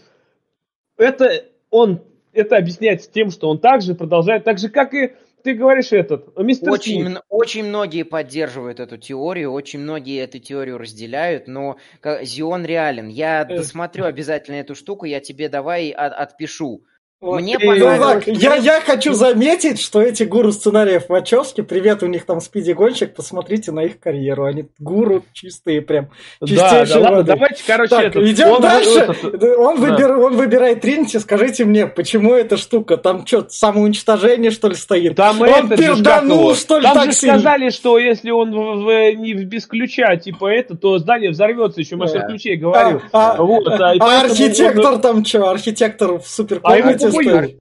[0.99, 2.03] Это он,
[2.33, 5.13] это объясняется тем, что он также продолжает, так же, как и
[5.43, 7.21] ты говоришь этот, мистер Очень, Смит.
[7.29, 11.77] очень многие поддерживают эту теорию, очень многие эту теорию разделяют, но
[12.23, 13.07] Зион реален.
[13.07, 13.55] Я Э.
[13.57, 16.83] досмотрю обязательно эту штуку, я тебе давай от- отпишу.
[17.21, 17.41] Вот.
[17.41, 18.23] Мне И- Ну, понравилось...
[18.27, 23.13] я, я хочу заметить, что эти гуру сценариев Вачовски, привет, у них там спиди гонщик,
[23.13, 24.45] посмотрите на их карьеру.
[24.45, 26.07] Они гуру чистые прям.
[26.39, 27.33] Да, да, ладно, воды.
[27.33, 28.99] давайте, короче, Так, этот, идем он- дальше.
[29.21, 29.87] этот, он, да.
[29.87, 31.17] выбир- он выбирает Тринити.
[31.19, 32.95] Скажите мне, почему эта штука?
[32.95, 35.17] Там что, самоуничтожение, что ли, стоит?
[35.17, 37.35] Там он перданул, что ли, Там так же сильно?
[37.35, 41.81] сказали, что если он в- в- не в- без ключа, типа это, то здание взорвется,
[41.81, 42.27] еще мастер Да.
[42.27, 43.01] ключей говорил.
[43.11, 45.49] А, а- Вот, а, а архитектор он- там что?
[45.49, 47.59] Архитектор в А суперкомнате похуй.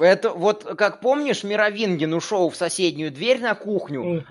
[0.00, 4.24] Это вот, как помнишь, Мировингин ушел в соседнюю дверь на кухню,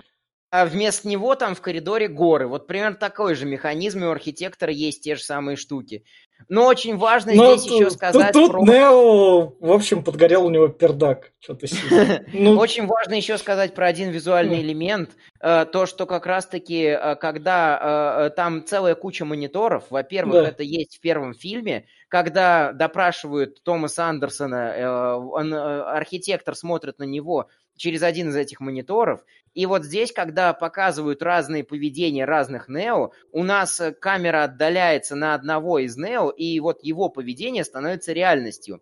[0.50, 2.46] а вместо него там в коридоре горы.
[2.48, 6.04] Вот примерно такой же механизм, и у архитектора есть те же самые штуки.
[6.48, 8.62] Но очень важно Но здесь еще тут- сказать тут, про...
[8.62, 11.32] Нео, в общем, подгорел у него пердак.
[11.40, 11.66] Что-то.
[12.32, 15.10] Ну, Очень важно еще сказать про один визуальный элемент.
[15.40, 20.48] э, То, что как раз-таки, э, когда э, там целая куча мониторов, во-первых, Да.
[20.48, 27.04] это есть в первом фильме, когда допрашивают Томаса Андерсона, э, он, э, архитектор смотрит на
[27.04, 29.24] него через один из этих мониторов,
[29.54, 35.34] и вот здесь, когда показывают разные поведения разных Нео, у нас э, камера отдаляется на
[35.34, 38.80] одного из Нео, и вот его поведение становится реальностью.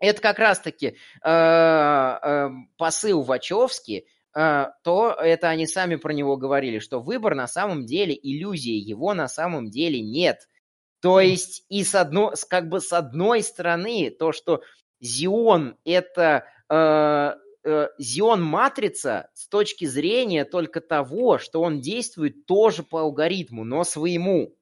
[0.00, 6.78] Это как раз-таки э, э, посыл Вачовски, э, то это они сами про него говорили,
[6.78, 10.48] что выбор на самом деле иллюзия, его на самом деле нет.
[11.00, 14.62] То есть и с одной, как бы с одной стороны то, что
[15.00, 17.34] Зион это э,
[17.64, 23.84] э, Зион матрица с точки зрения только того, что он действует тоже по алгоритму, но
[23.84, 24.56] своему,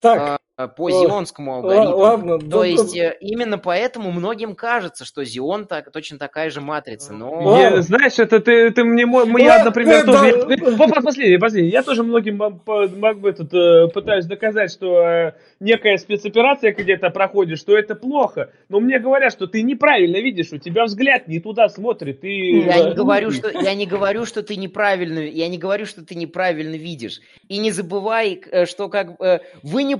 [0.00, 1.96] так, э, по Ой, зионскому алгоритму.
[1.96, 2.38] ладно.
[2.38, 7.12] То да- есть э, именно поэтому многим кажется, что Зион так, точно такая же матрица.
[7.12, 7.58] Но.
[7.58, 10.44] Я- знаешь, это ты, ты мне, мо- я, Ладно, например, да, тоже...
[10.46, 10.54] да.
[10.54, 11.70] я- по- по- Последний, последний.
[11.70, 17.76] Я тоже многим могу этот, э, пытаюсь доказать, что э, некая спецоперация где-то проходит, что
[17.76, 18.50] это плохо.
[18.68, 22.20] Но мне говорят, что ты неправильно видишь, у тебя взгляд не туда смотрит.
[22.20, 22.60] Ты...
[22.60, 22.88] я Да.
[22.90, 26.76] не говорю, что я не говорю, что ты неправильно, я не говорю, что ты неправильно
[26.76, 27.20] видишь.
[27.48, 29.96] И не забывай, э, что как э, вы не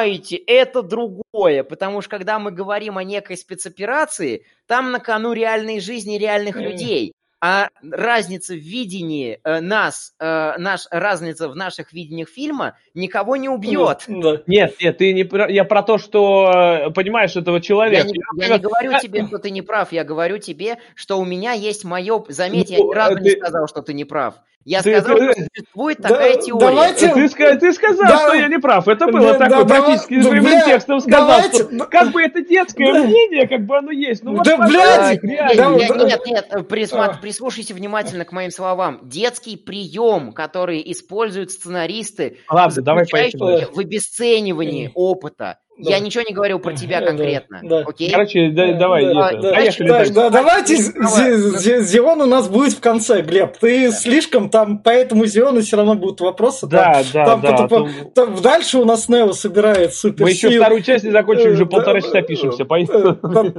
[0.00, 5.80] понимаете, это другое, потому что когда мы говорим о некой спецоперации, там на кону реальной
[5.80, 6.60] жизни реальных Э.
[6.62, 7.12] людей.
[7.38, 13.48] А разница в видении э, нас, э, наш, разница в наших видениях фильма никого не
[13.50, 14.04] убьет.
[14.08, 14.40] Да.
[14.46, 18.06] Нет, нет, ты не про- я про то, что э, понимаешь этого Я человека.
[18.08, 21.18] не, Я, я не говорю а- тебе, что ты не прав, я говорю тебе, что
[21.18, 22.24] у меня есть мое...
[22.28, 24.36] Заметь, я Ну, ни разу не ты- сказал, что ты не прав.
[24.66, 26.66] Я Ты- сказал, ты- что существует Да, такая теория.
[26.66, 28.18] давайте- Ты, ты сказал, Да.
[28.18, 28.88] что я не прав.
[28.88, 32.20] Это было Да, такое, да, практически да, прямым бля, текстом сказал, давайте- что как бы
[32.20, 33.04] это детское Да.
[33.04, 34.24] мнение, как бы оно есть.
[34.24, 35.76] Ну вот, Да, пожалуйста, блядь, реально.
[35.76, 37.16] Нет, да, нет, нет, э, присма- А.
[37.16, 38.98] прислушайся внимательно к моим словам.
[39.04, 45.60] Детский прием, который используют сценаристы, Ладно, давай в обесценивании опыта.
[45.78, 45.90] Да.
[45.90, 47.84] Я ничего не говорил про тебя Да, конкретно, да.
[47.86, 48.10] окей?
[48.10, 50.12] Короче, да- давай, Да, это, да, поехали так, дальше.
[50.14, 51.32] да, давайте Зи- Давай.
[51.36, 53.56] Зи- Зи- Зион у нас будет в конце, Глеб.
[53.58, 56.66] Ты слишком там, поэтому Зиону все равно будут вопросы.
[56.66, 57.52] Да, там, да, там да.
[57.56, 61.50] потом- то- там дальше у нас Нео собирает супер Мы еще вторую часть не закончили,
[61.50, 62.64] уже полтора часа пишемся.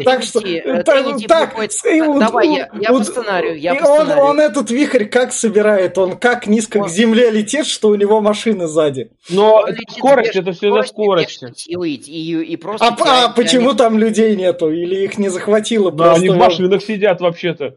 [0.03, 1.56] Так что, Тринити, э, так, Тринити так,
[2.19, 2.69] Давай, я-
[3.76, 5.98] по сценарию, он, этот вихрь как собирает?
[5.98, 9.11] Он как низко к земле летит, что у него машины сзади?
[9.30, 9.65] Но
[9.98, 11.53] скорость, это все за скоростью.
[11.56, 14.72] силы и, и- и просто А, а теряет почему там людей нету?
[14.72, 16.20] Или их не захватило Да, просто?
[16.22, 17.76] они в машинах сидят вообще-то.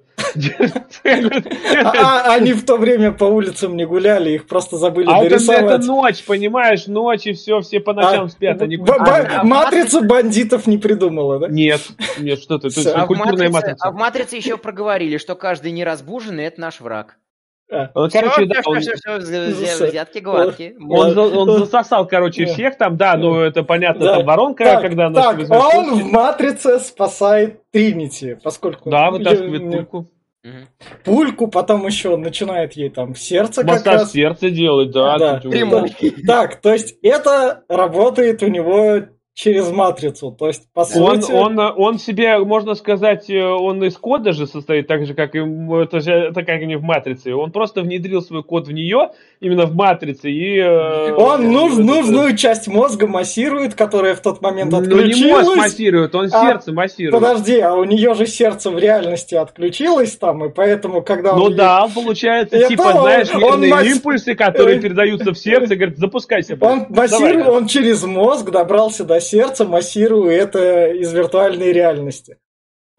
[1.05, 5.37] А, а они в то время по улицам не гуляли, их просто забыли А это,
[5.37, 5.85] это дорисовать.
[5.87, 8.61] ночь, понимаешь, ночь и все, все по ночам А, спят.
[8.63, 11.49] А, а матрица бандитов не придумала, да?
[11.49, 11.81] Нет,
[12.19, 12.69] нет, что ты.
[12.91, 13.89] А культурная матрице, матрица.
[13.89, 17.17] а в матрице еще проговорили, что каждый неразбуженный это наш враг.
[17.71, 17.91] А.
[17.95, 18.79] Ну, короче, да, он...
[18.79, 20.75] взятки гладкие.
[20.81, 25.39] Он, он засосал, короче, всех там, да, ну это понятно, там воронка, так, когда Так,
[25.51, 28.91] он в Матрице спасает Тринити, поскольку...
[28.91, 30.11] Да, вытаскивает пульку.
[31.05, 34.13] Пульку, потом еще начинает ей там сердце Массаж как раз.
[34.13, 35.19] сердце делать, да.
[35.19, 35.43] да.
[36.27, 39.03] Так, то есть это работает у него
[39.35, 40.33] через матрицу.
[40.33, 41.31] То есть, по сути...
[41.33, 45.35] Он, он, он себе, можно сказать, э, он из кода же состоит, так же, как
[45.35, 47.35] и это, же, это как и в матрице.
[47.35, 50.59] Он просто внедрил свой код в нее, именно в матрице, и...
[50.59, 55.19] Э, он нуж, это, нужную часть мозга массирует, которая в тот момент отключилась.
[55.19, 57.15] Ну, не мозг массирует, он а, сердце массирует.
[57.23, 61.57] Подожди, а у нее же сердце в реальности отключилось там, и поэтому, когда Ну он...
[61.57, 63.87] да, он получается, это типа, он, знаешь, он масс...
[63.87, 66.59] импульсы, которые передаются в сердце, говорит, запускайся.
[66.61, 72.37] Он массирует, он через мозг добрался до сердца, массируя это из виртуальной реальности.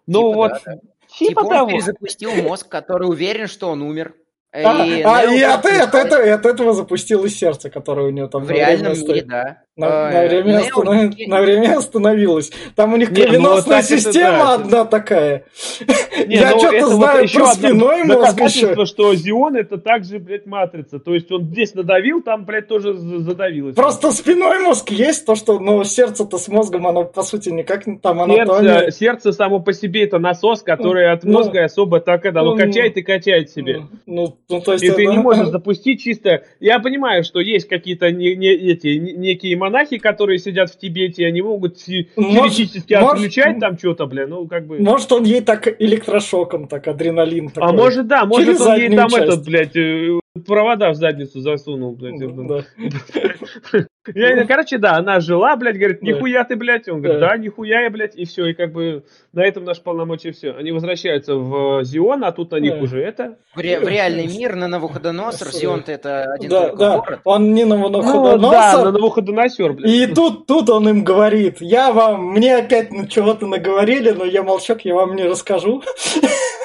[0.07, 0.73] Ну типа, вот, да,
[1.17, 1.65] Типа, типа того.
[1.65, 4.15] он перезапустил мозг, который уверен, что он умер.
[4.53, 8.43] А, и, а, и от, от, от, от этого запустилось сердце, которое у него там
[8.43, 9.63] в реальном мире, да.
[9.77, 10.59] На, а, на, время Нео...
[10.59, 11.15] останов...
[11.27, 12.51] на время остановилось.
[12.75, 14.53] Там у них кровеносная ну, система это, да.
[14.53, 15.45] одна такая.
[16.27, 18.85] Не, Я ну, что-то знаю вот про спиной мозг еще.
[18.85, 20.99] что Зион это также, блядь, матрица.
[20.99, 23.73] То есть он здесь надавил, там, блядь, тоже задавилось.
[23.75, 27.97] Просто спиной мозг есть, то, что, ну, сердце-то с мозгом, оно, по сути, никак не
[27.97, 32.25] там сердце, сердце само по себе это насос, который от ну, мозга ну, особо так,
[32.25, 33.83] это, оно ну, качает и качает себе.
[34.05, 34.83] Ну, ну, то есть...
[34.83, 34.97] И это...
[34.97, 36.43] ты не можешь запустить чисто...
[36.59, 41.41] Я понимаю, что есть какие-то не, не, эти, некие монахи, которые сидят в Тибете, они
[41.41, 44.79] могут теоретически отключать там что-то, бля, ну как бы...
[44.79, 47.69] Может он ей так электрошоком, так адреналин такой.
[47.69, 52.19] А может да, может он ей там этот, блядь, э, провода в задницу засунул, блядь.
[52.19, 52.63] Да.
[54.15, 56.87] Я, короче, да, она жила, блядь, говорит, нихуя ты, блядь.
[56.89, 58.47] Он говорит, да, нихуя я, блядь, и все.
[58.47, 60.53] И как бы на этом наш полномочия все.
[60.53, 63.37] Они возвращаются в Зион, а тут на них уже это.
[63.53, 65.49] В, ре- в реальный мир на Навуходоносор.
[65.49, 66.97] Зион-то это один да, только да.
[66.97, 67.19] город.
[67.25, 68.39] Он не Навуходоносор.
[68.39, 69.91] Ну, да, на Навуходоносор, блядь.
[69.91, 74.81] И тут, тут он им говорит, я вам, мне опять чего-то наговорили, но я молчок,
[74.81, 75.83] я вам не расскажу.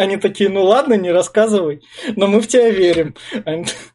[0.00, 1.82] Они такие, ну ладно, не рассказывай,
[2.16, 3.14] но мы в тебя верим.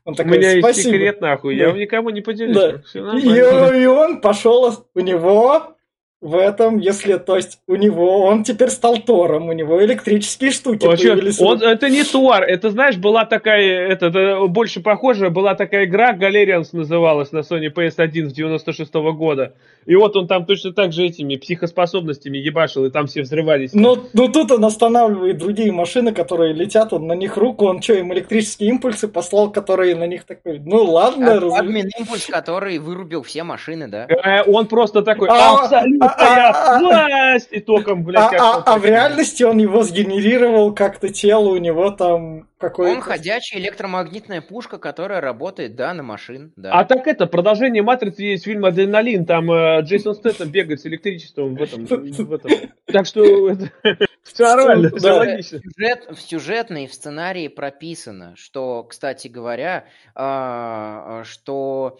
[0.03, 0.67] Он такой, У меня Спасибо.
[0.67, 2.83] есть секрет, нахуй, я никому не поделюсь.
[2.93, 5.74] И он пошел, у него
[6.21, 10.85] в этом, если, то есть, у него, он теперь стал Тором, у него электрические штуки
[10.85, 11.39] Вообще, появились.
[11.39, 16.13] Он, это не Тор, это, знаешь, была такая, это, это больше похожая, была такая игра,
[16.13, 19.53] Галерианс называлась на Sony PS1 с 96 -го года.
[19.85, 23.71] И вот он там точно так же этими психоспособностями ебашил, и там все взрывались.
[23.73, 27.93] Ну, ну тут он останавливает другие машины, которые летят, он на них руку, он что,
[27.93, 31.33] им электрические импульсы послал, которые на них такой, ну ладно.
[31.33, 31.59] А, раз...
[31.59, 34.07] Админ импульс, который вырубил все машины, да?
[34.07, 38.33] Э, он просто такой, а, абсолютно а, власть, и током, блядь.
[38.33, 43.01] А, а, а в реальности он его сгенерировал как-то тело, у него там какой Он
[43.01, 46.71] ходячая электромагнитная пушка, которая работает, да, на машин, да.
[46.71, 51.55] А так это, продолжение «Матрицы» есть фильм «Адреналин», там э, Джейсон Стэттем бегает с электричеством
[51.55, 51.85] в этом.
[51.85, 52.51] В этом.
[52.85, 53.69] Так что это,
[54.23, 55.59] все нормально, все логично.
[55.59, 61.99] Сюжет, в сюжетной, в сценарии прописано, что, кстати говоря, э, что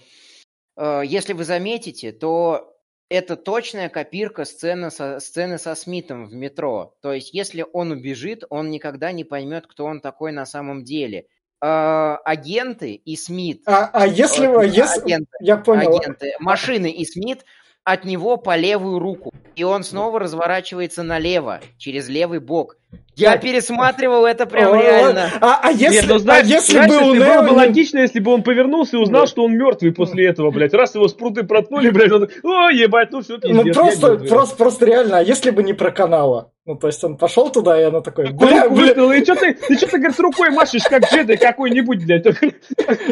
[0.78, 2.75] э, если вы заметите, то
[3.16, 6.96] это точная копирка сцены со, сцены со Смитом в метро.
[7.02, 11.28] То есть, если он убежит, он никогда не поймет, кто он такой на самом деле.
[11.62, 13.64] Э, агенты и Смит.
[13.66, 14.66] А, а если вы...
[14.66, 15.02] Если...
[15.02, 15.96] Агенты, я понял.
[15.96, 17.46] Агенты, машины и Смит
[17.86, 19.32] от него по левую руку.
[19.56, 22.78] И он снова разворачивается налево, через левый бок.
[23.16, 25.30] Я пересматривал это прям О, реально.
[25.40, 28.20] А, а если, Нет, ну, знаешь, а если знаешь, бы он было бы логично, если
[28.20, 29.28] бы он повернулся и узнал, да.
[29.28, 30.74] что он мертвый после этого, блядь.
[30.74, 33.66] Раз его с пруты проткнули, блядь, он о, ебать, ну все, пиздец.
[33.66, 36.52] Ну просто, просто, просто реально, а если бы не про канала?
[36.68, 39.16] Ну, то есть он пошел туда, и она такой, бля, бля.
[39.16, 42.26] И что ты, ты что ты, говорит, рукой машешь, как джедай какой-нибудь, блядь.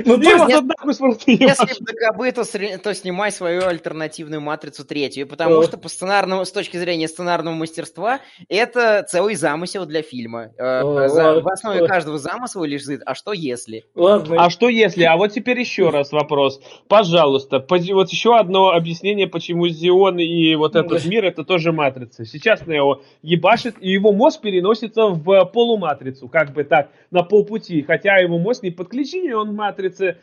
[0.05, 0.49] Ну, ты вот
[1.27, 6.51] Если бы ДКБ, то, то снимай свою альтернативную матрицу третью, потому что по сценарному, с
[6.51, 10.51] точки зрения сценарного мастерства, это целый замысел для фильма.
[10.57, 13.85] Э, в основе каждого замысла лежит, а что если?
[13.95, 15.03] А что если?
[15.03, 16.61] А вот теперь еще раз вопрос.
[16.87, 22.25] Пожалуйста, вот еще одно объяснение, почему Зион и вот этот мир, это тоже матрица.
[22.25, 27.81] Сейчас на его ебашит, и его мозг переносится в полуматрицу, как бы так, на полпути.
[27.83, 30.17] Хотя его мозг не подключен, он в матрице.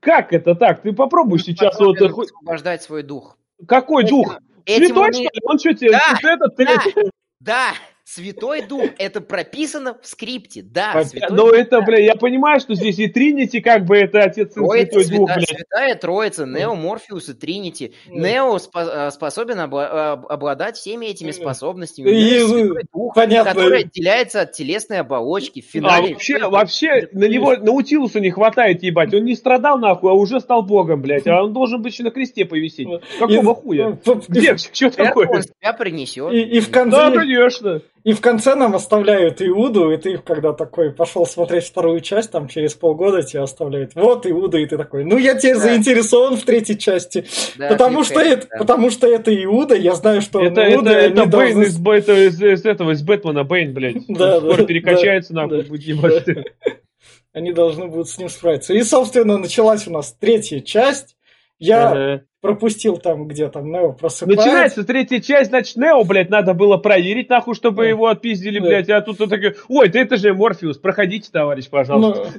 [0.00, 0.82] Как это так?
[0.82, 2.00] Ты попробуй сейчас вот...
[2.00, 3.36] Освобождать свой дух.
[3.66, 4.38] Какой дух?
[4.64, 5.28] Этим Святой, что ли?
[5.44, 5.90] Он что тебе?
[5.92, 7.02] Да, этот, да,
[7.40, 7.68] да,
[8.18, 10.92] Святой Дух, это прописано в скрипте, да.
[10.94, 11.82] А, Святой Но Дух, это, да.
[11.82, 15.30] бля, я понимаю, что здесь и Тринити, как бы это Отец Сын Троица, Святой Дух,
[15.34, 15.48] блядь.
[15.50, 17.92] святая Троица, Нео, Морфеус и Тринити.
[18.08, 18.20] Ну.
[18.26, 21.32] Нео спо- э, способен обла- об- обладать всеми этими Ну.
[21.34, 22.08] способностями.
[22.08, 23.52] И, ну, Святой Дух, понятно.
[23.52, 25.60] который отделяется от телесной оболочки.
[25.60, 29.12] В А финале вообще, вообще, на него Наутилусу не хватает, ебать.
[29.12, 31.26] Он не страдал нахуй, а уже стал богом, блядь.
[31.26, 32.88] А он должен быть еще на кресте повисеть.
[33.18, 33.98] Какого И- хуя?
[34.28, 34.56] Где?
[34.56, 35.28] Что такое?
[35.28, 36.32] он себя принесет.
[36.32, 37.82] И, и в конце, Да, конечно.
[38.04, 42.48] И в конце нам оставляют Иуду, и ты, когда такой пошел смотреть вторую часть, там
[42.48, 43.94] через полгода тебя оставляют.
[43.94, 45.60] Вот Иуда, и ты такой, ну я теперь Да.
[45.60, 47.24] заинтересован в третьей части.
[47.56, 48.58] Да, потому, что кликхейт, это, да.
[48.58, 51.80] потому что это Иуда, я знаю, что он Это, Иуда, это, это Бэйн должны- из,
[51.80, 53.96] это из, из этого, из Бэтмена, Бэйн, блядь.
[54.08, 55.68] Да, Скоро да, перекачается, да, нахуй, да.
[55.68, 56.24] будет ебать.
[57.34, 58.72] Они должны будут с ним справиться.
[58.72, 61.14] И, собственно, началась у нас третья часть.
[61.58, 62.22] Я Ага.
[62.40, 64.44] пропустил там, где там Нео просыпается.
[64.44, 67.88] Начинается третья часть, значит, Нео, блядь, надо было проверить, нахуй, чтобы Да.
[67.88, 68.66] его отпиздили, Да.
[68.66, 72.30] блядь, а тут он такой, ой, да это же Морфеус, проходите, товарищ, пожалуйста.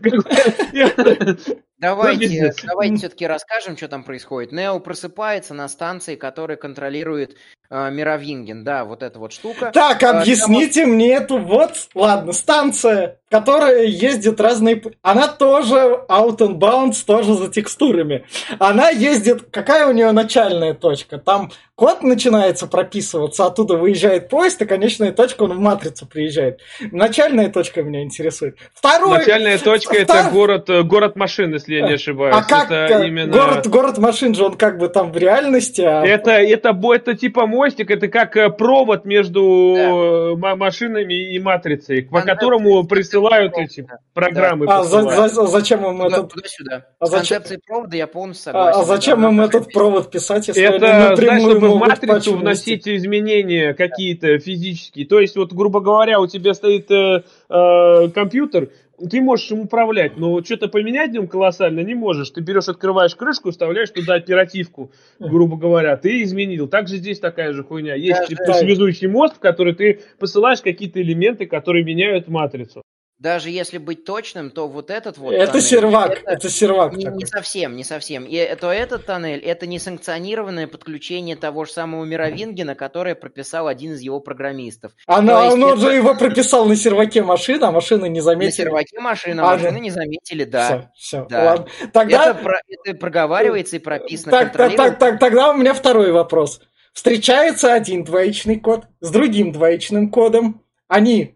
[1.80, 4.52] Давайте, давайте все-таки расскажем, что там происходит.
[4.52, 7.38] Нео просыпается на станции, которая контролирует
[7.70, 8.66] э, Мировинген.
[8.66, 9.72] Да, вот эта вот штука.
[9.74, 14.82] Так, А, объясните мне эту вот, ладно, станция, которая ездит разные...
[15.02, 18.26] Она тоже out and bounds, тоже за текстурами.
[18.60, 19.50] Она ездит...
[19.50, 21.18] Какая у нее начальная точка?
[21.18, 26.60] Там код начинается прописываться, оттуда выезжает поезд, и конечная точка, он в матрицу приезжает.
[26.92, 28.58] Начальная точка меня интересует.
[28.74, 29.20] Второй...
[29.20, 32.36] Начальная точка это Втор- город, э, город машин, если я не ошибаюсь.
[32.38, 33.32] А как это э, именно...
[33.32, 37.14] город, город машин же он как бы там в реальности, а Это, это, бо- это
[37.16, 43.54] типа мостик, это как э, провод между ма- машинами и матрицей, по Концепция которому присылают
[43.58, 44.66] эти программы.
[44.68, 46.86] а за- за- зачем им Туда- этот Туда-сюда.
[47.00, 48.82] а С зачем- провода я полностью А, согласен.
[48.82, 52.88] а зачем Да, им этот провод писать, если Это, знаешь, напрямую чтобы в матрицу вносить
[52.88, 55.06] изменения какие-то физические.
[55.06, 58.70] То есть, вот, грубо говоря, у тебя стоит э, э, компьютер,
[59.10, 62.32] ты можешь им управлять, но что-то поменять в нем колоссально не можешь.
[62.32, 66.68] Ты берешь, открываешь крышку, вставляешь туда оперативку, грубо говоря, ты изменил.
[66.68, 67.96] Также здесь такая же хуйня.
[67.96, 72.84] Есть типа, связующий мост, в который ты посылаешь какие-то элементы, которые меняют матрицу.
[73.20, 77.04] Даже если быть точным, то вот этот вот Это тоннель, сервак, это это сервак не,
[77.04, 77.18] такой.
[77.18, 78.24] не совсем, не совсем.
[78.26, 84.00] И, то этот тоннель, это несанкционированное подключение того же самого Мировингена, которое прописал один из
[84.00, 84.94] его программистов.
[85.06, 88.24] Она, То есть он это- же его прописал на серваке машины, а машины не На
[88.24, 88.52] заметили.
[88.56, 89.80] серваке машины, А, машины да.
[89.80, 90.90] не заметили, да.
[90.96, 91.44] Все, все, Да.
[91.44, 91.68] ладно.
[91.91, 94.32] Тогда, Это, про- это проговаривается и прописано.
[94.32, 96.62] так, так, так, так, тогда у меня второй вопрос.
[96.94, 100.64] Встречается один двоичный код с другим двоичным кодом.
[100.88, 101.36] Они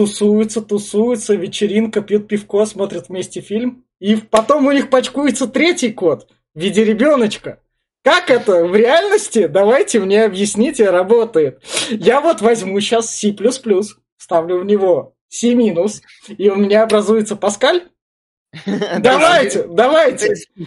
[0.00, 3.84] тусуются, тусуются, вечеринка, пьют пивко, смотрят вместе фильм.
[3.98, 7.60] И потом у них пачкуется третий код в виде ребеночка.
[8.02, 9.46] Как это в реальности?
[9.46, 11.62] Давайте мне объясните, работает.
[11.90, 13.36] Я вот возьму сейчас C++,
[14.16, 17.82] ставлю в него C-, и у меня образуется Паскаль.
[18.98, 20.34] Давайте, давайте.
[20.34, 20.64] Ты,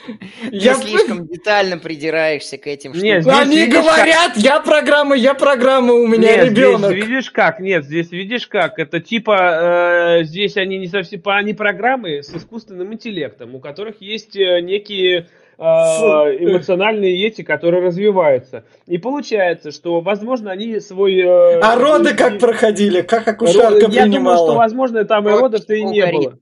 [0.52, 3.42] Я- слишком детально придираешься к этим Нет, штукам.
[3.42, 6.92] Они говорят, я программа, я программа, у меня Нет, ребенок.
[6.92, 7.60] здесь видишь как?
[7.60, 8.80] Нет, здесь видишь как?
[8.80, 14.38] Это типа э, здесь они не совсем, они программы с искусственным интеллектом, у которых есть
[14.38, 15.28] э, некие
[15.58, 18.64] э, эмоциональные эти, которые развиваются.
[18.88, 21.20] И получается, что, возможно, они свой...
[21.20, 23.02] э, А роды как проходили?
[23.02, 24.56] Как акушерка Я думаю, что, принимала?
[24.56, 26.40] возможно, там и родов-то и не было.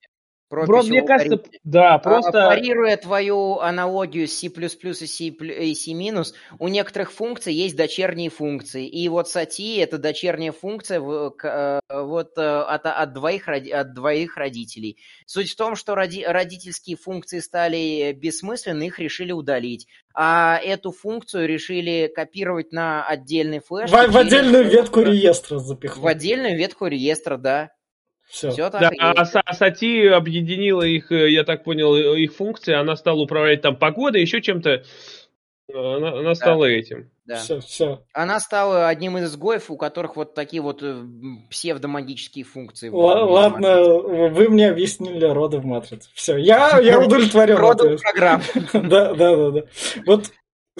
[0.51, 2.31] В мне кажется, да, А, просто...
[2.31, 4.51] Парируя твою аналогию с C++ и
[5.07, 8.87] C++ и C-, у некоторых функций есть дочерние функции.
[8.87, 14.37] И вот SATI– это дочерняя функция в- э, вот, э, от, от, двоих, от двоих
[14.37, 14.97] родителей.
[15.25, 19.87] Суть в том, что роди- родительские функции стали бессмысленны, их решили удалить.
[20.13, 23.89] А эту функцию решили копировать на отдельный флеш.
[23.89, 26.05] В, в отдельную ветку реестра В запихнуть.
[26.05, 27.71] отдельную ветку реестра, да.
[28.31, 28.49] Все.
[28.51, 29.23] Все так Да, а.
[29.25, 33.75] Са- Сати объединила их, э, я так понял, э, их функции, она стала управлять там
[33.75, 34.83] погодой, еще чем-то.
[35.73, 37.09] Она, она стала этим.
[37.25, 37.35] Да.
[37.35, 38.03] Все, все.
[38.13, 41.01] Она стала одним из изгоев, у которых вот такие вот э,
[41.49, 42.89] псевдомагические функции.
[42.89, 46.09] в- Ладно, вы мне объяснили роды в матрице.
[46.13, 47.57] Все, я, я удовлетворен.
[47.63, 47.97] Ответом.
[47.99, 48.41] программ.
[48.89, 49.61] Да, да, да, да.
[50.05, 50.31] Вот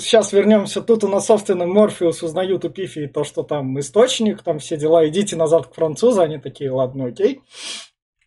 [0.01, 0.81] сейчас вернемся.
[0.81, 5.07] Тут у нас, собственно, Морфеус узнают у Пифи то, что там источник, там все дела.
[5.07, 6.21] Идите назад к французу.
[6.21, 7.41] Они такие, ладно, окей.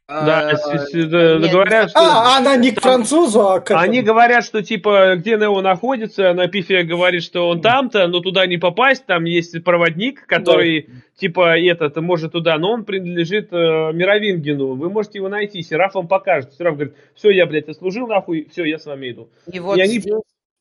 [0.06, 1.98] Да, А, с- с- да, нет, говорят, что...
[1.98, 3.80] А, она не к французу, а к этому.
[3.80, 8.46] Они говорят, что типа, где Нео находится, на Пифе говорит, что он там-то, но туда
[8.46, 13.56] не попасть, там есть проводник, который, типа, этот, может туда, но он принадлежит э,
[13.94, 16.52] Мировингену, вы можете его найти, Сераф вам покажет.
[16.52, 19.30] Сераф говорит, все, я, блядь, отслужил, нахуй, все, я с вами иду.
[19.50, 20.12] И вот они- здесь,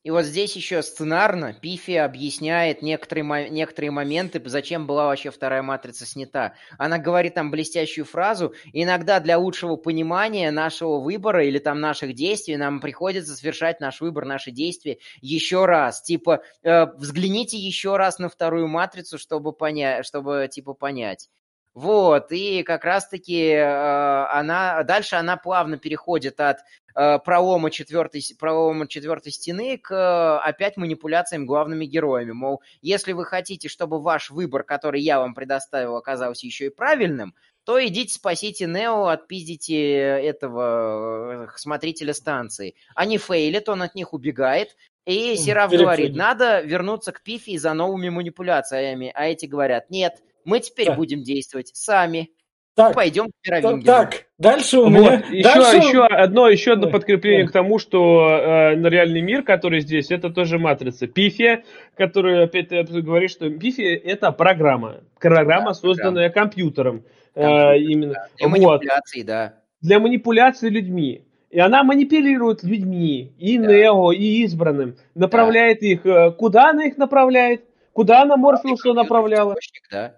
[0.04, 6.04] И вот здесь еще сценарно Пифи объясняет некоторые, некоторые моменты, зачем была вообще вторая матрица
[6.04, 6.52] снята.
[6.76, 12.58] Она говорит там блестящую фразу, иногда для лучшего понимания нашего выбора или там наших действий
[12.58, 16.02] нам приходится совершать наш выбор, наши действия еще раз.
[16.02, 21.30] Типа, э, взгляните еще раз на вторую матрицу, чтобы понять, чтобы типа понять.
[21.74, 26.58] Вот, и как раз-таки э, она, дальше она плавно переходит от
[26.94, 32.32] пролома, четвертой, пролома четвертой стены к э, опять манипуляциям главными героями.
[32.32, 37.34] Мол, если вы хотите, чтобы ваш выбор, который я вам предоставил, оказался еще и правильным,
[37.64, 42.74] то идите спасите Нео, отпиздите этого э, смотрителя станции.
[42.94, 44.76] Они фейлят, он от них убегает,
[45.06, 49.12] и Сераф говорит, надо вернуться к Пифи за новыми манипуляциями.
[49.14, 50.94] А эти говорят, нет, мы теперь да.
[50.94, 52.30] будем действовать сами.
[52.74, 53.82] Так, Пойдем к Мировингеру.
[53.84, 55.10] Так, дальше у меня...
[55.10, 55.76] Вот, еще, дальше...
[55.76, 57.50] еще одно, еще одно подкрепление да.
[57.50, 61.06] к тому, что э, реальный мир, который здесь, это тоже матрица.
[61.06, 61.62] Пифия,
[61.96, 65.02] который опять ты говоришь, что Пифия это программа.
[65.20, 66.32] Программа, да, созданная программа.
[66.32, 67.04] компьютером.
[67.34, 68.12] Компьютер, э, именно.
[68.14, 68.26] Да.
[68.38, 68.58] Для вот.
[68.58, 69.54] манипуляции, да.
[69.80, 71.24] Для манипуляции людьми.
[71.50, 73.68] И она манипулирует людьми, и да.
[73.68, 74.96] Нео, и избранным.
[75.14, 75.86] Направляет да.
[75.86, 76.06] их.
[76.06, 77.62] Э, куда она их направляет?
[77.92, 79.54] Куда она Морфеуса направляла?
[79.92, 80.16] Да.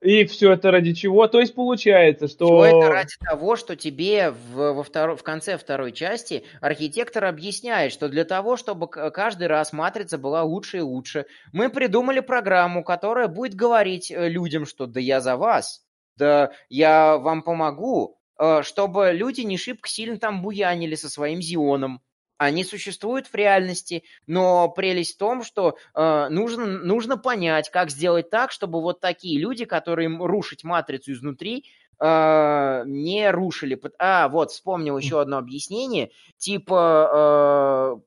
[0.00, 1.26] И все это ради чего?
[1.26, 2.62] То есть получается, что...
[2.62, 5.16] Все это ради того, что тебе в, во втор...
[5.16, 10.78] в конце второй части архитектор объясняет, что для того, чтобы каждый раз матрица была лучше
[10.78, 15.84] и лучше, мы придумали программу, которая будет говорить э, людям, что да я за вас,
[16.16, 22.02] да я вам помогу, э, чтобы люди не шибко сильно там буянили со своим Зионом,
[22.38, 28.30] они существуют в реальности, но прелесть в том, что э, нужно, нужно понять, как сделать
[28.30, 31.64] так, чтобы вот такие люди, которые рушить матрицу изнутри,
[32.00, 33.78] э, не рушили.
[33.98, 36.10] А, вот, вспомнил еще одно объяснение.
[36.36, 38.00] Типа,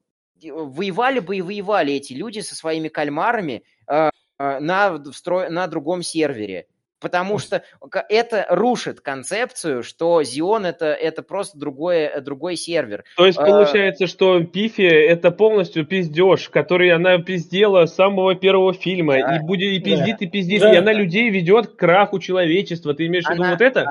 [0.43, 4.09] э, воевали бы и воевали эти люди со своими кальмарами э,
[4.39, 5.49] э на, встро...
[5.49, 6.67] на другом сервере.
[7.01, 7.63] Потому что
[8.09, 13.03] это рушит концепцию, что Xeon это, это просто другой, другой сервер.
[13.17, 18.73] То есть а, получается, что Пифи это полностью пиздеж, который она пиздела с самого первого
[18.73, 19.13] фильма.
[19.13, 20.61] Да, и, будет, и пиздит, да, и пиздит.
[20.61, 22.93] Да, и она людей ведет к краху человечества.
[22.93, 23.85] Ты имеешь в виду вот это?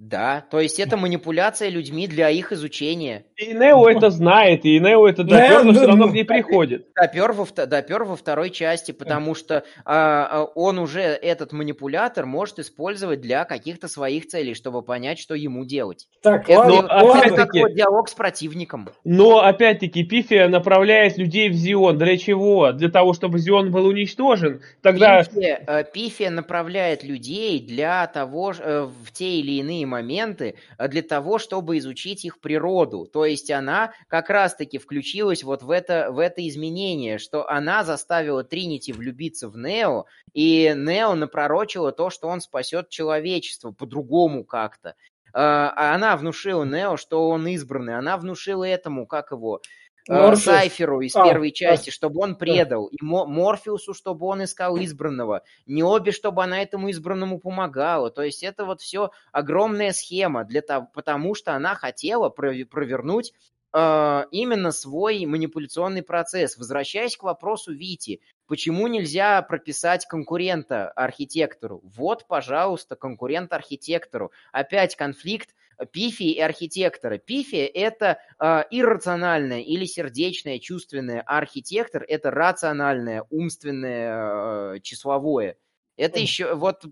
[0.00, 3.26] Да, то есть это манипуляция людьми для их изучения.
[3.36, 6.88] И Нео это знает, и Нео это допер, но все равно к ней приходит.
[6.96, 12.58] Допер во, допер во второй части, потому что а, а, он уже, этот манипулятор, может
[12.58, 16.08] использовать для каких-то своих целей, чтобы понять, что ему делать.
[16.22, 18.88] Так, это, но, это как вот диалог с противником.
[19.04, 21.98] Но, опять-таки, Пифия направляет людей в Зион.
[21.98, 22.72] Для чего?
[22.72, 24.60] Для того, чтобы Зион был уничтожен.
[24.82, 25.22] Тогда...
[25.22, 31.02] Пифия, э, Пифия направляет людей для того, э, в те или иные моменты э, для
[31.02, 33.06] того, чтобы изучить их природу.
[33.06, 38.44] То есть она как раз-таки включилась вот в это, в это изменение, что она заставила
[38.44, 44.90] Тринити влюбиться в Нео, и Нео напророчила то, что он спасет человечество по-другому как-то.
[44.90, 44.94] Э,
[45.34, 47.98] а она внушила Нео, что он избранный.
[47.98, 49.60] Она внушила этому, как его.
[50.06, 52.96] Сайферу из а, первой части, а, чтобы он предал, да.
[52.96, 58.10] и Морфеусу, чтобы он искал избранного, не обе, чтобы она этому избранному помогала.
[58.10, 63.32] То есть это вот все огромная схема для того, потому что она хотела провернуть
[63.74, 66.56] именно свой манипуляционный процесс.
[66.56, 71.80] Возвращаясь к вопросу Вити, почему нельзя прописать конкурента архитектору?
[71.82, 74.30] Вот, пожалуйста, конкурент архитектору.
[74.52, 75.54] Опять конфликт
[75.92, 77.18] Пифи и архитектора.
[77.18, 85.56] Пифи– это э, иррациональное или сердечное, чувственное, а архитектор– это рациональное, умственное, э, числовое.
[85.96, 86.84] Это еще вот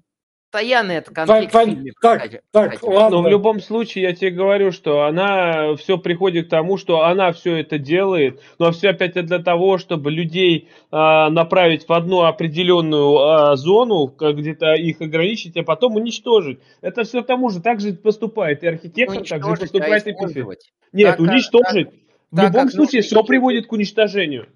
[0.52, 1.92] постоянный это конфликт так, фильме.
[2.00, 2.92] Так, кстати, так, кстати.
[2.92, 3.16] ладно.
[3.16, 7.32] Но в любом случае я тебе говорю, что она все приходит к тому, что она
[7.32, 13.18] все это делает, но все опять для того, чтобы людей а, направить в одну определенную
[13.18, 16.58] а, зону, где-то их ограничить, а потом уничтожить.
[16.82, 20.46] Это все к тому же так же поступает и архитектор, так же поступает и пифи.
[20.92, 21.88] Нет, так, уничтожить.
[22.34, 24.48] Так, в любом случае все приводит к уничтожению.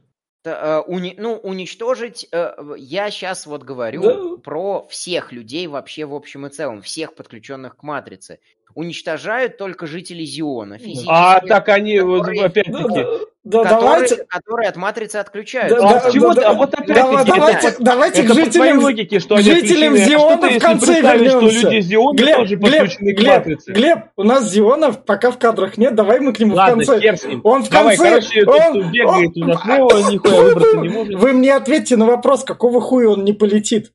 [0.51, 4.43] Э, уни, ну, уничтожить, э, я сейчас вот говорю да.
[4.43, 8.39] про всех людей вообще в общем и целом, всех подключенных к матрице.
[8.75, 10.79] Уничтожают только жители Зиона.
[11.07, 13.07] А так они, которые, опять-таки...
[13.47, 14.17] Да, которые, давайте...
[14.29, 15.81] которые от матрицы отключаются.
[15.81, 19.21] Да, а, чего да, а вот опять да, давайте, это, давайте это к жителям, логике,
[19.21, 21.59] что жителям они Зиона в конце вернемся.
[21.59, 25.79] Что люди Зиона Глеб, тоже Глеб, к Глеб, Глеб, у нас Зиона пока в кадрах
[25.79, 27.39] нет, давай мы к нему Ладно, в конце.
[27.45, 27.71] Он в конце...
[27.71, 31.15] Давай, короче, он, бегает он, у нас, он, нихуя выбраться не может.
[31.15, 33.93] Вы мне ответьте на вопрос, какого хуя он не полетит?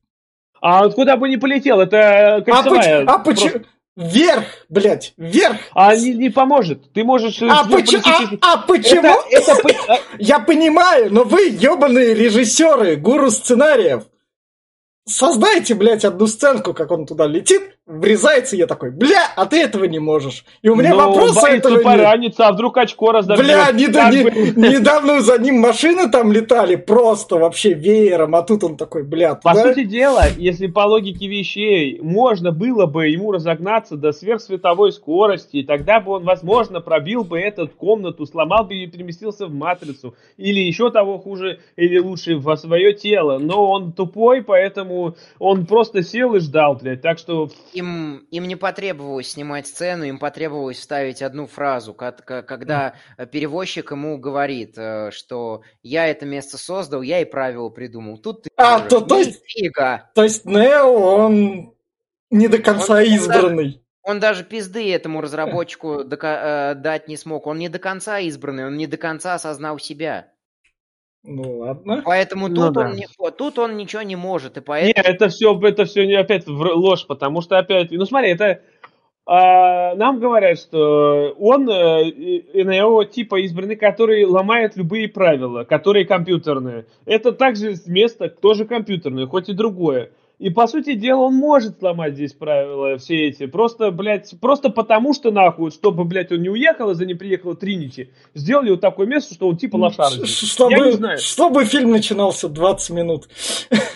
[0.62, 1.78] А откуда бы не полетел?
[1.80, 3.04] Это кольцевая.
[3.06, 3.64] А, поч- а почему?
[3.94, 5.58] Вверх, блядь, вверх.
[5.74, 6.92] А не, не поможет.
[6.94, 7.42] Ты можешь...
[7.42, 9.20] А, поч- политически- а, а почему?
[9.30, 14.04] Это, это а, Я понимаю, но вы, ебаные режиссеры, гуру сценариев,
[15.06, 19.84] создайте, блядь, одну сценку, как он туда летит, врезается, я такой, бля, а ты этого
[19.84, 20.44] не можешь.
[20.62, 21.82] И у меня но вопроса боится этого нет.
[21.82, 23.44] пораниться, а вдруг очко разобьет.
[23.44, 24.30] Бля, не- не- бы-
[24.70, 29.50] недавно за ним машины там летали просто вообще веером, а тут он такой, бля, По
[29.50, 35.58] туда- сути дела, если по логике вещей можно было бы ему разогнаться до сверхсветовой скорости,
[35.58, 40.14] и тогда бы он, возможно, пробил бы эту комнату, сломал бы и переместился в матрицу,
[40.36, 43.38] или еще того хуже, или лучше, во свое тело.
[43.38, 47.02] Но он тупой, поэтому он просто сел и ждал, блядь.
[47.02, 52.94] Так что Им, им не потребовалось снимать сцену, им потребовалось вставить одну фразу, когда
[53.30, 58.18] перевозчик ему говорит, э, что я это место создал, я и правила придумал.
[58.18, 58.88] Тут ты А, можешь.
[58.90, 60.10] то- то есть- Нифига.
[60.14, 61.74] То есть Нео, он
[62.30, 63.78] не до конца Он- избранный.
[64.04, 67.46] Он даже пизды этому разработчику э, дать не смог.
[67.46, 70.26] Он не до конца избранный, он не до конца осознал себя.
[71.24, 72.02] Ну ладно.
[72.04, 72.80] Поэтому Ну тут, да.
[72.80, 74.56] он, не- тут он ничего не может.
[74.56, 75.06] И Не, поэтому...
[75.14, 78.60] это все, это все не опять в- ложь, потому что опять, ну смотри, это
[79.24, 86.04] а, нам говорят, что он э, и- НЛО типа избранный, который ломает любые правила, которые
[86.06, 86.86] компьютерные.
[87.06, 90.10] Это также место тоже компьютерное, хоть и другое.
[90.42, 93.46] И по сути дела он может сломать здесь правила все эти.
[93.46, 97.54] Просто, блядь, просто потому что нахуй, чтобы, блядь, он не уехал, и за ним приехала
[97.54, 98.10] Тринити.
[98.34, 100.10] Сделали вот такое место, что он типа лошара.
[100.10, 100.50] Ш- здесь.
[100.50, 101.18] Чтобы, Я не знаю.
[101.18, 103.28] чтобы фильм начинался 20 минут.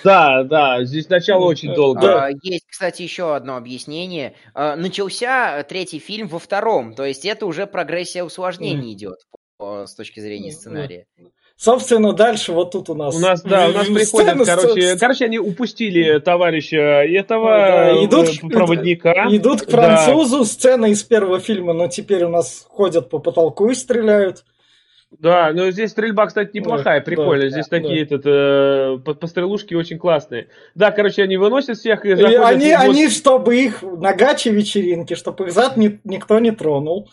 [0.04, 2.00] Да, да, здесь начало очень долго.
[2.02, 2.26] Да.
[2.26, 4.34] А, Есть, кстати, еще одно объяснение.
[4.54, 9.16] А, Начался третий фильм во втором, то есть это уже прогрессия усложнений идет
[9.58, 11.06] с точки зрения сценария.
[11.58, 13.14] Собственно, дальше вот тут у нас...
[13.16, 18.04] У нас, да, у нас приходят, короче, сц- короче, они упустили товарища этого Да, э,
[18.04, 19.26] идут- проводника.
[19.30, 19.70] Идут к Да.
[19.96, 24.44] французу, сцена из первого фильма, но теперь у нас ходят по потолку и стреляют.
[25.18, 27.46] Да, но здесь стрельба, кстати, неплохая, Да, прикольная.
[27.46, 27.78] да, здесь да.
[27.78, 30.48] такие этот, э, по- пострелушки очень классные.
[30.74, 35.14] Да, короче, они выносят всех и И они, в они, чтобы их на гаче вечеринки,
[35.14, 37.08] чтобы их зад ни- никто не тронул.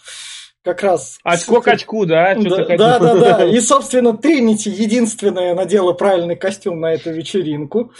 [0.64, 1.20] Как раз...
[1.24, 2.36] Очко к очку, да?
[2.36, 3.46] Да, да, да, да.
[3.46, 7.92] И, собственно, Тринити единственная надела правильный костюм на эту вечеринку.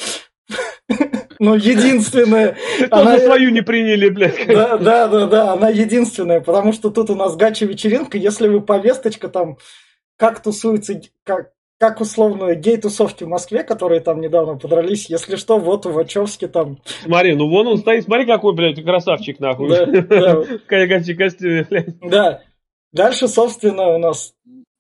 [1.40, 2.56] Ну, единственная.
[2.90, 4.48] Она- свою не приняли, блядь.
[4.48, 8.62] Да, да, да, да, она единственная, потому что тут у нас гача вечеринка, если вы
[8.62, 9.58] повесточка там,
[10.18, 15.86] как тусуется, как, как условно гей-тусовки в Москве, которые там недавно подрались, если что, вот
[15.86, 19.70] у Вачовски там, Смотри, ну вон он стоит, смотри, какой, блядь, красавчик, нахуй.
[19.70, 20.44] Да, да.
[20.68, 22.00] Костюме, блядь.
[22.00, 22.42] да.
[22.94, 24.34] Дальше, собственно, у нас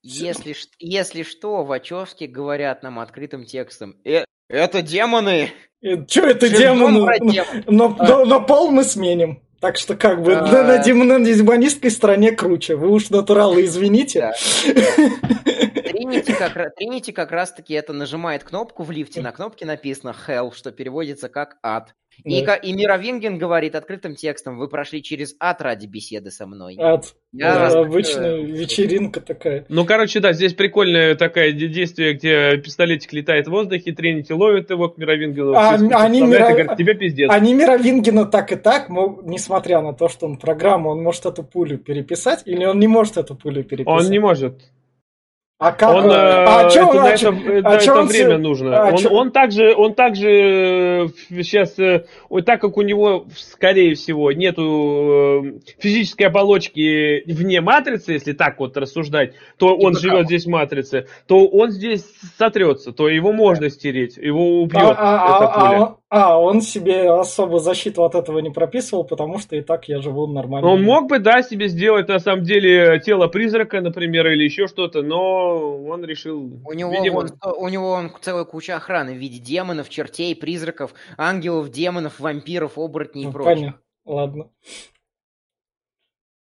[0.03, 3.95] Если, если что, Вачовски говорят нам открытым текстом.
[4.05, 5.49] «Э, это демоны!
[5.81, 7.05] Что это Живьем демоны?
[7.05, 9.41] про демонов!» Но, но, но пол мы сменим.
[9.59, 10.41] Так что как бы А.
[10.45, 12.75] на, на, дем- на демонистской стороне круче.
[12.75, 14.33] Вы уж натуралы извините.
[14.63, 20.71] Тринити как, Тринити как раз-таки это нажимает кнопку в лифте, на кнопке написано Hell, что
[20.71, 21.95] переводится как ад.
[22.23, 22.55] И, Да.
[22.55, 26.75] и Мировинген говорит открытым текстом, вы прошли через ад ради беседы со мной.
[26.79, 27.13] Ад.
[27.31, 29.65] Я Да, раз- обычная вечеринка такая.
[29.69, 34.69] Ну, короче, да, здесь прикольное такое де- действие, где пистолетик летает в воздухе, Тринити ловит
[34.69, 37.29] его к Мировингену, А, они Мира- говорят, тебе пиздец.
[37.31, 41.43] Они Мировингена так и так, мог- несмотря на то, что он программа, он может эту
[41.43, 44.05] пулю переписать, или он не может эту пулю переписать?
[44.05, 44.61] Он не может.
[45.63, 48.07] А как Он, э, а чё- это, на а это, чё- это- а это он
[48.07, 48.77] время се- нужно.
[48.83, 51.75] а он, чё- он также, он также сейчас,
[52.29, 58.59] вот так как у него, скорее всего, нету э, физической оболочки вне матрицы, если так
[58.59, 60.01] вот рассуждать, то он БК.
[60.01, 62.03] живет здесь в матрице, то он здесь
[62.37, 65.77] сотрется, то его можно стереть, его убьет А, эта а- а- пуля.
[65.77, 69.99] а- а, он себе особо защиту от этого не прописывал, потому что и так я
[69.99, 70.69] живу нормально.
[70.69, 75.01] Он мог бы, да, себе сделать, на самом деле, тело призрака, например, или еще что-то,
[75.01, 76.61] но он решил...
[76.65, 80.93] У него, видимо, сто- у него вон целая куча охраны в виде демонов, чертей, призраков,
[81.17, 83.55] ангелов, демонов, вампиров, оборотней и Ну, прочего.
[83.55, 83.79] Понятно.
[84.05, 84.49] Ладно.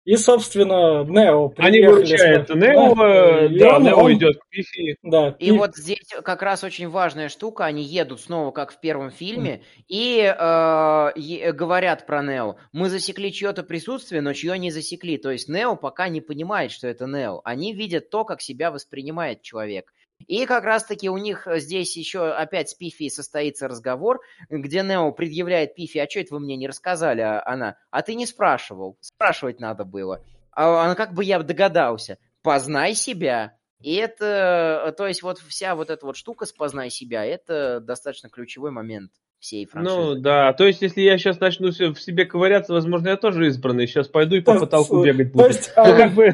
[0.05, 3.07] И, собственно, Нео Они выручают с- Нео, Да,
[3.45, 4.97] э, да, он- Нео он- идет к Пифи.
[5.03, 9.11] Да, И вот здесь как раз очень важная штука, они едут снова, как в первом
[9.11, 12.57] фильме, и э, говорят про Нео.
[12.73, 15.17] Мы засекли чье-то присутствие, но чье не засекли.
[15.17, 17.41] То есть Нео пока не понимает, что это Нео.
[17.45, 19.93] Они видят то, как себя воспринимает человек.
[20.27, 25.75] И как раз-таки у них здесь еще опять с Пифи состоится разговор, где Нео предъявляет
[25.75, 27.21] Пифи, а что это вы мне не рассказали?
[27.21, 28.97] А она, а ты не спрашивал.
[29.01, 30.23] Спрашивать надо было.
[30.53, 32.19] А она, как бы я догадался.
[32.43, 33.57] Познай себя.
[33.81, 38.71] И это, то есть вот вся вот эта вот штука «Спознай себя»— это достаточно ключевой
[38.71, 39.13] момент
[39.45, 39.97] всей франшизы.
[39.97, 43.87] Ну да, то есть если я сейчас начну в себе ковыряться, возможно, я тоже избранный.
[43.87, 45.45] Сейчас пойду и по потолку бегать буду.
[45.45, 46.25] То есть, ну, а, как бы...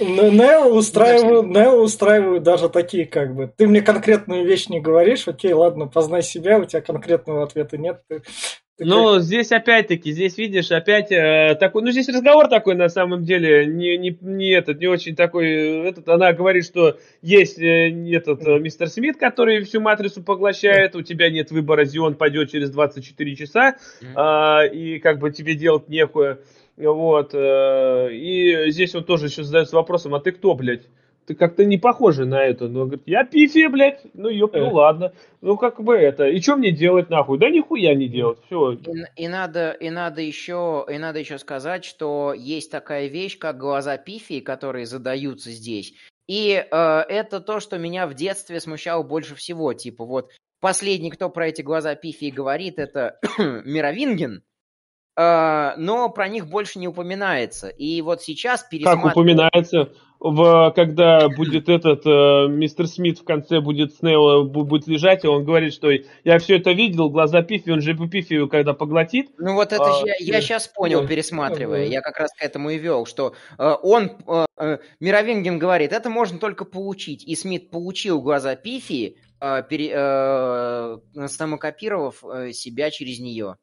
[0.00, 5.52] Нео устраивают, Нео устраивают даже такие, как бы, ты мне конкретную вещь не говоришь, окей,
[5.52, 8.22] ладно, познай себя, у тебя конкретного ответа нет, ты
[8.80, 13.66] ну, здесь опять-таки, здесь видишь, опять э, такой, ну, здесь разговор такой на самом деле,
[13.66, 18.58] не, не, не этот, не очень такой, этот, она говорит, что есть э, этот э,
[18.58, 23.76] мистер Смит, который всю матрицу поглощает, у тебя нет выбора, Зион пойдет через 24 часа,
[24.00, 26.38] э, и как бы тебе делать нехуе,
[26.76, 30.82] вот, э, и здесь он тоже еще задается вопросом, а ты кто, блядь?
[31.30, 32.66] Ты как-то не похожа на это.
[32.66, 34.00] Но говорит, я пифия, блядь.
[34.14, 35.12] Ну, ёп, ну ладно.
[35.40, 36.26] Ну, как бы это.
[36.26, 37.38] И что мне делать нахуй?
[37.38, 38.40] Да нихуя не делать.
[38.46, 38.72] Все.
[38.72, 38.80] И,
[39.14, 43.96] и, надо, и, надо еще, и надо еще сказать, что есть такая вещь, как глаза
[43.96, 45.94] пифии, которые задаются здесь.
[46.26, 46.76] И э,
[47.08, 49.72] это то, что меня в детстве смущало больше всего.
[49.72, 54.42] Типа вот последний, кто про эти глаза пифии говорит, это Мировинген.
[55.20, 57.68] Э, но про них больше не упоминается.
[57.68, 59.08] И вот сейчас пересматриваю...
[59.08, 59.90] Как упоминается?
[60.20, 65.28] в, когда будет этот э, мистер Смит в конце будет с Нео будет лежать, и
[65.28, 69.30] он говорит, что я все это видел, глаза Пифи, он же Пифи когда поглотит.
[69.38, 72.78] Ну вот это а, я, я сейчас понял, пересматривая, я как раз к этому и
[72.78, 78.20] вел, что э, он, э, э, Мировинген говорит, это можно только получить, и Смит получил
[78.20, 80.98] глаза Пифи, э, пере, э,
[81.28, 83.56] самокопировав э, себя через нее.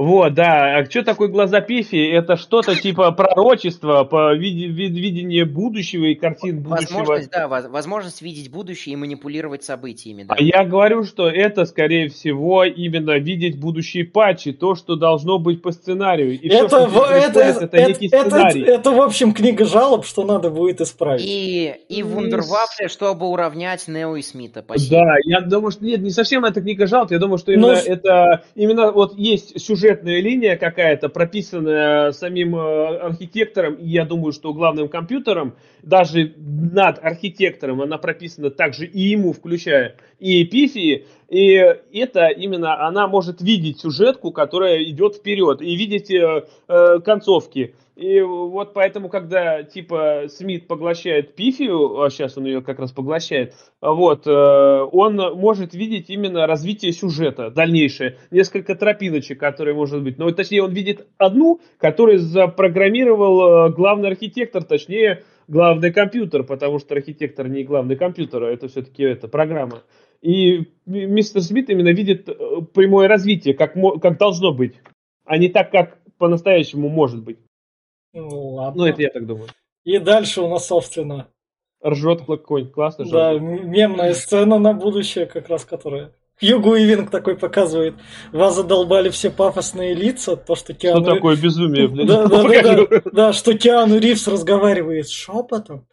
[0.00, 0.78] Вот, да.
[0.78, 2.10] А что такое глаза Пифи?
[2.10, 7.00] Это что-то типа пророчества, по вид- вид- видение будущего и картин будущего.
[7.00, 10.22] Возможность, да, возможность видеть будущее и манипулировать событиями.
[10.22, 10.36] Да.
[10.38, 15.60] А я говорю, что это, скорее всего, именно видеть будущие патчи, то, что должно быть
[15.60, 16.40] по сценарию.
[16.40, 18.62] И это, все, в, это, это, это, некий сценарий.
[18.62, 21.26] Это, это, в общем, книга жалоб, что надо будет исправить.
[21.26, 24.62] И, и Вундервафле, чтобы уравнять Нео и Смита.
[24.62, 24.96] Спасибо.
[24.96, 27.74] Да, я думаю, что нет, не совсем это книга жалоб, я думаю, что именно Но...
[27.74, 34.32] это именно вот есть сюжет сюжетная линия какая-то, прописанная самим э, архитектором, и я думаю,
[34.32, 41.54] что главным компьютером, даже над архитектором, она прописана также и ему, включая и Эпифии, и
[41.92, 47.76] это именно, она может видеть сюжетку, которая идет вперед, и видеть э, э, концовки.
[47.94, 53.54] И вот поэтому, когда типа Смит поглощает Пифию, а сейчас он ее как раз поглощает,
[53.80, 60.18] вот, э, он может видеть именно развитие сюжета дальнейшее, несколько тропиночек, которые может быть.
[60.18, 66.94] Но точнее он видит одну, которую запрограммировал э, главный архитектор, точнее главный компьютер, потому что
[66.94, 69.82] архитектор не главный компьютер, а это все-таки это программа.
[70.22, 72.32] И мистер Смит именно видит э,
[72.74, 74.74] прямое развитие, как, как должно быть,
[75.24, 77.38] а не так, как по-настоящему может быть.
[78.12, 78.82] Ну, ладно.
[78.82, 79.48] Ну, это я так думаю.
[79.84, 81.28] И дальше у нас, собственно...
[81.82, 83.10] Ржет конь, классно же.
[83.10, 87.94] Да, мемная сцена на будущее, как раз которая Хьюго Ивинг такой показывает.
[88.32, 91.02] Вас задолбали все пафосные лица, то, что Киану...
[91.02, 92.06] Что такое безумие, блядь?
[92.06, 95.86] Да, да, да, да, да, что Киану Ривз разговаривает с шепотом.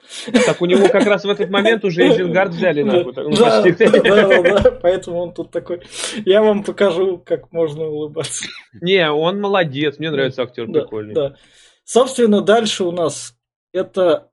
[0.45, 3.13] Так у него как раз в этот момент уже Эйзенгард взяли нахуй.
[3.15, 5.81] Ну, да, да, да, да, поэтому он тут такой.
[6.25, 8.45] Я вам покажу, как можно улыбаться.
[8.81, 11.13] Не, он молодец, мне нравится актер прикольный.
[11.13, 11.35] Да.
[11.83, 13.33] Собственно, дальше у нас
[13.73, 14.29] это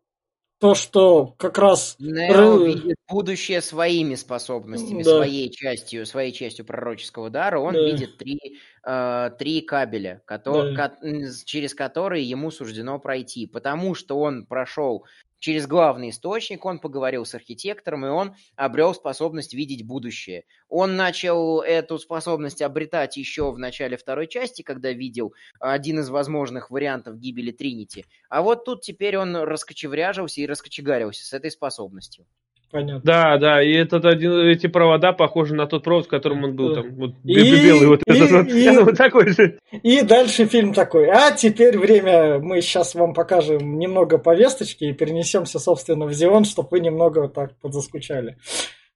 [0.64, 1.94] то, что как раз...
[1.98, 5.16] Нео видит будущее своими способностями, да.
[5.16, 7.58] своей частью, своей частью пророческого дара.
[7.58, 7.84] Он да.
[7.84, 10.88] видит три, э, три кабеля, который, да.
[10.88, 10.96] ко,
[11.44, 13.46] через которые ему суждено пройти.
[13.46, 15.04] Потому что он прошел
[15.44, 20.46] через главный источник, он поговорил с архитектором, и он обрел способность видеть будущее.
[20.70, 26.70] Он начал эту способность обретать еще в начале второй части, когда видел один из возможных
[26.70, 28.06] вариантов гибели Тринити.
[28.30, 32.24] А вот тут теперь он раскочевряжился и раскочегарился с этой способностью.
[32.74, 33.02] Понятно.
[33.04, 36.74] Да, да, и этот один, эти провода похожи на тот провод, в котором он был,
[36.74, 39.60] там, вот, и, белый вот и, этот вот, и, вот такой же.
[39.84, 45.60] И дальше фильм такой, а теперь время, мы сейчас вам покажем немного повесточки и перенесемся,
[45.60, 48.38] собственно, в Зион, чтобы вы немного вот так подзаскучали.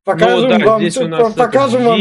[0.02, 2.00] Покажем ну, да, вам, здесь у нас покажем вам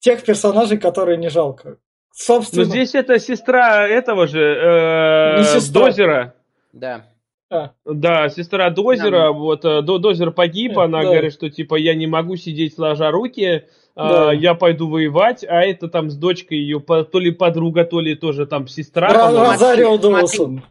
[0.00, 1.78] тех персонажей, которые не жалко.
[2.12, 2.64] Собственно.
[2.64, 6.34] Но здесь это сестра этого же, э, Дозера.
[6.74, 7.06] Да.
[7.48, 7.72] А.
[7.84, 9.32] Да, сестра Дозера, да.
[9.32, 11.10] вот э, Дозер погиб, она да.
[11.10, 14.32] говорит, что типа я не могу сидеть сложа руки, а, да.
[14.32, 18.46] я пойду воевать, а это там с дочкой ее то ли подруга, то ли тоже
[18.46, 19.30] там сестра.
[19.30, 20.64] Розарио Доусон.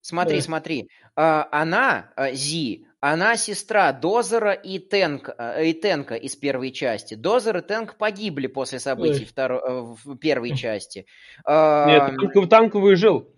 [0.00, 0.42] Смотри, да.
[0.42, 7.14] смотри, а, она, а, Зи, она сестра Дозера и Тенка, и Тенка из первой части.
[7.14, 9.60] Дозер и Тенк погибли после событий второй,
[10.04, 11.06] в первой части.
[11.48, 13.28] Нет, Танк, Танк выжил.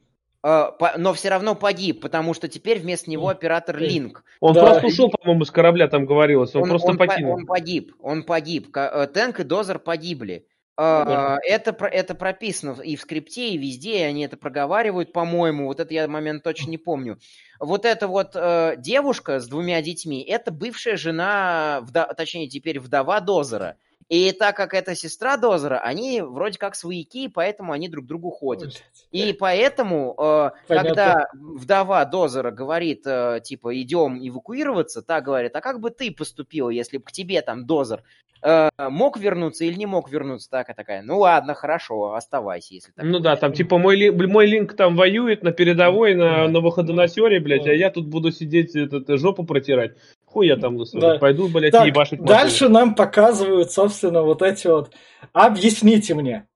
[0.45, 4.23] Э, но все равно погиб, потому что теперь вместо него оператор Линк.
[4.41, 4.61] Он Да.
[4.61, 6.55] просто ушел, по-моему, с корабля, там говорилось.
[6.55, 7.33] Он, просто он по- покинул.
[7.35, 8.69] он погиб, он погиб.
[8.77, 10.47] Э, Тэнк и Дозер погибли.
[10.77, 11.39] Э, Да.
[11.49, 15.67] Это, это прописано и в скрипте, и везде, и они это проговаривают, по-моему.
[15.67, 17.19] Вот это я момент точно не помню.
[17.61, 23.21] Вот эта вот э, девушка с двумя детьми, это бывшая жена, вда- точнее теперь вдова
[23.21, 23.77] Дозера.
[24.09, 28.31] И так как это сестра Дозера, они вроде как свояки, поэтому они друг к другу
[28.31, 28.83] ходят.
[29.11, 35.81] И поэтому, э, когда вдова Дозера говорит, э, типа, идем эвакуироваться, та говорит, а как
[35.81, 38.03] бы ты поступил, если бы к тебе там Дозер
[38.43, 40.51] э, мог вернуться или не мог вернуться?
[40.51, 43.05] Так и такая, ну ладно, хорошо, оставайся, если так.
[43.05, 47.41] Ну да, там типа мой, ли- мой линк там воюет на передовой, на, на выходоносере,
[47.41, 49.93] блядь, а я тут буду сидеть, этот, жопу протирать.
[50.35, 51.19] Хуй я там, ну, Да.
[51.19, 52.27] пойду, блядь, Так, ебашить машину.
[52.27, 54.93] дальше нам показывают, собственно, вот эти вот...
[55.33, 56.49] Объясните мне,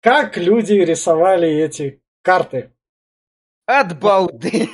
[0.00, 2.72] как люди рисовали эти карты?
[3.66, 4.70] От балды.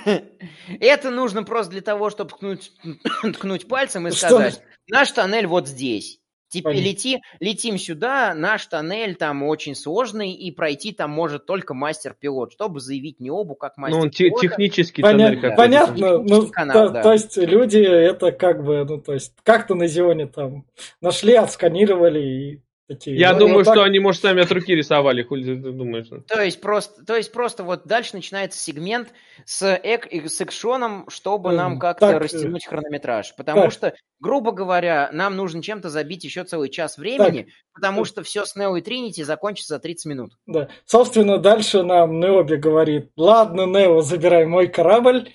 [0.81, 2.73] Это нужно просто для того, чтобы ткнуть,
[3.35, 4.29] ткнуть пальцем и Что?
[4.29, 6.20] сказать, наш тоннель вот здесь.
[6.51, 6.85] Типа Понятно.
[6.89, 12.81] лети, летим сюда, наш тоннель там очень сложный, и пройти там может только мастер-пилот, чтобы
[12.81, 15.57] заявить не обу как Ну, он те- технический Поня- тоннель какой-то.
[15.57, 17.03] Понятно, ну, канал, то, да.
[17.03, 20.65] то есть люди это как бы, ну, то есть как-то на Зионе там
[21.01, 22.61] нашли, отсканировали и
[22.91, 23.17] такие.
[23.17, 26.07] Я ну, думаю, вот так- что они, может, сами от руки рисовали, хуй ты думаешь.
[26.11, 26.21] ну.
[26.23, 29.09] То есть просто, то есть просто вот дальше начинается сегмент
[29.45, 31.57] с, эк, с экшоном, чтобы Мгм.
[31.57, 33.35] нам как-то Так, э, растянуть хронометраж.
[33.37, 33.73] Потому так.
[33.73, 38.57] что, грубо говоря, нам нужно чем-то забить еще целый час времени, потому что все с
[38.57, 40.33] Нео и Тринити закончится за 30 минут.
[40.47, 40.69] Да.
[40.85, 45.31] Собственно, дальше нам Необи говорит, ладно, Нео, забирай мой корабль,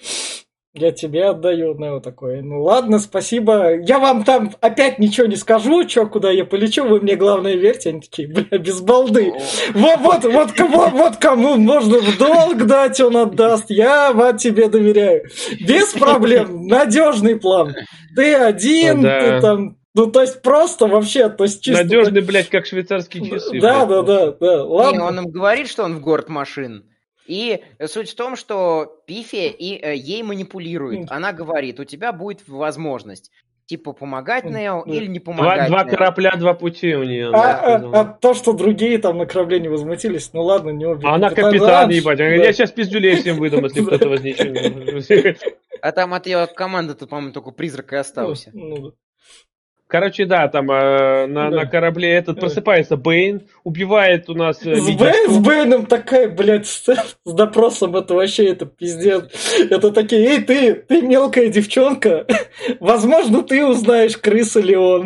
[0.75, 1.73] я тебе отдаю.
[1.75, 3.79] Нео такой, ну ладно, спасибо.
[3.79, 7.89] Я вам там опять ничего не скажу, что, куда я полечу, вы мне главное верьте.
[7.89, 9.33] Они такие, бля, без балды.
[9.73, 13.65] Вот, вот, вот, кому, вот кому можно в долг дать, он отдаст.
[13.69, 15.25] Я вам тебе доверяю.
[15.65, 16.67] Без проблем.
[16.67, 17.73] Надежный план.
[18.15, 19.19] Ты один, Да.
[19.19, 19.77] ты там...
[19.97, 21.83] Ну, то есть просто вообще, то есть чисто...
[21.83, 23.61] Надежный, блядь, как швейцарские часы.
[23.61, 24.05] Да, блядь.
[24.05, 24.55] да, да, да.
[24.55, 25.05] И Ладно.
[25.05, 26.83] он им говорит, что он в город машин.
[27.27, 31.11] И суть в том, что Пифи и, э, ей манипулирует.
[31.11, 33.31] Она говорит, у тебя будет возможность
[33.65, 34.45] типа помогать.
[34.45, 34.93] Нео Да.
[34.93, 35.89] или не Два, помогать два Нео.
[35.89, 37.31] корабля, два пути у нее.
[37.33, 41.07] А, а- а то, что другие там на корабле не возмутились, ну ладно, не обе.
[41.07, 42.17] А она Капитан капитан, Ранж, ебать.
[42.19, 42.25] Да.
[42.27, 45.41] Я сейчас пиздюлей всем выдам, если кто-то возникнет.
[45.81, 48.49] А там от ее команды-то, по-моему, только призрак и остался.
[48.53, 48.89] Ну, да.
[49.87, 51.57] Короче, да, там э, на, Да.
[51.57, 52.41] на корабле этот Да.
[52.41, 55.03] просыпается Бэйн, убивает у нас э, С, Мидиашу.
[55.03, 59.25] Бэй- с Бэйном такая, блядь, сцена с допросом, это вообще, это пиздец.
[59.69, 62.25] Это такие, эй, ты, ты мелкая девчонка,
[62.79, 65.05] возможно, ты узнаешь, крыса ли он.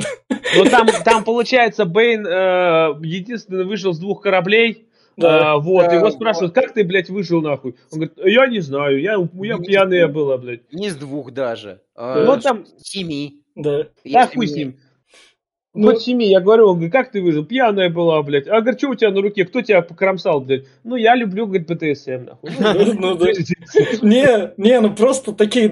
[0.56, 4.86] Но там, там получается, Бэйн э, единственный выжил с двух кораблей.
[5.18, 5.52] Да.
[5.52, 7.76] А, вот, Да, его спрашивают, как ты, блядь, выжил нахуй?
[7.92, 10.62] Он говорит, я не знаю, я, я пьяная была, блядь.
[10.72, 11.82] Не с двух даже.
[11.98, 13.42] Ну, а там, с семи.
[13.60, 13.88] Да.
[14.06, 14.76] да хуй с ним.
[15.76, 17.46] Ну- Вот семи, я говорю, он говорит, как ты выжил?
[17.46, 18.48] Пьяная была, блядь.
[18.48, 19.46] А говорит, что у тебя на руке?
[19.46, 20.64] Кто тебя покромсал, блядь?
[20.84, 22.96] Ну, я люблю, говорит, БТСМ, нахуй.
[22.96, 23.28] Ну да.
[24.02, 25.70] Не, не, ну просто такие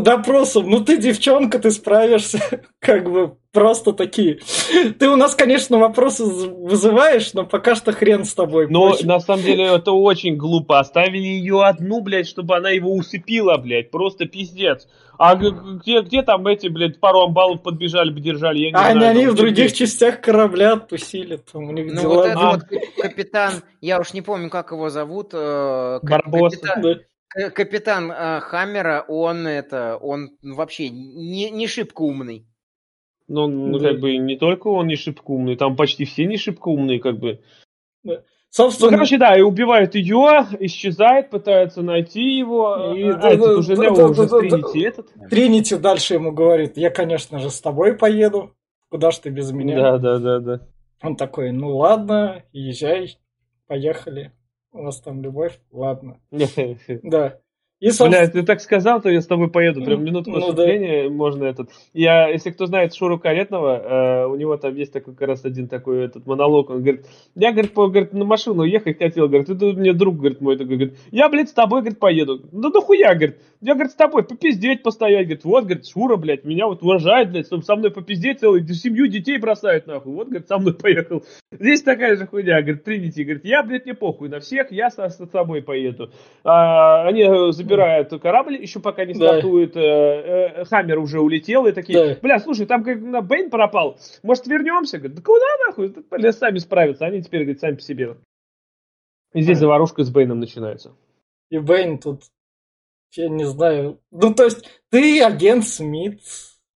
[0.00, 0.60] допросы.
[0.60, 2.38] Ну ты девчонка, ты справишься.
[2.78, 4.38] Как бы просто такие.
[4.98, 8.68] Ты у нас, конечно, вопросы вызываешь, но пока что хрен с тобой.
[8.70, 10.78] Но на самом деле это очень глупо.
[10.78, 13.90] Оставили ее одну, блядь, чтобы она его усыпила, блядь.
[13.90, 14.86] Просто пиздец.
[15.18, 18.58] А где, где там эти, блядь, пару амбалов подбежали, подержали?
[18.58, 21.36] Я не А они, знаю, они там в где- других частях корабля отпустили.
[21.52, 22.14] Там у них Ну дела.
[22.14, 22.50] вот это А.
[22.52, 25.30] вот кап- капитан, я уж не помню, как его зовут.
[25.32, 26.58] э, Барбосса.
[26.58, 26.82] Капитан,
[27.36, 27.50] Да.
[27.50, 32.46] капитан, э, Хаммера, он это, он вообще не, не шибко умный.
[33.26, 33.90] Ну, ну, Да.
[33.90, 37.18] как бы не только он не шибко умный, там почти все не шибко умные, как
[37.18, 37.40] бы.
[38.02, 38.18] Ну,
[38.54, 42.94] Собственно, короче, да, и убивают ее, исчезает, пытаются найти его.
[42.94, 45.12] И а, да, этот да, уже да, Нео да, уже да, да, Тринити этот.
[45.28, 48.54] Тринити дальше ему говорит, я, конечно же, с тобой поеду.
[48.90, 49.74] Куда ж ты без меня?
[49.74, 50.60] Да, да, да, да.
[51.02, 53.18] Он такой, ну ладно, езжай,
[53.66, 54.30] поехали.
[54.70, 55.58] У вас там любовь?
[55.72, 56.20] Ладно.
[57.02, 57.40] Да.
[57.84, 59.84] И, собственно, Бля, ты так сказал, то я с тобой поеду.
[59.84, 60.46] Прям минутку Ну да.
[60.46, 61.68] выступления можно этот.
[61.92, 65.68] Я, если кто знает Шуру Каретного, э, у него там есть такой как раз один
[65.68, 66.70] такой этот монолог.
[66.70, 67.04] Он говорит,
[67.34, 70.76] я, говорит, по, говорит, на машину ехать хотел, говорит, это мне друг, говорит, мой такой,
[70.76, 72.40] говорит, я, блядь, с тобой, говорит, поеду.
[72.52, 76.66] Ну нахуя, говорит, я, говорит, с тобой попиздеть постоять, говорит, вот, говорит, Шура, блядь, меня
[76.66, 80.58] вот уважает, блядь, чтобы со мной попиздеть целый, семью детей бросает, нахуй, вот, говорит, со
[80.58, 81.24] мной поехал.
[81.50, 85.08] Здесь такая же хуйня, говорит, Тринити, говорит, я, блядь, не похуй на всех, я со,
[85.08, 86.10] с собой поеду.
[86.44, 89.28] А, они э, забирают корабль, еще пока не Да.
[89.38, 92.18] стартует, э, э, Хаммер уже улетел, и такие, Да.
[92.20, 94.98] бля, слушай, там как на Бэйн пропал, может вернемся?
[94.98, 98.16] Говорит, да куда нахуй, Да, бля, сами справятся, они теперь, говорит, сами по себе.
[99.32, 100.92] И здесь заварушка с Бэйном начинается.
[101.50, 102.24] И Бэйн тут,
[103.16, 106.20] я не знаю, ну то есть ты агент Смит,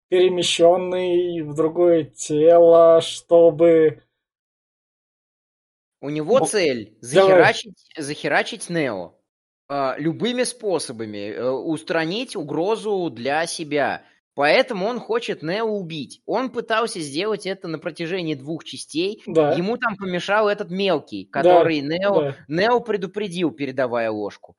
[0.09, 4.03] перемещенный в другое тело, чтобы...
[6.01, 9.15] У него цель захерачить, захерачить Нео.
[9.69, 11.33] э, любыми способами.
[11.33, 14.05] э, устранить угрозу для себя.
[14.35, 16.21] Поэтому он хочет Нео убить.
[16.27, 19.23] Он пытался сделать это на протяжении двух частей.
[19.27, 22.37] Да, Ему там помешал этот мелкий, который Нео, да.
[22.47, 24.55] Нео предупредил, передавая ложку.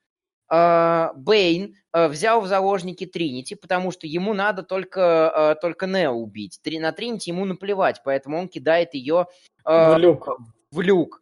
[0.49, 6.13] А, Бэйн а, взял в заложники Тринити, потому что ему надо только, а, только Нео
[6.13, 6.59] убить.
[6.65, 9.27] На Тринити ему наплевать, поэтому он кидает ее
[9.65, 10.29] в люк.
[10.71, 11.21] в люк,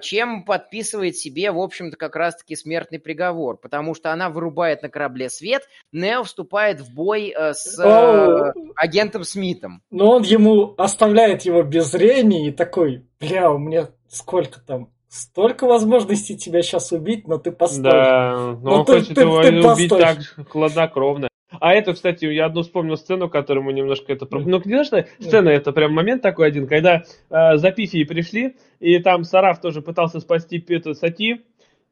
[0.00, 5.30] чем подписывает себе, в общем-то, как раз-таки смертный приговор, потому что она вырубает на корабле
[5.30, 5.62] свет,
[5.92, 8.72] Нео вступает в бой э, с э, Оу.
[8.76, 9.82] агентом Смитом.
[9.90, 15.66] Но он ему оставляет его без зрения и такой, бля, у меня сколько там, столько
[15.66, 17.82] возможностей тебя сейчас убить, но ты постой.
[17.82, 20.00] Да, но Ну, он ты- хочет ты- его ты убить постой.
[20.00, 21.28] так хладнокровно.
[21.60, 24.26] А это, кстати, я одну вспомнил сцену, которую мы немножко это...
[24.28, 28.98] Ну, не что сцена, это прям момент такой один, когда э, за Пифией пришли, и
[28.98, 31.42] там Сараф тоже пытался спасти Пету Сати,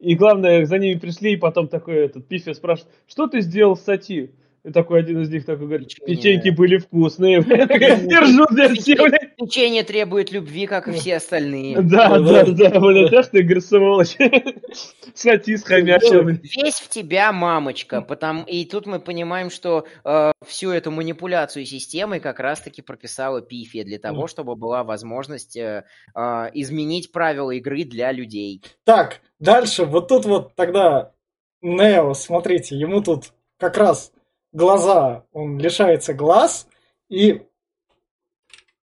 [0.00, 3.82] и главное, за ними пришли, и потом такой этот Пифия спрашивает, что ты сделал с
[3.84, 4.32] Сати?
[4.64, 6.16] И такой один из них такой говорит, Печенье.
[6.16, 7.42] печеньки были вкусные.
[7.42, 9.10] Держу для всех.
[9.36, 11.80] Печенье требует любви, как и все остальные.
[11.82, 14.16] Да, Да, да, да, блядь, аж ты, говорит, сволочь.
[15.14, 15.56] Сати
[16.22, 16.42] блядь.
[16.44, 18.02] Весь в тебя, мамочка.
[18.02, 18.44] Потому...
[18.44, 23.98] И тут мы понимаем, что э, всю эту манипуляцию системой как раз-таки прописала Пифия для
[23.98, 25.84] того, чтобы была возможность э,
[26.14, 26.20] э,
[26.54, 28.62] изменить правила игры для людей.
[28.84, 31.10] Так, дальше, вот тут вот тогда
[31.62, 34.12] Нео, смотрите, ему тут как раз
[34.52, 36.66] глаза, он лишается глаз,
[37.08, 37.42] и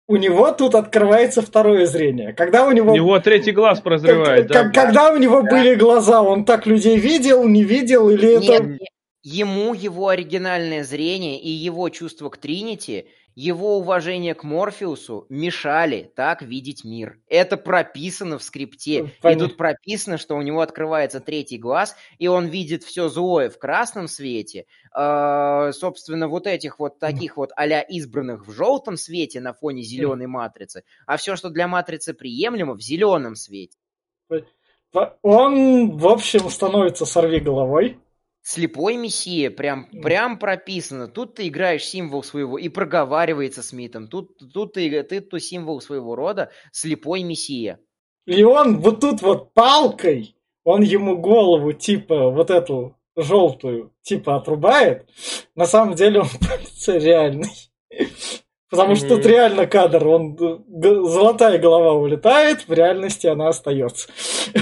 [0.08, 2.32] у него тут открывается второе зрение.
[2.32, 2.92] Когда у него...
[2.92, 4.62] У него третий глаз прозревает, Как- да.
[4.62, 8.62] как- Когда у него были глаза, он так людей видел, не видел, или это...
[8.64, 8.88] Нет, не-
[9.24, 13.06] ему его оригинальное зрение и его чувство к Тринити,
[13.36, 17.20] его уважение к Морфеусу мешали так видеть мир.
[17.28, 18.98] Это прописано в скрипте.
[19.00, 19.48] И Понятно.
[19.48, 24.08] тут прописано, что у него открывается третий глаз, и он видит все злое в красном
[24.08, 24.64] свете.
[24.96, 30.26] Э, собственно, вот этих вот таких вот а избранных в желтом свете на фоне зеленой
[30.26, 33.76] матрицы, а все, что для матрицы приемлемо, в зеленом свете.
[35.22, 37.98] Он, в общем, становится сорви головой.
[38.48, 41.08] Слепой мессия, прям, прям прописано.
[41.08, 44.06] Тут ты играешь символ своего и проговаривается Смитом.
[44.06, 47.80] Тут, тут ты, ты, ты символ своего рода слепой мессия.
[48.24, 55.08] И он вот тут вот палкой, он ему голову типа вот эту желтую типа отрубает.
[55.56, 56.28] На самом деле он
[56.86, 57.50] реальный.
[58.70, 64.08] Потому что тут реально кадр, он золотая голова улетает, в реальности она остается.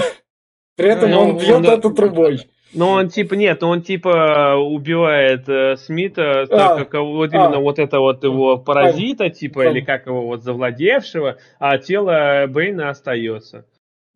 [0.75, 2.49] При этом Ну, он бьет он- это трубой.
[2.75, 7.59] Но он типа нет, он типа убивает э, Смита, А, так как вот именно а.
[7.59, 13.65] вот это вот его паразита, типа, или как его вот завладевшего, а тело Бэйна остается.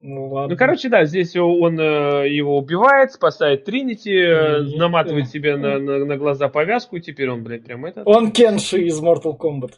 [0.01, 0.53] Ну ладно.
[0.53, 6.05] Ну, короче, да, здесь он э, его убивает, спасает Тринити, э, наматывает себе на, на,
[6.05, 8.03] на глаза повязку, и теперь он, блядь, прям это.
[8.05, 9.73] Он Кенши из Mortal Kombat.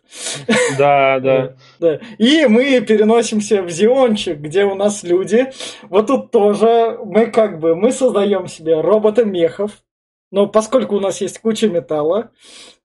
[0.77, 1.55] Да, да.
[1.79, 1.99] Да.
[2.19, 5.51] И мы переносимся в Зиончик, где у нас люди.
[5.89, 9.71] Вот тут тоже мы как бы, мы создаем себе робота-мехов,
[10.31, 12.29] но поскольку у нас есть куча металла,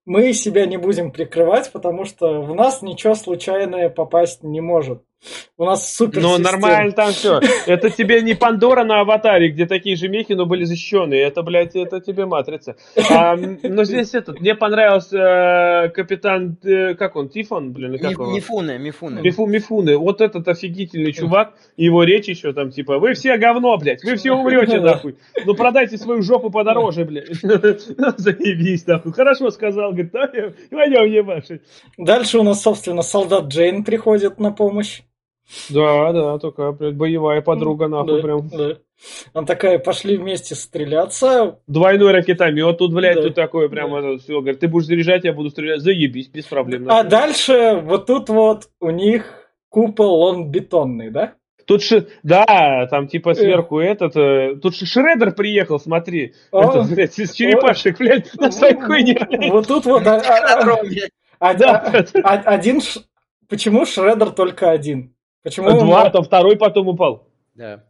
[0.07, 5.03] мы себя не будем прикрывать, потому что в нас ничего случайное попасть не может.
[5.59, 7.41] У нас супер Ну, нормально там все.
[7.67, 11.23] Это тебе не Пандора на аватаре, где такие же мехи, но были защищенные.
[11.23, 12.77] Это, блядь, это тебе матрица.
[13.11, 18.11] А, но здесь этот, мне понравился э, капитан, э, как он, Тифон, блин, как Ми-
[18.13, 18.27] его?
[18.35, 19.21] Мифуна, Мифуна.
[19.21, 19.97] Мифу Мифуны.
[19.97, 24.33] Вот этот офигительный чувак, его речь еще там, типа, вы все говно, блядь, вы все
[24.33, 25.17] умрете, нахуй.
[25.47, 27.29] Ну, продайте свою жопу подороже, блядь.
[28.19, 29.13] Заебись, нахуй.
[29.13, 30.31] Хорошо сказал, говорит, да,
[30.71, 31.63] пойдем ебашить.
[31.97, 35.01] Дальше у нас, собственно, солдат Джейн приходит на помощь.
[35.71, 38.49] Да, да, только, блядь, боевая подруга, нахуй, Да, прям.
[38.49, 38.77] да.
[39.35, 41.59] Она такая, пошли вместе стреляться.
[41.67, 43.23] Двойной ракетомет тут, блядь, Да.
[43.23, 44.41] тут такой прям это все.
[44.41, 45.81] Говорит, ты будешь заряжать, я буду стрелять.
[45.83, 46.85] Заебись, без проблем.
[46.89, 47.11] А нахуй.
[47.11, 51.35] дальше вот тут вот у них купол, он бетонный, да?
[51.67, 52.07] Тут ши...
[52.23, 54.17] Да, там типа сверху этот...
[54.17, 56.35] э, Тут Ш- Шредер приехал, смотри.
[56.53, 56.63] О.
[56.63, 59.19] Это, блядь, из черепашек, блядь, на своей хуйне.
[59.29, 59.51] блядь.
[59.51, 61.01] Вот тут вот а- а-
[61.41, 62.05] а- Да.
[62.23, 62.81] а- а- один...
[63.49, 65.13] Почему Шредер только один?
[65.47, 67.29] Почему Два, там второй потом упал.
[67.55, 67.85] Да.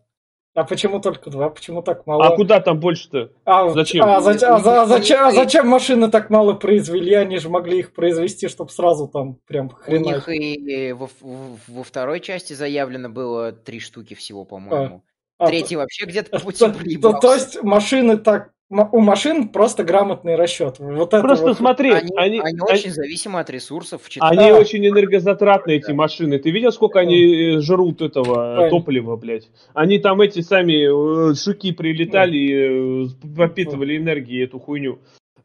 [0.52, 1.48] А почему только два?
[1.48, 2.26] Почему так мало?
[2.26, 3.30] А куда там больше-то?
[3.46, 4.04] А, зачем?
[4.04, 7.14] А, зач- а за- а зачем, а зачем машины так мало произвели?
[7.14, 10.04] Они же могли их произвести, чтобы сразу там прям У хрена.
[10.04, 15.02] них и во, во второй части заявлено было три штуки всего, по-моему.
[15.38, 18.52] А, Третий вообще где-то по пути то, то, то есть машины так...
[18.68, 20.80] У машин просто грамотный расчет.
[20.80, 21.56] Вот это Просто вот.
[21.56, 24.02] смотри, Они, они, они они- очень зависимы от ресурсов.
[24.02, 24.30] вчитывая.
[24.32, 24.58] Они Да.
[24.58, 26.40] очень энергозатратные, эти машины.
[26.40, 28.70] Ты видел, сколько они э, жрут этого э, Понятно.
[28.70, 29.48] топлива, блядь?
[29.72, 34.98] Они там эти сами э, шуки прилетали и э, пропитывали энергией эту хуйню.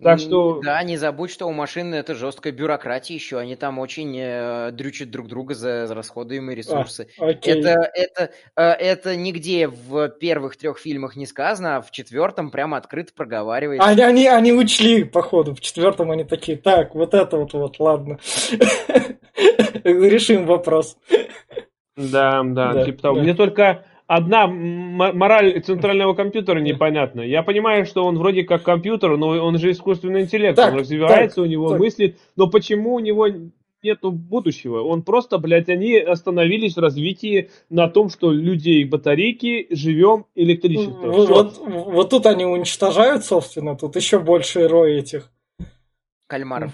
[0.03, 0.61] Так что...
[0.61, 3.37] Да, не забудь, что у машин это жесткая бюрократия еще.
[3.37, 7.07] Они там очень э, дрючат друг друга за, за расходуемые ресурсы.
[7.17, 7.59] Окей.
[7.59, 12.77] Это, это, э, это нигде в первых трех фильмах не сказано, а в четвертом прямо
[12.77, 13.87] открыто проговаривается.
[13.87, 18.19] Они, они, они учли, походу, в четвертом они такие, так, вот это вот, вот, ладно.
[19.83, 20.97] Решим вопрос.
[21.95, 23.15] Да, да, Да, типа того.
[23.15, 23.21] да.
[23.21, 27.21] Мне только одна мораль центрального компьютера непонятна.
[27.21, 31.37] Я понимаю, что он вроде как компьютер, но он же искусственный интеллект, Так, он развивается,
[31.37, 31.79] так, у него так.
[31.79, 33.27] мысли, но почему у него
[33.81, 34.81] нету будущего?
[34.81, 41.11] Он просто, блядь, они остановились в развитии на том, что люди и батарейки живем электричеством.
[41.11, 41.33] Вот, Всё.
[41.33, 45.31] вот, вот тут они уничтожают, собственно, тут еще больше рой этих
[46.31, 46.71] Кальмаров.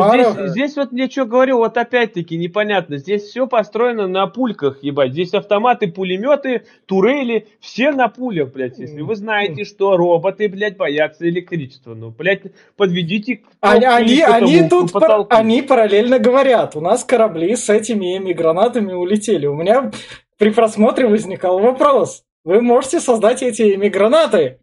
[0.00, 0.32] кальмаров.
[0.34, 2.96] здесь, здесь вот я что говорю, вот опять-таки непонятно.
[2.96, 5.12] Здесь все построено на пульках, ебать.
[5.12, 8.78] Здесь автоматы, пулеметы, турели, все на пулях, блядь.
[8.78, 12.44] Если вы знаете, что роботы, блядь, боятся электричества, ну, блядь,
[12.76, 17.56] подведите к Они, они, к этому, они тут пар- они параллельно говорят, у нас корабли
[17.56, 19.46] с этими ими гранатами улетели.
[19.46, 19.90] У меня
[20.38, 22.24] при просмотре возникал вопрос.
[22.44, 24.60] Вы можете создать эти ими гранаты?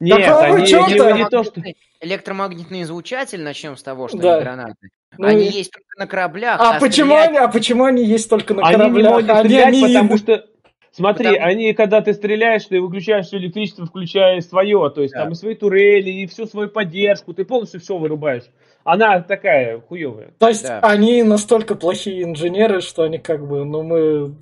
[0.00, 1.08] Нет, они, чёрта?
[1.08, 1.62] они не то, что...
[2.00, 4.34] Электромагнитный излучатель, начнем с того, что Да.
[4.34, 4.88] они гранаты.
[5.18, 6.60] Ну они и- есть только на кораблях.
[6.60, 9.10] А, почему стрелять- они, а почему они есть только на Они не кораблях?
[9.12, 10.46] могут Они- стрелять, они- потому что...
[10.92, 15.24] Смотри, Потому- они, когда ты стреляешь, ты выключаешь все электричество, включая свое, то есть Да.
[15.24, 18.44] там и свои турели, и всю свою поддержку, ты полностью все вырубаешь.
[18.88, 20.30] Она такая хуевая.
[20.38, 20.78] То есть Да.
[20.80, 24.32] они настолько плохие инженеры, что они как бы, ну мы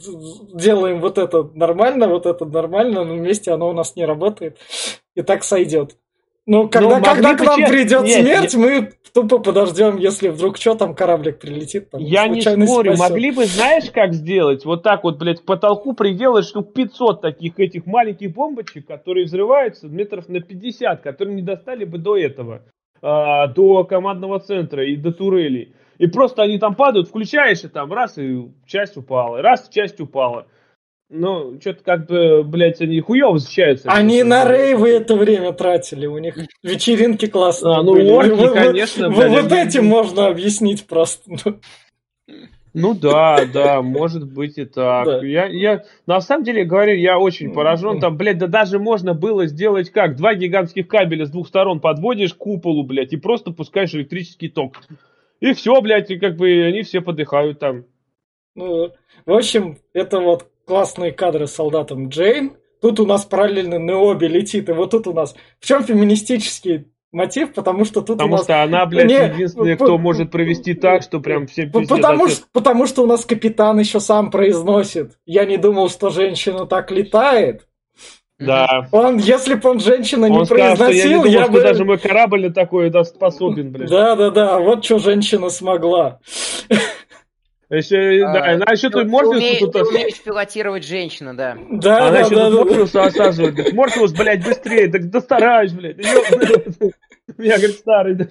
[0.52, 4.58] делаем вот это нормально, вот это нормально, но вместе оно у нас не работает.
[5.14, 5.96] И так сойдет.
[6.46, 10.58] Ну, когда, могли когда к нам честно- придет Нет, смерть, мы тупо подождем, если вдруг
[10.58, 11.88] что там кораблик прилетит.
[11.88, 12.98] Там, Я не спорю, спасет.
[13.10, 14.66] могли бы, знаешь, как сделать?
[14.66, 19.86] Вот так вот, блядь, к потолку приделать штук 500 таких этих маленьких бомбочек, которые взрываются
[19.88, 22.60] метров на 50, которые не достали бы до этого,
[23.06, 25.74] а, до командного центра и до турелей.
[25.98, 30.46] И просто они там падают, включаешь, и там раз, и часть упала, раз, часть упала.
[31.10, 33.90] Ну, что-то как бы, блядь, они хуёво защищаются.
[33.90, 38.10] Они на рейвы это время тратили, у них вечеринки классные А, ну, были.
[38.10, 41.30] орки, Вы- конечно, вы- блядь, Вот этим можно объяснить просто.
[42.74, 45.06] Ну, да, да, может быть и так.
[45.06, 45.24] Да.
[45.24, 48.00] Я, я, на самом деле, говорю, я очень поражен.
[48.00, 50.16] Там, блядь, да даже можно было сделать как?
[50.16, 54.80] Два гигантских кабеля с двух сторон подводишь к куполу, блядь, и просто пускаешь электрический ток.
[55.38, 57.84] И все, блядь, и как бы они все подыхают там.
[58.56, 58.92] Ну,
[59.24, 62.54] в общем, это вот классные кадры с солдатом Джейн.
[62.80, 65.36] Тут у нас параллельно Необи летит, и вот тут у нас...
[65.60, 67.52] В чем феминистический мотив?
[67.54, 68.44] Потому что тут Потому у нас...
[68.44, 72.28] что она, блядь, Не, единственная, кто может провести так, что прям все П- пиздец Потому,
[72.28, 75.12] что, потому что у нас капитан еще сам произносит.
[75.24, 77.66] Я не думал, что женщина так летает.
[78.38, 78.88] Да.
[78.90, 81.62] Он, если бы он женщина не Он сказал, что я не произносил, думал, я бы...
[81.62, 83.88] даже мой корабль на такое да, способен, блядь.
[83.88, 86.18] Да, да, да, вот что женщина смогла.
[87.70, 89.72] Еще, да, она еще Ты тут Морфеусу тут...
[89.72, 91.56] ты умеешь пилотировать женщину, да.
[91.70, 92.64] Да, Она да, еще да, тут да.
[92.64, 93.54] Морфеуса осаживает.
[93.54, 94.90] Говорит, Морфеус, блядь, быстрее.
[94.90, 95.96] Так да стараюсь, блядь.
[97.38, 98.14] Я, говорит, старый.
[98.14, 98.26] да.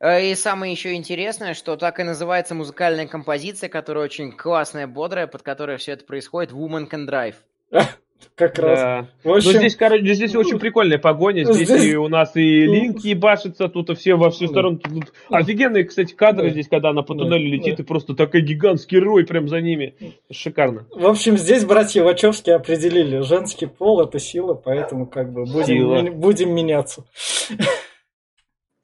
[0.00, 5.26] Э, И самое еще интересное, что так и называется музыкальная композиция, которая очень классная, бодрая,
[5.26, 7.34] под которой все это происходит, Woman Can Drive.
[8.34, 8.78] Как раз.
[8.80, 9.08] Да.
[9.22, 11.44] В Ну, общем, здесь, короче, здесь очень прикольная погоня.
[11.44, 14.78] Здесь, Здесь- и у нас и Линк ебашится, тут и все во всю сторону.
[14.78, 16.50] Тут офигенные, кстати, кадры Да.
[16.50, 17.82] здесь, когда она по Да, туннелю летит, да.
[17.82, 19.94] и просто такой гигантский рой прям за ними.
[20.30, 20.86] Шикарно.
[20.94, 26.02] В общем, здесь братья Вачовски определили, женский пол это сила, поэтому как бы будем, Сила.
[26.02, 27.04] ми- будем меняться.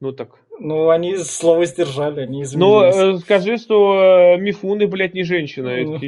[0.01, 0.31] Ну так.
[0.59, 3.19] Ну, они слово сдержали, они Ну, изменились.
[3.19, 5.99] э, скажи, что э, Мифуны, блядь, не женщина, Ну, это ну,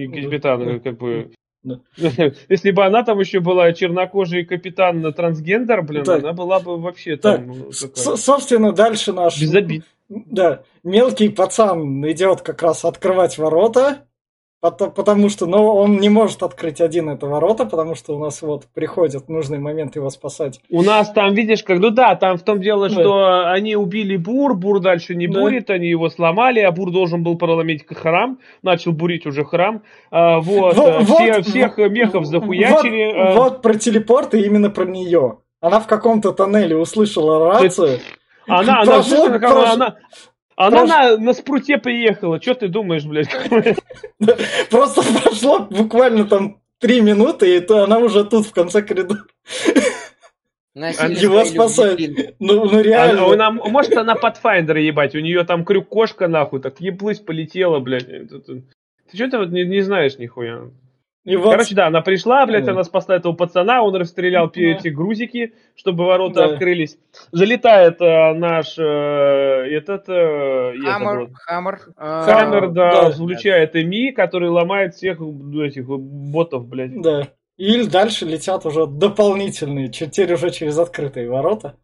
[0.64, 1.30] ну, э, как бы.
[1.68, 1.80] Да.
[2.48, 6.20] Если бы она там еще была чернокожий капитан на трансгендер, блин, Так.
[6.20, 9.40] она была бы вообще Так, там ну, такая, собственно, дальше наш...
[9.40, 9.84] без обид.
[10.08, 14.07] Да, мелкий пацан идет как раз открывать ворота,
[14.60, 18.64] потому что, ну, он не может открыть один это ворота, потому что у нас вот
[18.74, 20.60] приходит в нужный момент его спасать.
[20.68, 22.94] У нас там, видишь, как, ну да, там в том дело, Да.
[22.94, 25.40] что они убили Бур, Бур дальше не Да.
[25.40, 29.82] бурит, они его сломали, а Бур должен был проломить храм, начал бурить уже храм.
[30.10, 33.12] А, вот, Во- э, все- вот- всех мехов захуячили.
[33.12, 35.38] Вот, э, вот про телепорт и именно про нее.
[35.60, 37.98] Она в каком-то тоннеле услышала рацию.
[38.46, 39.96] Она, она, прошло- она, прошло- она,
[40.66, 43.28] она прошло- на, на спруте приехала, что ты думаешь, блядь?
[44.70, 49.24] Просто прошло буквально там три минуты, и то она уже тут, в конце коридора.
[50.74, 52.36] Его спасает.
[52.38, 53.26] Ну, ну реально.
[53.26, 58.06] А, она, может, она Pathfinder ебать, у нее там крюк-кошка нахуй, так еблысь полетела, блядь.
[58.08, 58.62] Ты
[59.14, 60.70] что-то вот не, не знаешь нихуя.
[61.28, 61.50] И вот...
[61.50, 62.70] Короче, да, она пришла, блядь, mm.
[62.70, 64.50] она спасла этого пацана, он расстрелял mm.
[64.54, 66.44] эти грузики, чтобы ворота да.
[66.46, 66.98] открылись.
[67.32, 70.08] Залетает э, наш э, этот...
[70.08, 71.30] Э, Хаммер.
[71.34, 77.00] Хаммер, э, Хаммер, да, да, включает Эми, который ломает всех этих ботов, блядь.
[77.02, 77.28] Да.
[77.58, 81.76] И дальше летят уже дополнительные, теперь уже через открытые ворота.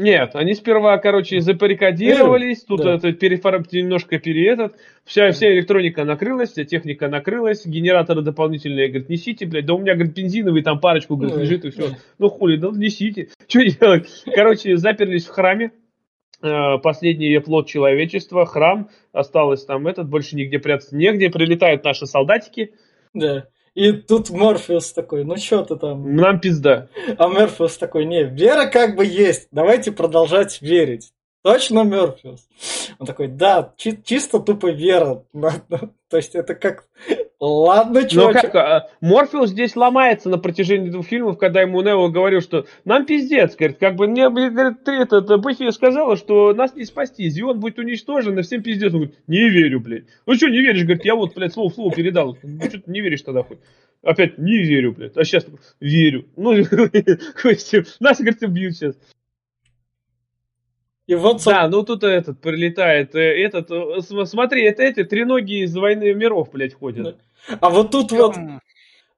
[0.00, 2.94] Нет, они сперва, короче, запарикадировались, тут да.
[2.94, 3.62] это перефор...
[3.70, 4.74] немножко переедет,
[5.04, 9.94] вся, вся электроника накрылась, вся техника накрылась, генераторы дополнительные, говорит, несите, блядь, да у меня,
[9.94, 11.90] говорит, бензиновый там парочку, говорит, лежит и все.
[12.18, 13.28] Ну хули, да несите.
[13.46, 14.08] Что делать?
[14.34, 15.72] Короче, заперлись в храме,
[16.42, 22.72] э, последний плод человечества, храм, осталось там этот, больше нигде прятаться негде, прилетают наши солдатики.
[23.12, 23.48] Да.
[23.74, 26.16] И тут Морфеус такой, ну что ты там?
[26.16, 26.88] Нам пизда.
[27.18, 31.12] А Морфеус такой, не, вера как бы есть, давайте продолжать верить.
[31.42, 32.48] Точно Морфеус?
[32.98, 35.24] Он такой, да, чи- чисто тупо вера.
[36.10, 36.84] То есть это как...
[37.40, 38.34] Ладно, чувак.
[38.34, 42.66] Но как, а, Морфеус здесь ломается на протяжении двух фильмов, когда ему Нео говорил, что
[42.84, 47.30] нам пиздец, говорит, как бы мне, говорит, ты это, Баффи сказала, что нас не спасти,
[47.30, 48.92] Зион будет уничтожен, и всем пиздец.
[48.92, 50.04] Он говорит, не верю, блядь.
[50.26, 52.36] Ну что не веришь, говорит, я вот, блядь, слово в слово передал.
[52.42, 53.60] Ну что ты не веришь тогда хоть?
[54.02, 55.16] Опять не верю, блядь.
[55.16, 55.46] А сейчас
[55.80, 56.26] верю.
[56.36, 56.52] Ну,
[58.00, 58.96] нас, говорит, убьют сейчас.
[61.10, 61.42] И вот...
[61.44, 66.52] Да, ну тут этот прилетает, э, этот, э, смотри, это эти треногие из войны миров,
[66.52, 67.18] блядь, ходят.
[67.60, 68.36] А вот тут вот,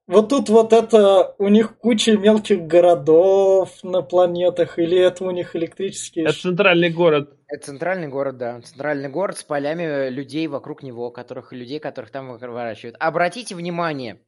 [0.06, 5.54] вот тут вот это у них куча мелких городов на планетах, или это у них
[5.54, 6.24] электрические...
[6.24, 7.36] Это центральный город.
[7.46, 8.62] Это центральный город, да.
[8.62, 12.96] Центральный город с полями людей вокруг него, которых людей, которых там выращивают.
[13.00, 14.22] Обратите внимание,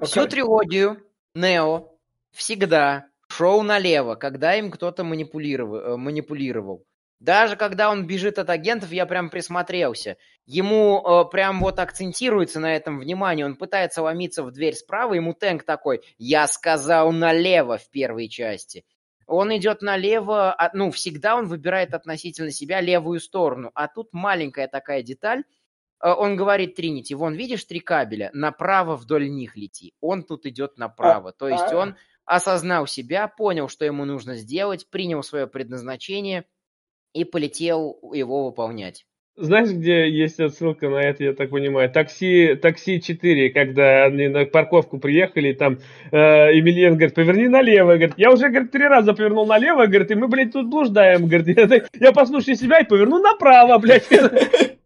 [0.00, 1.00] а всю трилогию
[1.36, 1.92] Нео
[2.32, 3.06] всегда
[3.42, 6.84] шел налево, когда им кто-то манипулировал, э, манипулировал.
[7.18, 10.16] Даже когда он бежит от агентов, я прям присмотрелся.
[10.46, 13.44] Ему э, прям вот акцентируется на этом внимание.
[13.44, 18.84] Он пытается ломиться в дверь справа, ему Тэнк такой, я сказал налево в первой части.
[19.26, 23.72] Он идет налево, а, ну, всегда он выбирает относительно себя левую сторону.
[23.74, 25.42] А тут маленькая такая деталь.
[26.00, 28.30] Э, он говорит Тринити, вон, видишь три кабеля?
[28.34, 29.94] Направо вдоль них лети.
[30.00, 31.30] Он тут идет направо.
[31.30, 31.76] А, То есть а...
[31.76, 36.44] он осознал себя, понял, что ему нужно сделать, принял свое предназначение
[37.12, 39.06] и полетел его выполнять.
[39.34, 41.90] Знаешь, где есть отсылка на это, я так понимаю?
[41.90, 45.78] Такси, такси 4, когда они на парковку приехали, там
[46.10, 50.16] э, Емельян говорит, поверни налево, говорит, я уже, говорит, три раза повернул налево, говорит, и
[50.16, 54.08] мы, блядь, тут блуждаем, говорит, я, я послушаю себя и поверну направо, блядь.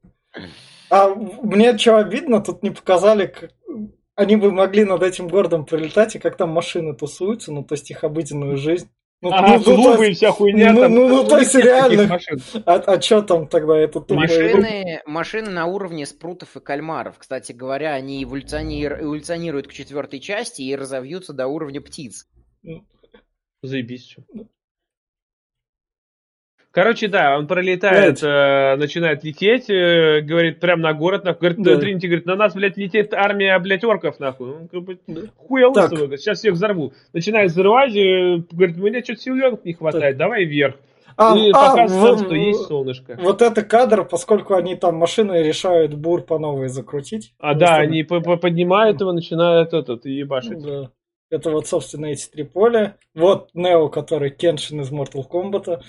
[0.89, 3.35] А мне что обидно, тут не показали,
[4.17, 7.91] они бы могли над этим городом пролетать, и как там машины тусуются, ну, то есть
[7.91, 8.89] их обыденную жизнь.
[9.23, 10.73] Ну, ага, ну, клубы ну, и вся хуйня.
[10.73, 12.19] Ну, там, ну, ну, то есть реально.
[12.67, 13.79] А, а что там тогда?
[13.79, 14.15] Это тупо...
[14.15, 17.17] машины, машины на уровне спрутов и кальмаров.
[17.19, 22.27] Кстати говоря, они эволюционируют, эволюционируют к четвертой части и разовьются до уровня птиц.
[23.63, 24.11] Заебись.
[24.11, 24.23] Что.
[26.77, 31.49] Короче, да, он пролетает, э, начинает лететь, э, говорит, прям на город, нахуй.
[31.49, 31.79] Говорит, да.
[31.79, 34.51] Тринити говорит, на нас, блядь, летит армия, блядь, орков, нахуй.
[34.51, 34.99] Он как бы,
[35.37, 36.93] хуя говорит, сейчас всех взорву.
[37.15, 40.19] Начинает взрывать, э, говорит, мне что-то силенок не хватает, так.
[40.19, 40.75] давай вверх.
[41.17, 43.19] А, и а, показывает, в, что есть солнышко.
[43.23, 47.33] Вот это кадр, поскольку они там машины решают бур по новой закрутить.
[47.39, 50.63] А да, они поднимают его, начинают этот, ебашить.
[50.63, 50.91] Да.
[51.31, 52.99] Это вот, собственно, эти три поля.
[53.15, 55.81] Вот Нео, который Кеншин из Mortal Kombat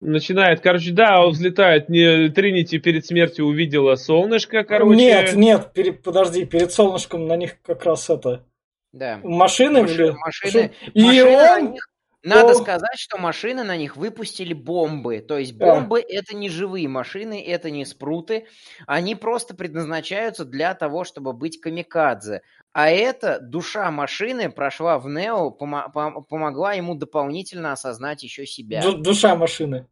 [0.00, 4.96] начинает, короче, да, он взлетает, не, Тринити перед смертью увидела солнышко, короче.
[4.96, 8.44] Нет, нет, пере, подожди, перед солнышком на них как раз это...
[8.92, 9.20] Да.
[9.22, 11.72] Машины, машины, машины, и машины он...
[11.72, 11.88] Них,
[12.24, 12.54] надо О...
[12.54, 15.20] сказать, что машины на них выпустили бомбы.
[15.20, 16.04] То есть бомбы а.
[16.08, 18.46] это не живые машины, это не спруты.
[18.86, 22.42] Они просто предназначаются для того, чтобы быть камикадзе.
[22.72, 28.82] А это душа машины прошла в Нео, пом- пом- помогла ему дополнительно осознать еще себя.
[28.82, 29.86] Ду- душа машины.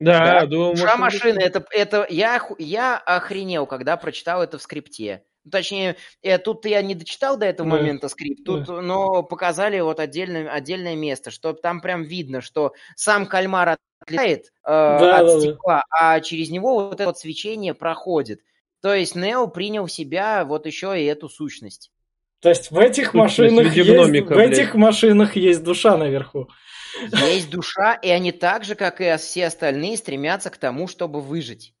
[0.00, 1.38] Да, да душа машины.
[1.38, 5.24] Это, это я, я охренел, когда прочитал это в скрипте.
[5.44, 7.76] Ну, точнее, э, тут я не дочитал до этого да.
[7.76, 8.80] момента скрипт, тут, да.
[8.82, 14.50] но показали вот отдельное, отдельное место, что там прям видно, что сам кальмар отлетает э,
[14.64, 16.14] да, от да, стекла, да.
[16.14, 18.40] а через него вот это вот свечение проходит.
[18.82, 21.90] То есть Нео принял в себя вот еще и эту сущность.
[22.40, 26.48] То есть в этих машинах есть, в этих машинах есть душа наверху.
[27.12, 31.74] Есть душа, и они так же, как и все остальные, стремятся к тому, чтобы выжить.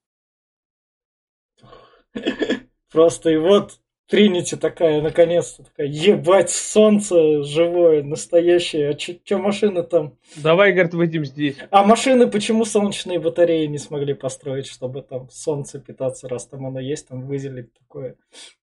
[2.90, 3.78] Просто и вот
[4.10, 10.18] Тринити такая, наконец-то, такая, ебать, солнце живое, настоящее, а чё машины там?
[10.34, 11.54] Давай, говорит, выйдем здесь.
[11.70, 16.80] А машины почему солнечные батареи не смогли построить, чтобы там солнце питаться, раз там оно
[16.80, 18.16] есть, там выделить такое?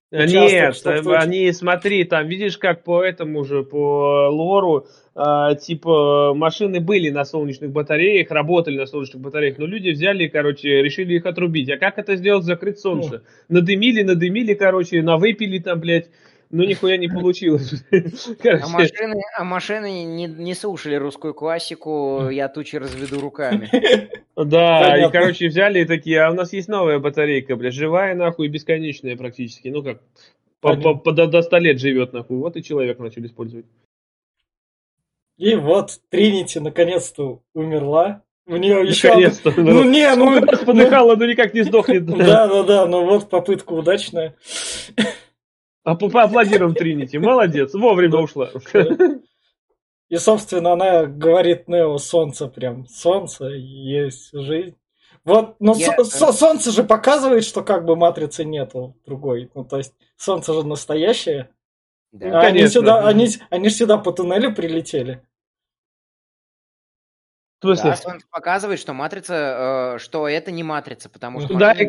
[0.09, 7.09] Нет, они, смотри, там, видишь, как по этому же, по лору, э, типа, машины были
[7.09, 11.69] на солнечных батареях, работали на солнечных батареях, но люди взяли, короче, решили их отрубить.
[11.69, 13.23] А как это сделать, закрыть солнце?
[13.49, 16.09] Надымили, надымили, короче, навыпили там, блядь,
[16.49, 17.83] ну нихуя не получилось.
[17.91, 23.69] А машины, а машины не, не слушали русскую классику, я тучи разведу руками.
[24.37, 28.49] Да, и, короче, взяли и такие, а у нас есть новая батарейка, бля, живая, нахуй,
[28.49, 29.99] бесконечная практически, ну как,
[30.59, 33.65] по, по, по, до 100 лет живет, нахуй, вот и человек начали использовать.
[35.37, 38.23] И вот Тринити наконец-то умерла.
[38.47, 39.09] У нее еще...
[39.09, 39.53] Наконец-то.
[39.55, 40.41] Ну, не, ну...
[40.65, 42.05] Подыхала, но никак не сдохнет.
[42.17, 44.35] Да, да, да, но вот попытка удачная.
[45.87, 47.17] А поаплодируем Тринити.
[47.17, 48.49] Молодец, вовремя ушла.
[50.09, 54.75] И, собственно, она говорит Нео, солнце прям, солнце, есть жизнь.
[55.23, 56.03] Вот, но Я...
[56.03, 59.49] со- солнце же показывает, что как бы матрицы нету другой.
[59.55, 61.51] Ну, то есть, солнце же настоящее.
[62.11, 62.41] Да.
[62.41, 65.25] А они, сюда, они, они же сюда по туннелю прилетели.
[67.59, 67.89] В смысле?
[67.89, 71.87] Да, Солнце показывает, что матрица, э, что это не матрица, потому что да, не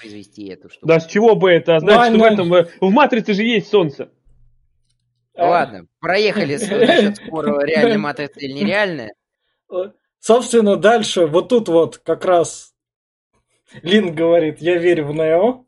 [0.00, 0.86] произвести эту штуку.
[0.86, 1.76] Да, с чего бы это?
[1.76, 4.10] А значит, ну, в этом э, в матрице же есть солнце.
[5.36, 9.14] Ладно, проехали насчет спора реальная матрица или нереальная.
[10.18, 12.74] Собственно, дальше вот тут вот как раз
[13.82, 15.64] Лин говорит, я верю в Нео.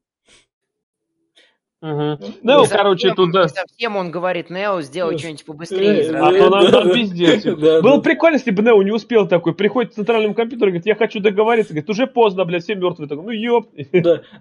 [1.83, 2.19] Угу.
[2.45, 3.49] Нео, не короче, совсем, туда...
[3.49, 6.17] Совсем он говорит, Нео, сделай что-нибудь побыстрее.
[6.17, 7.45] А то нам там пиздец.
[7.83, 9.53] Было прикольно, если бы Нео не успел такой.
[9.53, 11.73] Приходит к центральному компьютеру и говорит, я хочу договориться.
[11.73, 13.09] Говорит, уже поздно, блядь, все мертвые.
[13.09, 13.71] Так, ну ёп.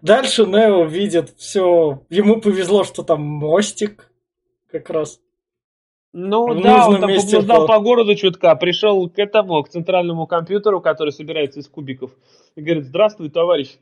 [0.04, 2.04] Дальше Нео видит все.
[2.12, 4.12] Ему повезло, что там мостик
[4.72, 5.20] как раз.
[6.14, 10.82] Ну в да, он там поблуждал по городу чутка, пришел к этому, к центральному компьютеру,
[10.82, 12.12] который собирается из кубиков,
[12.56, 13.78] и говорит, здравствуй, товарищ.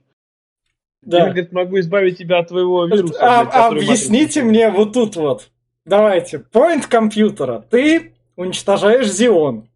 [1.02, 1.20] Да.
[1.20, 3.18] Я, говорит, могу избавить тебя от твоего вируса.
[3.22, 5.50] А, блядь, объясните мне вот тут вот.
[5.86, 6.44] Давайте.
[6.54, 7.66] Point компьютера.
[7.70, 9.70] Ты уничтожаешь Зион.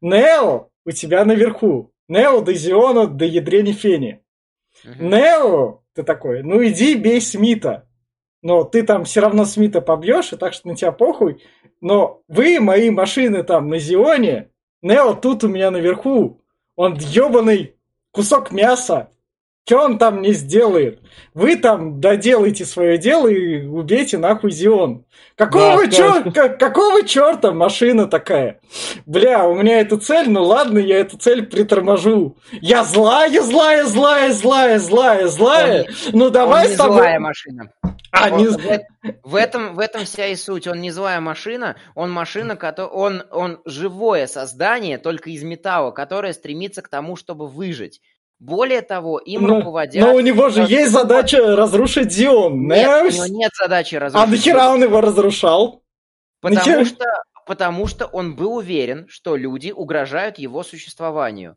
[0.00, 1.92] Нео у тебя наверху.
[2.08, 4.22] Нео до Зиона до ядрени фени.
[4.84, 5.04] Угу.
[5.04, 7.88] Нео, ты такой, ну иди бей Смита.
[8.42, 11.42] Но ты там все равно Смита побьешь, и так что на тебя похуй.
[11.80, 14.50] Но вы, мои машины там на Зионе,
[14.82, 16.42] Нео тут у меня наверху.
[16.76, 17.74] Он ебаный
[18.12, 19.10] кусок мяса.
[19.66, 21.00] Что он там не сделает?
[21.34, 25.04] Вы там доделайте свое дело и убейте нахуй Зион.
[25.34, 26.56] Какого, да, чер...
[26.56, 28.60] какого черта машина такая?
[29.06, 32.36] Бля, у меня эта цель, ну ладно, я эту цель приторможу.
[32.52, 35.82] Я злая, злая, злая, злая, злая, злая.
[35.82, 36.98] Он, ну давай он с тобой...
[36.98, 37.72] злая машина.
[38.12, 38.46] А, он, не...
[38.46, 38.86] в,
[39.24, 40.68] в, этом, в этом вся и суть.
[40.68, 46.32] Он не злая машина, он машина, который, он, он живое создание, только из металла, которое
[46.32, 48.00] стремится к тому, чтобы выжить.
[48.38, 50.04] Более того, им ну, руководят...
[50.04, 52.68] Но у него же есть задача разрушить Дион.
[52.68, 55.82] Нет, у него нет задачи а разрушить А нахера он его разрушал?
[56.40, 56.84] Потому нахера...
[56.84, 57.04] что,
[57.46, 61.56] потому что он был уверен, что люди угрожают его существованию.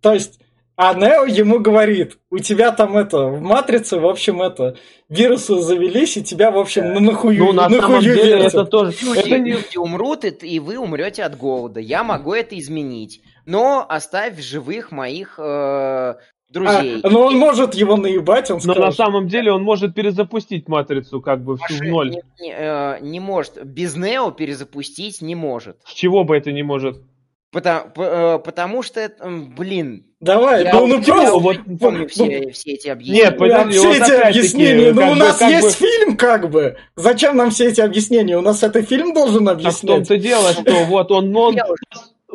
[0.00, 0.40] То есть,
[0.76, 4.78] а Нео ему говорит, у тебя там это, в Матрице, в общем, это,
[5.10, 8.54] вирусы завелись, и тебя, в общем, ну нахую, ну, на нахую самом деле вертят.
[8.54, 8.94] это тоже...
[9.02, 11.80] Люди, это люди умрут, и, и вы умрете от голода.
[11.80, 16.14] Я могу это изменить но оставь в живых моих э,
[16.50, 17.00] друзей.
[17.02, 18.78] А, но он может его наебать, он скажет.
[18.78, 22.10] Но на самом деле он может перезапустить матрицу как бы всю в ноль.
[22.10, 23.64] Не, не, э, не может.
[23.64, 25.78] Без Нео перезапустить не может.
[25.84, 27.00] С чего бы это не может?
[27.52, 29.10] Потому, э, потому что,
[29.56, 30.06] блин...
[30.20, 31.36] Давай, я ну, ну просто...
[31.36, 33.24] Вот, помню все, все эти объяснения.
[33.24, 35.86] Нет, подожди, все эти объяснения, ну у нас есть бы...
[35.86, 36.76] фильм как бы.
[36.94, 38.38] Зачем нам все эти объяснения?
[38.38, 39.82] У нас это фильм должен объяснять.
[39.82, 41.56] А в том-то дело, что вот он, он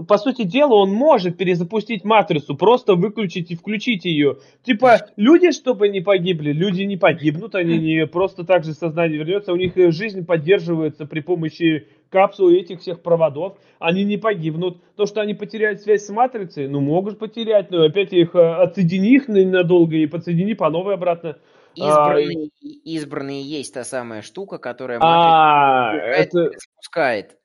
[0.08, 4.38] по сути дела, он может перезапустить матрицу, просто выключить и включить ее.
[4.64, 9.54] Типа, люди, чтобы не погибли, люди не погибнут, они не просто так же сознание вернется,
[9.54, 14.82] у них жизнь поддерживается при помощи капсул и этих всех проводов, они не погибнут.
[14.96, 19.16] То, что они потеряют связь с матрицей, ну, могут потерять, но опять их э, отсоедини
[19.16, 21.38] их ненадолго и подсоедини по новой обратно.
[21.76, 26.52] Избранные, а, избранные есть та самая штука, которая а, это...
[26.58, 27.36] спускает.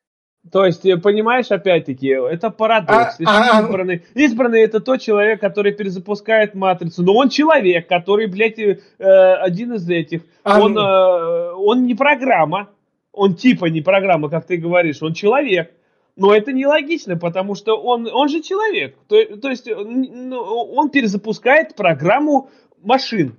[0.51, 3.17] То есть, э, понимаешь, опять-таки, это парадокс.
[3.21, 7.03] А, а, а, избранный, избранный это тот человек, который перезапускает матрицу.
[7.03, 10.23] Но он человек, который, блядь, э, один из этих.
[10.43, 12.71] А, он, э, он не программа.
[13.13, 15.03] Он типа не программа, как ты говоришь.
[15.03, 15.73] Он человек.
[16.17, 18.97] Но это нелогично, потому что он, он же человек.
[19.09, 22.51] То, то есть, ну, он перезапускает программу
[22.83, 23.37] машин.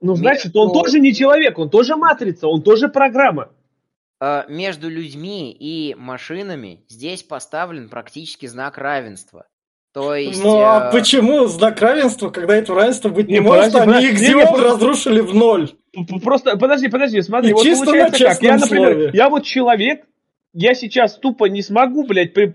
[0.00, 3.48] Ну, значит, он тоже не человек, он тоже матрица, он тоже программа.
[4.24, 9.46] Э, между людьми и машинами здесь поставлен практически знак равенства.
[9.92, 10.42] То есть...
[10.42, 10.92] Ну а э...
[10.92, 15.20] почему знак равенства, когда это равенство быть не, не может, подожди, они подожди, Xeon разрушили
[15.20, 15.72] в ноль?
[16.22, 19.10] Просто, подожди, подожди, смотри, и вот получается как, я, например, слове.
[19.12, 20.06] я вот человек,
[20.54, 22.50] я сейчас тупо не смогу, блядь, при,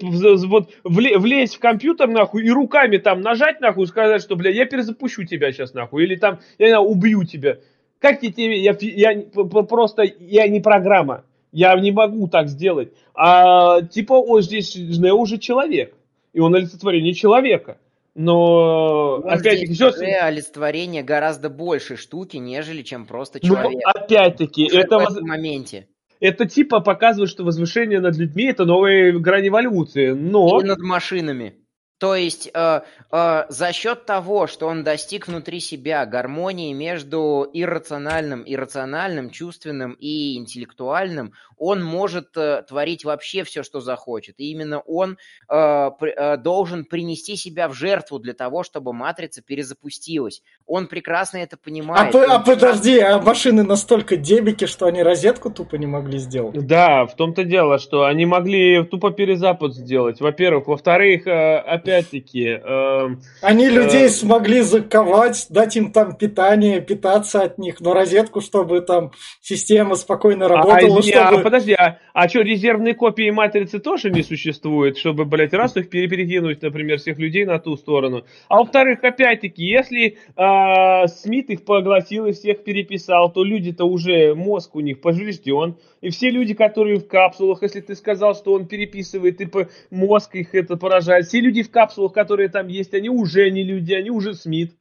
[0.47, 5.23] вот влезть в компьютер, нахуй, и руками там нажать, нахуй, сказать, что, блядь, я перезапущу
[5.23, 7.59] тебя сейчас, нахуй, или там, я не знаю, убью тебя.
[7.99, 9.21] Как я тебе, я, я
[9.63, 12.93] просто, я не программа, я не могу так сделать.
[13.13, 15.95] А, типа, он здесь Нео уже человек,
[16.33, 17.77] и он олицетворение человека.
[18.15, 19.89] Но, опять-таки, все...
[19.89, 23.81] олицетворение гораздо больше штуки, нежели чем просто ну, человек.
[23.83, 24.99] Ну, опять-таки, это...
[24.99, 25.87] В этом моменте
[26.19, 30.59] это типа показывает, что возвышение над людьми это новая грань эволюции, но...
[30.61, 31.55] И над машинами.
[31.99, 32.81] То есть э,
[33.11, 40.37] э, за счет того, что он достиг внутри себя гармонии между иррациональным, иррациональным, чувственным и
[40.37, 44.39] интеллектуальным, он может э, творить вообще все, что захочет.
[44.39, 45.17] И именно он
[45.49, 50.41] э, э, должен принести себя в жертву для того, чтобы матрица перезапустилась.
[50.65, 52.15] Он прекрасно это понимает.
[52.15, 56.65] А, а подожди, а машины настолько дебики, что они розетку тупо не могли сделать?
[56.65, 60.67] Да, в том-то дело, что они могли тупо перезапуск сделать, во-первых.
[60.67, 62.59] Во-вторых, э, опять-таки...
[62.63, 63.09] Э,
[63.41, 68.81] они э, людей смогли заковать, дать им там питание, питаться от них, но розетку, чтобы
[68.81, 69.11] там
[69.41, 71.41] система спокойно а, работала, а, чтобы...
[71.41, 75.89] А, подожди, а, а что, резервные копии матрицы тоже не существует, чтобы, блядь, раз их
[75.89, 78.23] перекинуть, например, всех людей на ту сторону?
[78.49, 84.75] А во-вторых, опять-таки, если э, Смит их поглотил и всех переписал, то люди-то уже, мозг
[84.75, 89.41] у них поврежден, и все люди, которые в капсулах, если ты сказал, что он переписывает,
[89.41, 89.49] и
[89.89, 93.93] мозг их это поражает, все люди в капсулах, которые там есть, они уже не люди,
[93.93, 94.73] они уже Смит.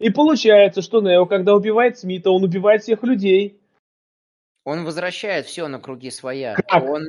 [0.00, 3.60] И получается, что Нео, когда убивает Смита, он убивает всех людей.
[4.64, 6.54] Он возвращает все на круги своя.
[6.54, 6.82] Как?
[6.84, 7.04] Он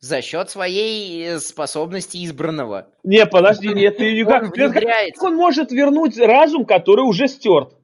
[0.00, 2.88] за счет своей э, способности избранного.
[3.04, 4.44] Не, подожди, нет, ты никак.
[4.44, 4.50] Он.
[4.50, 7.77] Как он может вернуть разум, который уже стерт?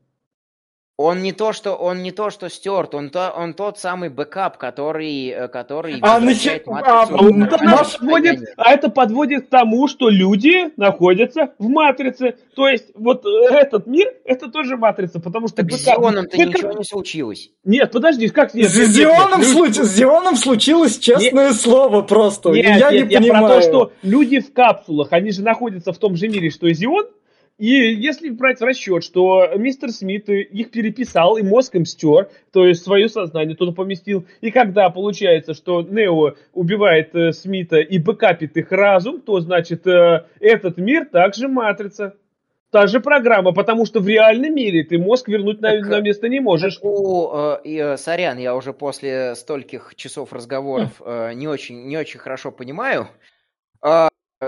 [0.97, 4.59] Он не то, что он не то, что стерт, он то, он тот самый бэкап,
[4.59, 6.47] который, э, который а, нач...
[6.47, 12.37] а, а, подводит, а это подводит к тому, что люди находятся в матрице.
[12.55, 15.81] То есть вот этот мир, это тоже матрица, потому что так бэкап...
[15.81, 16.47] с Зионом-то это...
[16.47, 17.51] ничего не случилось.
[17.65, 18.71] Нет, подожди, как нет?
[18.71, 19.75] С, нет, Зионом, нет, случ...
[19.75, 21.57] с Зионом случилось честное нет.
[21.57, 22.51] слово просто.
[22.51, 23.47] Нет, я нет, не я понимаю.
[23.47, 26.75] про то, что люди в капсулах, они же находятся в том же мире, что и
[26.75, 27.07] Зион,
[27.57, 32.83] и если брать в расчет, что мистер Смит их переписал и мозгом стер, то есть
[32.83, 38.73] свое сознание туда поместил, и когда получается, что Нео убивает э, Смита и бэкапит их
[38.73, 42.17] разум, то значит э, этот мир также матрица.
[42.71, 46.29] Та же программа, потому что в реальном мире ты мозг вернуть на, так, на место
[46.29, 46.81] не можешь.
[46.83, 52.19] У, э, э, сорян, я уже после стольких часов разговоров э, не, очень, не очень
[52.19, 53.07] хорошо понимаю.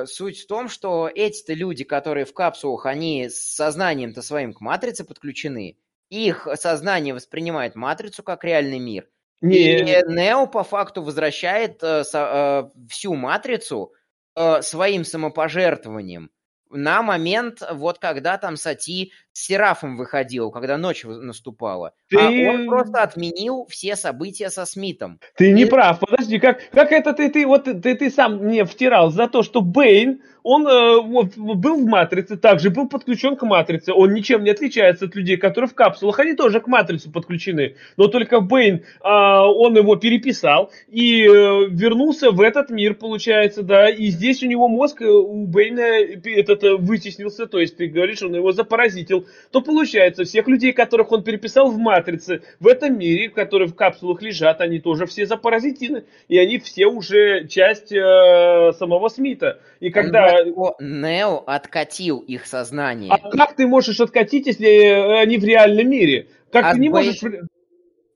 [0.02, 4.60] Э, суть в том, что эти-то люди, которые в капсулах, они с сознанием-то своим к
[4.60, 5.77] матрице подключены,
[6.09, 9.09] их сознание воспринимает матрицу как реальный мир.
[9.40, 9.81] Не.
[9.81, 13.93] И Нео по факту возвращает э, э, всю матрицу
[14.35, 16.31] э, своим самопожертвованием
[16.71, 21.93] на момент, вот когда там Сати с Серафом выходил, когда ночь наступала.
[22.09, 22.19] Ты...
[22.19, 25.21] А он просто отменил все события со Смитом.
[25.37, 25.53] Ты и...
[25.53, 29.29] не прав, подожди, как, как это ты, ты, вот ты, ты сам мне втирал за
[29.29, 31.02] то, что Бэйн он э,
[31.36, 33.93] был в матрице, также был подключен к матрице.
[33.93, 36.20] Он ничем не отличается от людей, которые в капсулах.
[36.20, 37.74] Они тоже к матрице подключены.
[37.97, 41.27] Но только Бэйн, э, он его переписал и э,
[41.68, 43.90] вернулся в этот мир, получается, да.
[43.90, 45.81] И здесь у него мозг э, у Бэйна
[46.24, 47.47] этот э, вытеснился.
[47.47, 49.27] То есть ты говоришь, он его запаразитил.
[49.51, 54.23] То получается, всех людей, которых он переписал в матрице, в этом мире, которые в капсулах
[54.23, 56.05] лежат, они тоже все запаразитины.
[56.28, 59.59] И они все уже часть э, самого Смита.
[59.81, 63.13] И когда Нео откатил их сознание.
[63.13, 66.29] А как ты можешь откатить, если э, они в реальном мире?
[66.53, 67.21] Как От ты не можешь...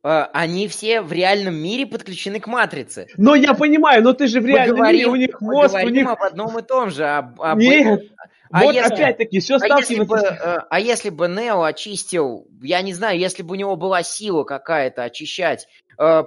[0.03, 3.07] Э, они все в реальном мире подключены к матрице.
[3.17, 6.09] Но я понимаю, но ты же в реальном говорим, мире, у них мозг, у них...
[6.09, 7.05] об одном и том же.
[7.05, 7.59] Об, об...
[7.59, 8.03] Нет,
[8.51, 12.83] а вот если, опять-таки, все а если, бы, э, а если бы Нео очистил, я
[12.83, 15.69] не знаю, если бы у него была сила какая-то очищать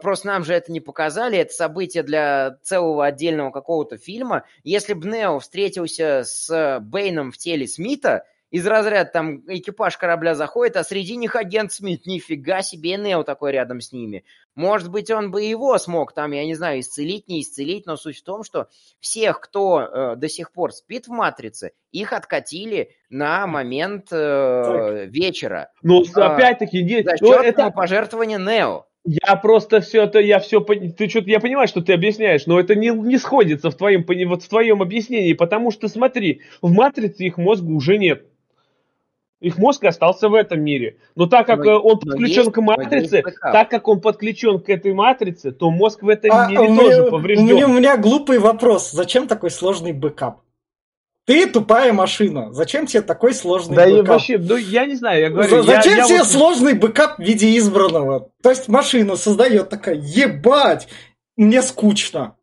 [0.01, 4.43] просто нам же это не показали, это событие для целого отдельного какого-то фильма.
[4.63, 10.77] Если бы Нео встретился с Бэйном в теле Смита, из разряда там экипаж корабля заходит,
[10.77, 14.25] а среди них агент Смит, нифига себе, Нео такой рядом с ними.
[14.53, 18.19] Может быть, он бы его смог там, я не знаю, исцелить, не исцелить, но суть
[18.19, 18.67] в том, что
[18.99, 25.71] всех, кто э, до сих пор спит в Матрице, их откатили на момент э, вечера.
[25.81, 27.05] Ну, опять-таки, нет.
[27.05, 27.71] За счет это...
[27.71, 28.85] пожертвования Нео.
[29.05, 32.73] Я просто все это, я все, ты что-то, я понимаю, что ты объясняешь, но это
[32.73, 37.37] не, не сходится в твоем, вот в твоем объяснении, потому что смотри, в матрице их
[37.37, 38.25] мозга уже нет.
[39.41, 40.99] Их мозг остался в этом мире.
[41.15, 44.69] Но так как но, э, он подключен есть, к матрице, так как он подключен к
[44.69, 47.43] этой матрице, то мозг в этом а, мире тоже меня, поврежден.
[47.43, 48.91] У меня, у меня глупый вопрос.
[48.91, 50.39] Зачем такой сложный бэкап?
[51.25, 52.51] Ты тупая машина.
[52.51, 54.05] Зачем тебе такой сложный да бэкап?
[54.05, 55.63] Да вообще, ну я не знаю, я говорю.
[55.63, 56.27] Зачем я, тебе вот...
[56.27, 58.31] сложный бэкап в виде избранного?
[58.41, 60.87] То есть машина создает такая, ебать,
[61.37, 62.35] мне скучно.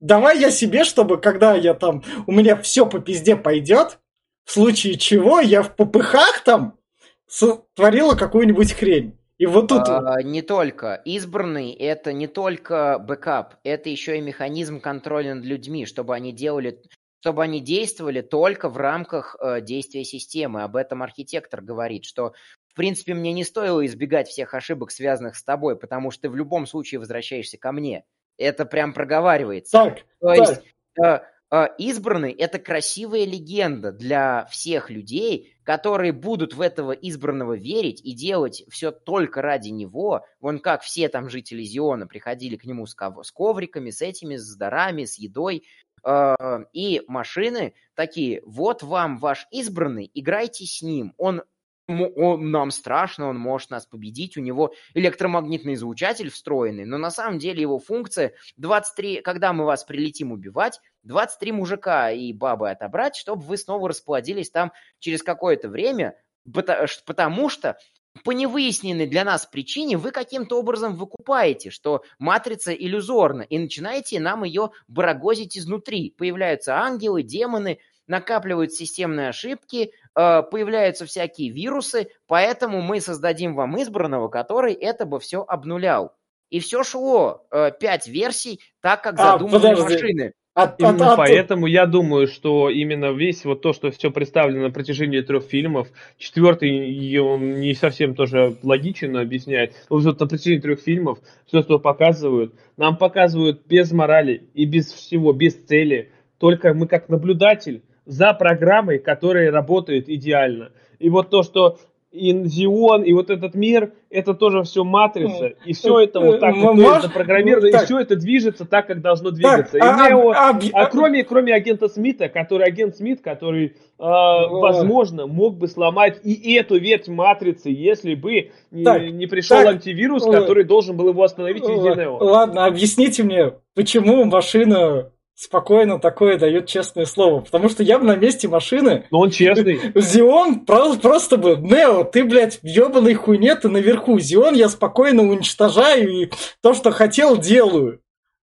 [0.00, 3.98] Давай я себе, чтобы когда я там, у меня все по пизде пойдет,
[4.44, 6.78] в случае чего я в попыхах там
[7.26, 9.18] сотворила какую-нибудь хрень.
[9.38, 9.88] И вот тут...
[9.88, 11.00] А, не только.
[11.04, 16.80] Избранный– это не только бэкап, это еще и механизм контроля над людьми, чтобы они делали
[17.20, 20.62] чтобы они действовали только в рамках э, действия системы.
[20.62, 22.32] Об этом архитектор говорит, что
[22.68, 26.36] в принципе мне не стоило избегать всех ошибок, связанных с тобой, потому что ты в
[26.36, 28.04] любом случае возвращаешься ко мне.
[28.36, 29.72] Это прям проговаривается.
[29.72, 30.38] Так, То так.
[30.38, 30.62] есть
[31.02, 31.20] э,
[31.50, 38.12] а, избранный– это красивая легенда для всех людей, которые будут в этого избранного верить и
[38.12, 40.26] делать все только ради него.
[40.40, 45.04] Вон как все там жители Зиона приходили к нему с, ковриками, с этими, с дарами,
[45.04, 45.64] с едой.
[46.10, 51.12] А, и машины такие, вот вам ваш избранный, играйте с ним.
[51.18, 51.42] Он
[51.86, 57.38] он, нам страшно, он может нас победить, у него электромагнитный излучатель встроенный, но на самом
[57.38, 63.40] деле его функция 23, когда мы вас прилетим убивать, 23 мужика и бабы отобрать, чтобы
[63.42, 66.14] вы снова расплодились там через какое-то время,
[66.52, 67.78] потому что
[68.24, 74.44] по невыясненной для нас причине вы каким-то образом выкупаете, что матрица иллюзорна, и начинаете нам
[74.44, 76.14] ее барагозить изнутри.
[76.16, 84.28] Появляются ангелы, демоны, накапливают системные ошибки, э, появляются всякие вирусы, поэтому мы создадим вам избранного,
[84.28, 86.14] который это бы все обнулял.
[86.50, 89.82] И все шло, э, пять версий, так как а, задумали подожди.
[89.82, 90.32] машины.
[90.58, 91.70] От, именно от, поэтому от...
[91.70, 97.16] я думаю, что именно весь вот то, что все представлено на протяжении трех фильмов, четвертый
[97.18, 102.54] он не совсем тоже логичен объясняет, но вот на протяжении трех фильмов все, что показывают,
[102.76, 108.98] нам показывают без морали и без всего, без цели, только мы как наблюдатель за программой,
[108.98, 110.72] которая работает идеально.
[110.98, 111.78] И вот то, что
[112.10, 116.76] Инзион и вот этот мир, это тоже все матрица, и все это вот так вот
[116.76, 117.02] Маш...
[117.02, 117.82] запрограммировано, так.
[117.82, 119.78] и все это движется так, как должно двигаться.
[119.78, 123.66] Так, и а, Нео, а, а, а кроме, кроме агента Смита, который агент Смит, который,
[123.66, 128.52] э, возможно, мог бы сломать и эту ветвь матрицы, если бы
[128.84, 132.16] так, не, не пришел так, антивирус, который должен был его остановить в виде Нео.
[132.16, 137.40] Ладно, объясните мне, почему машина спокойно такое дает честное слово.
[137.40, 139.04] Потому что я бы на месте машины...
[139.12, 139.80] Но он честный.
[139.94, 141.56] Зион просто бы...
[141.56, 144.18] Нео, ты, блядь, в ебаной хуйне, ты наверху.
[144.18, 148.00] Зион я спокойно уничтожаю и то, что хотел, делаю.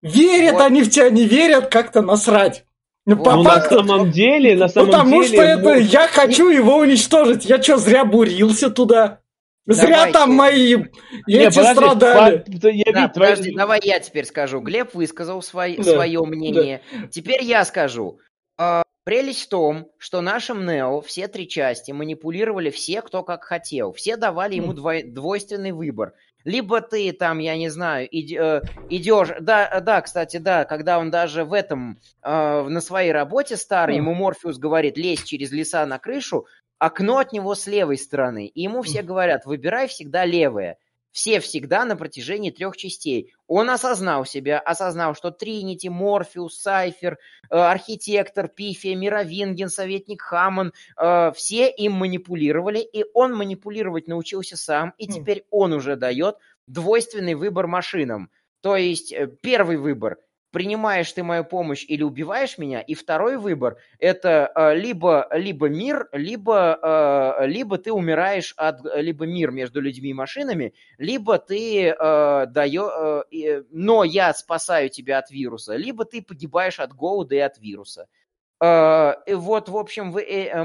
[0.02, 0.62] Верят вот.
[0.62, 2.64] они в тебя, не верят, как-то насрать.
[3.06, 5.38] Ну, по ну, факту, на самом деле, на самом потому деле...
[5.38, 7.44] Потому что это я хочу его уничтожить.
[7.44, 9.19] Я что, зря бурился туда?
[9.70, 10.12] Зря Давайте.
[10.12, 10.76] там мои
[11.26, 12.38] не, эти подожди, страдали.
[12.60, 14.60] По, я да, подожди, давай я теперь скажу.
[14.60, 16.82] Глеб высказал свой, да, свое мнение.
[16.92, 17.06] Да.
[17.08, 18.18] Теперь я скажу.
[18.58, 23.92] А, прелесть в том, что нашим Нео все три части манипулировали все, кто как хотел.
[23.92, 26.14] Все давали ему двой, двойственный выбор.
[26.44, 29.28] Либо ты там, я не знаю, э, идешь...
[29.40, 34.14] Да, да, кстати, да, когда он даже в этом, э, на своей работе старый, ему
[34.14, 36.46] Морфеус говорит, лезь через леса на крышу,
[36.80, 38.46] окно от него с левой стороны.
[38.46, 40.78] И ему все говорят, выбирай всегда левое.
[41.12, 43.32] Все всегда на протяжении трех частей.
[43.46, 47.18] Он осознал себя, осознал, что Тринити, Морфеус, Сайфер,
[47.50, 54.94] э, архитектор, Пифия, Мировинген, советник Хаммон, э, все им манипулировали, и он манипулировать научился сам,
[54.98, 56.36] и теперь он уже дает
[56.68, 58.30] двойственный выбор машинам.
[58.60, 60.18] То есть э, первый выбор–
[60.50, 62.80] принимаешь ты мою помощь или убиваешь меня.
[62.80, 69.26] И второй выбор– это э, либо, либо мир, либо, э, либо ты умираешь от либо
[69.26, 75.30] мир между людьми и машинами, либо ты э, даешь, э, но я спасаю тебя от
[75.30, 78.06] вируса, либо ты погибаешь от голода и от вируса.
[78.62, 80.14] Uh, вот, в общем,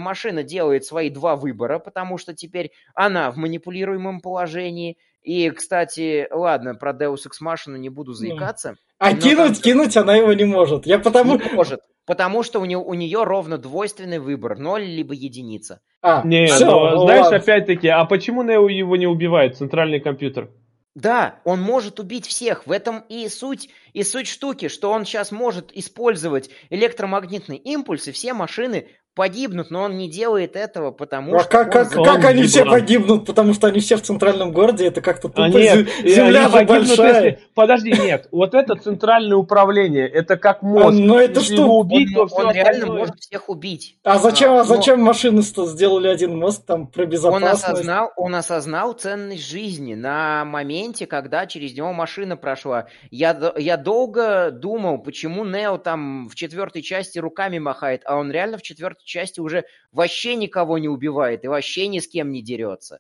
[0.01, 6.75] машина делает свои два выбора, потому что теперь она в манипулируемом положении, И, кстати, ладно,
[6.75, 8.75] про Deus Ex Machina не буду заикаться.
[8.99, 9.61] А кинуть, там...
[9.63, 10.85] кинуть она его не может.
[10.85, 11.37] Я потому...
[11.37, 15.81] Не может, потому что у нее, у нее ровно двойственный выбор, ноль либо единица.
[16.03, 20.51] А, не, все, но, знаешь, опять-таки, а почему Нео его не убивает, центральный компьютер?
[20.93, 22.67] Да, он может убить всех.
[22.67, 28.11] В этом и суть, и суть штуки, что он сейчас может использовать электромагнитный импульс, и
[28.11, 31.49] все машины погибнут, но он не делает этого, потому а что...
[31.49, 33.25] Как, как, как они все погибнут?
[33.25, 37.23] Потому что они все в центральном городе, это как-то тупо а нет, земля же большая.
[37.23, 37.39] Если...
[37.53, 40.87] Подожди, нет, вот это центральное управление, это как мозг.
[40.87, 41.53] А, но это что?
[41.53, 43.97] Его убить, он, он реально может всех убить.
[44.03, 45.05] А зачем, а, а зачем но...
[45.05, 47.63] машины сделали один мост там про безопасность?
[47.63, 52.87] Он осознал, он осознал ценность жизни на моменте, когда через него машина прошла.
[53.11, 58.57] Я, я долго думал, почему Нео там в четвертой части руками махает, а он реально
[58.57, 62.99] в четвертой части уже вообще никого не убивает и вообще ни с кем не дерется.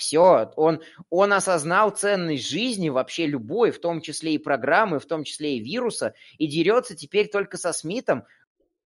[0.00, 0.80] Все, он,
[1.10, 5.60] он осознал ценность жизни вообще любой, в том числе и программы, в том числе и
[5.60, 8.24] вируса, и дерется теперь только со Смитом,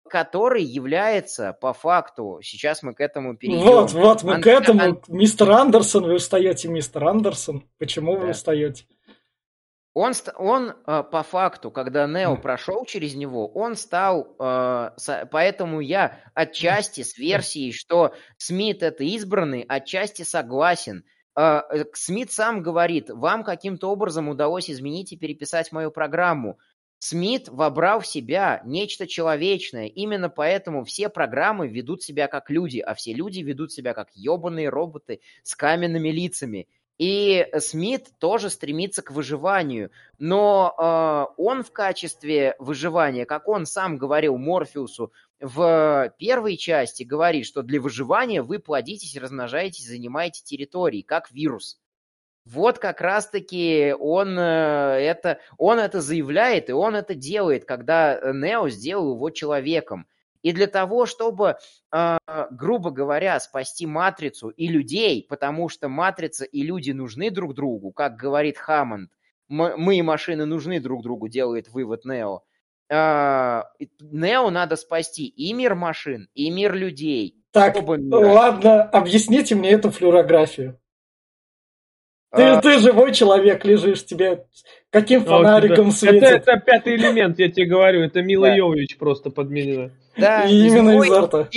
[0.08, 3.64] который является по факту, сейчас мы к этому перейдем.
[3.64, 4.42] Вот, вот, мы Ан...
[4.42, 5.02] к этому, Ан...
[5.08, 8.20] мистер Андерсон, вы устаете, мистер Андерсон, почему да.
[8.20, 8.84] вы устаете?
[9.94, 14.90] Он, он э, по факту, когда Нео прошел через него, он стал, э,
[15.30, 21.04] поэтому я отчасти с версией, что Смит это избранный, отчасти согласен.
[21.36, 21.60] Э,
[21.92, 26.58] Смит сам говорит, вам каким-то образом удалось изменить и переписать мою программу.
[26.98, 29.88] Смит вобрал в себя нечто человечное.
[29.88, 34.68] Именно поэтому все программы ведут себя как люди, а все люди ведут себя как ебаные
[34.68, 36.68] роботы с каменными лицами.
[36.98, 43.96] И Смит тоже стремится к выживанию, но э, он в качестве выживания, как он сам
[43.96, 51.32] говорил Морфеусу в первой части, говорит, что для выживания вы плодитесь, размножаетесь, занимаете территории, как
[51.32, 51.80] вирус.
[52.44, 58.68] Вот как раз-таки он э, это, он это заявляет, и он это делает, когда Нео
[58.68, 60.06] сделал его человеком.
[60.42, 61.56] И для того, чтобы,
[61.92, 62.18] э,
[62.50, 68.16] грубо говоря, спасти матрицу и людей, потому что матрица и люди нужны друг другу, как
[68.16, 69.10] говорит Хаммонд,
[69.48, 72.40] мы и машины нужны друг другу, делает вывод Нео.
[72.88, 73.62] Э,
[74.00, 77.36] Нео надо спасти и мир машин, и мир людей.
[77.52, 80.78] Так, ладно, объясните мне эту флюорографию.
[82.34, 82.60] Ты, а...
[82.60, 84.44] ты живой человек, лежишь, тебе
[84.90, 86.22] каким фонариком а, светит?
[86.22, 88.54] Это, это пятый элемент, я тебе говорю, это Мила да.
[88.54, 89.90] Йовович просто подменила.
[90.16, 91.48] Да, и именно него, из арта.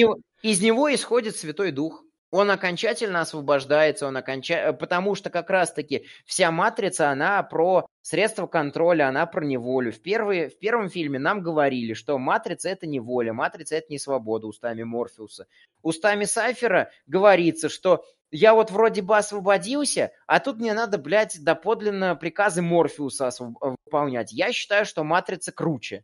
[0.41, 2.04] Из него исходит Святой Дух.
[2.35, 4.73] Он окончательно освобождается, он оконча...
[4.73, 9.93] потому что как раз-таки вся матрица, она про средства контроля, она про неволю.
[9.93, 13.99] В, первые, в первом фильме нам говорили, что матрица это не воля, матрица это не
[13.99, 15.47] свобода устами Морфеуса.
[15.81, 22.17] Устами Сайфера говорится, что я вот вроде бы освободился, а тут мне надо, блядь, доподлинно
[22.17, 24.33] приказы Морфеуса выполнять.
[24.33, 26.03] Я считаю, что матрица круче.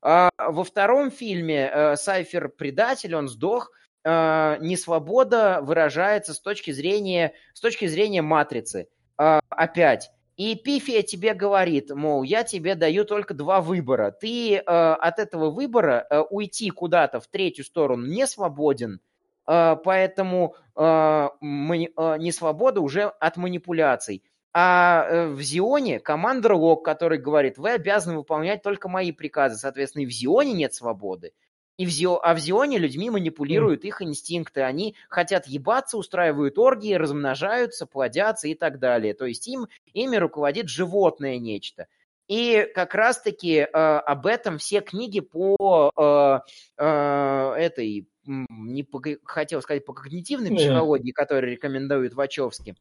[0.00, 3.70] А во втором фильме э, Сайфер предатель, он сдох.
[4.04, 8.88] Э, несвобода выражается с точки зрения, с точки зрения матрицы.
[9.20, 10.10] Э, опять.
[10.36, 14.12] И Пифия тебе говорит, мол, я тебе даю только два выбора.
[14.12, 19.00] Ты э, от этого выбора э, уйти куда-то в третью сторону не свободен,
[19.48, 24.22] э, поэтому э, мы, э, не свобода уже от манипуляций.
[24.52, 29.56] А э, в Зионе командор Лок, который говорит, вы обязаны выполнять только мои приказы.
[29.56, 31.32] Соответственно, и в Зионе нет свободы.
[31.78, 32.18] И в Зио...
[32.22, 34.62] А в Зионе людьми манипулируют их инстинкты.
[34.62, 39.14] Они хотят ебаться, устраивают оргии, размножаются, плодятся и так далее.
[39.14, 41.86] То есть им, ими руководит животное нечто.
[42.26, 46.40] И как раз-таки э, об этом все книги по э,
[46.76, 52.74] э, этой, не по, хотел сказать, по когнитивной психологии, которые рекомендуют Вачовски,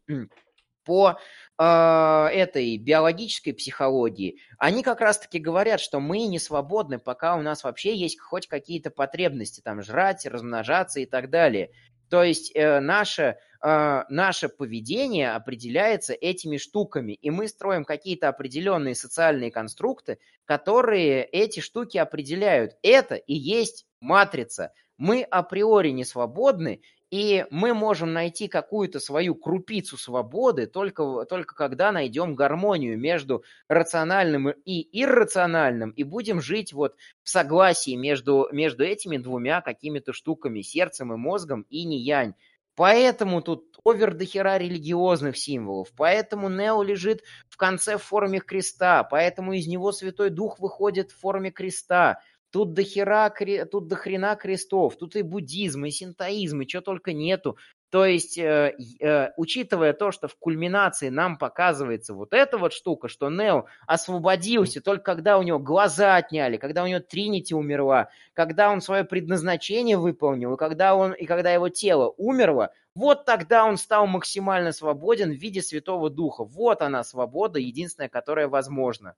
[0.88, 1.20] по
[1.60, 7.66] э, этой биологической психологии, они как раз-таки говорят, что мы не свободны, пока у нас
[7.66, 11.72] вообще есть хоть какие-то потребности, там, жрать, размножаться и так далее.
[12.10, 18.96] То есть э, наше, э, наше поведение определяется этими штуками, и мы строим какие-то определенные
[18.96, 22.78] социальные конструкты, которые эти штуки определяют.
[22.82, 24.72] Это и есть матрица.
[24.98, 31.92] Мы априори не свободны, и мы можем найти какую-то свою крупицу свободы только, только когда
[31.92, 39.18] найдем гармонию между рациональным и иррациональным, и будем жить вот в согласии между, между этими
[39.18, 42.34] двумя какими-то штуками, сердцем и мозгом, и не янь.
[42.76, 49.04] Поэтому тут овер до хера религиозных символов, поэтому Нео лежит в конце в форме креста,
[49.04, 53.30] поэтому из него Святой Дух выходит в форме креста, Тут до, хера,
[53.70, 57.58] тут до хрена крестов, тут и буддизм, и синтоизм, и что только нету.
[57.90, 63.08] То есть, э, э, учитывая то, что в кульминации нам показывается вот эта вот штука,
[63.08, 68.72] что Нео освободился только когда у него глаза отняли, когда у него Тринити умерла, когда
[68.72, 73.78] он свое предназначение выполнил, и когда, он, и когда его тело умерло, вот тогда он
[73.78, 76.44] стал максимально свободен в виде Святого Духа.
[76.44, 79.16] Вот она свобода, единственная, которая возможна.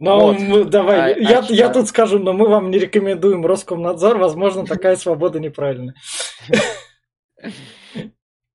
[0.00, 0.38] Ну, вот.
[0.38, 4.64] мы, давай, а, я, а я тут скажу, но мы вам не рекомендуем Роскомнадзор, возможно,
[4.64, 5.94] такая свобода неправильная.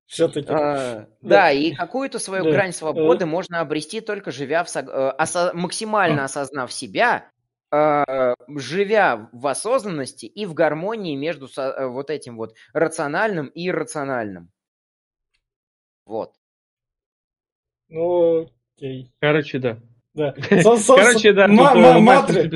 [0.05, 0.47] Все-таки.
[0.49, 1.51] А, да.
[1.51, 7.31] и какую-то свою грань свободы можно обрести только живя в э, максимально осознав себя,
[7.71, 14.51] а, живя в осознанности и в гармонии между э, вот этим вот рациональным и иррациональным.
[16.05, 16.35] Вот.
[17.89, 19.11] Ну, окей.
[19.19, 19.79] Короче, да.
[20.13, 20.35] Да.
[20.87, 22.47] Короче, да, Матри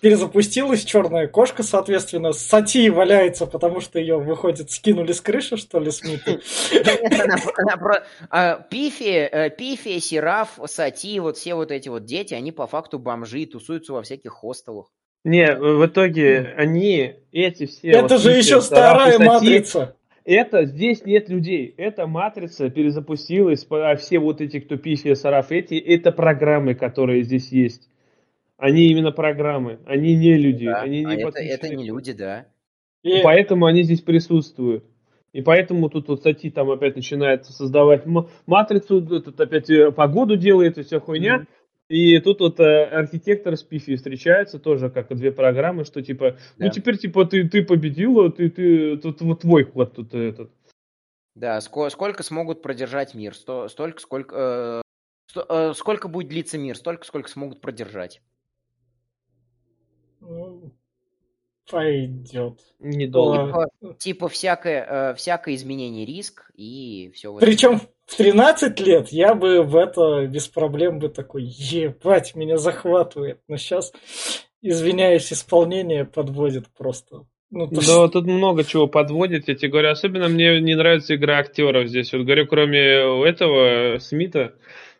[0.00, 5.90] перезапустилась, черная кошка, соответственно, Сати валяется, потому что ее, выходит, скинули с крыши, что ли,
[5.90, 6.40] Смиту.
[8.30, 12.98] А, Пифи, э, Пифи, Сераф, Сати, вот все вот эти вот дети, они по факту
[12.98, 14.86] бомжи, тусуются во всяких хостелах.
[15.24, 17.90] Не, в итоге они, эти все...
[17.90, 19.96] Это же еще старая матрица.
[20.24, 21.74] Это здесь нет людей.
[21.76, 27.50] Это матрица перезапустилась, а все вот эти, кто пишет Сараф, эти, это программы, которые здесь
[27.50, 27.88] есть.
[28.56, 30.66] Они именно программы, они не люди.
[30.66, 32.46] Да, они не а это, это не люди, да.
[33.02, 33.20] И...
[33.22, 34.84] Поэтому они здесь присутствуют.
[35.32, 38.04] И поэтому тут вот статьи там опять начинает создавать
[38.46, 41.38] матрицу, тут опять э, погоду делает и вся хуйня.
[41.38, 41.46] Mm-hmm.
[41.92, 46.36] И тут вот э, архитектор с Пифи встречается тоже как две программы, что типа, ну,
[46.56, 46.64] да.
[46.64, 50.50] ну теперь типа ты, ты победила, ты, ты, тут вот твой ход тут этот.
[51.34, 54.82] Да, сколько, сколько смогут продержать мир, сто, столько, сколько, э,
[55.26, 58.22] сто, э, сколько будет длиться мир, столько, сколько смогут продержать.
[60.20, 60.72] Ну,
[61.70, 62.58] пойдет.
[62.78, 63.68] Недолго.
[63.80, 67.34] Типа, типа всякое, э, всякое изменение риск и все.
[67.38, 73.40] Причем в 13 лет я бы в это без проблем бы такой, ебать, меня захватывает.
[73.48, 73.92] Но сейчас,
[74.60, 77.26] извиняюсь, исполнение подводит просто.
[77.50, 77.86] Ну, то...
[77.86, 79.90] Да, тут много чего подводит, я тебе говорю.
[79.90, 82.12] Особенно мне не нравится игра актеров здесь.
[82.12, 82.80] Вот говорю, кроме
[83.28, 84.54] этого Смита,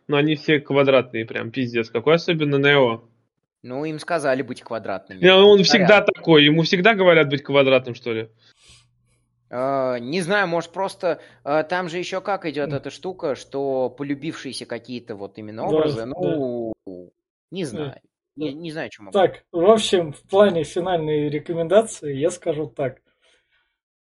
[0.07, 1.89] но они все квадратные, прям пиздец.
[1.89, 3.03] Какой особенно Нео.
[3.63, 5.21] Ну, им сказали быть квадратными.
[5.21, 8.29] Не, он всегда такой, ему всегда говорят быть квадратным, что ли?
[9.49, 14.65] Uh, не знаю, может просто uh, там же еще как идет эта штука, что полюбившиеся
[14.65, 16.93] какие-то вот именно образы, да, ну, да.
[17.51, 18.01] не знаю.
[18.35, 19.13] Не, не знаю, что могу.
[19.13, 22.97] Так, в общем, в плане финальной рекомендации я скажу так.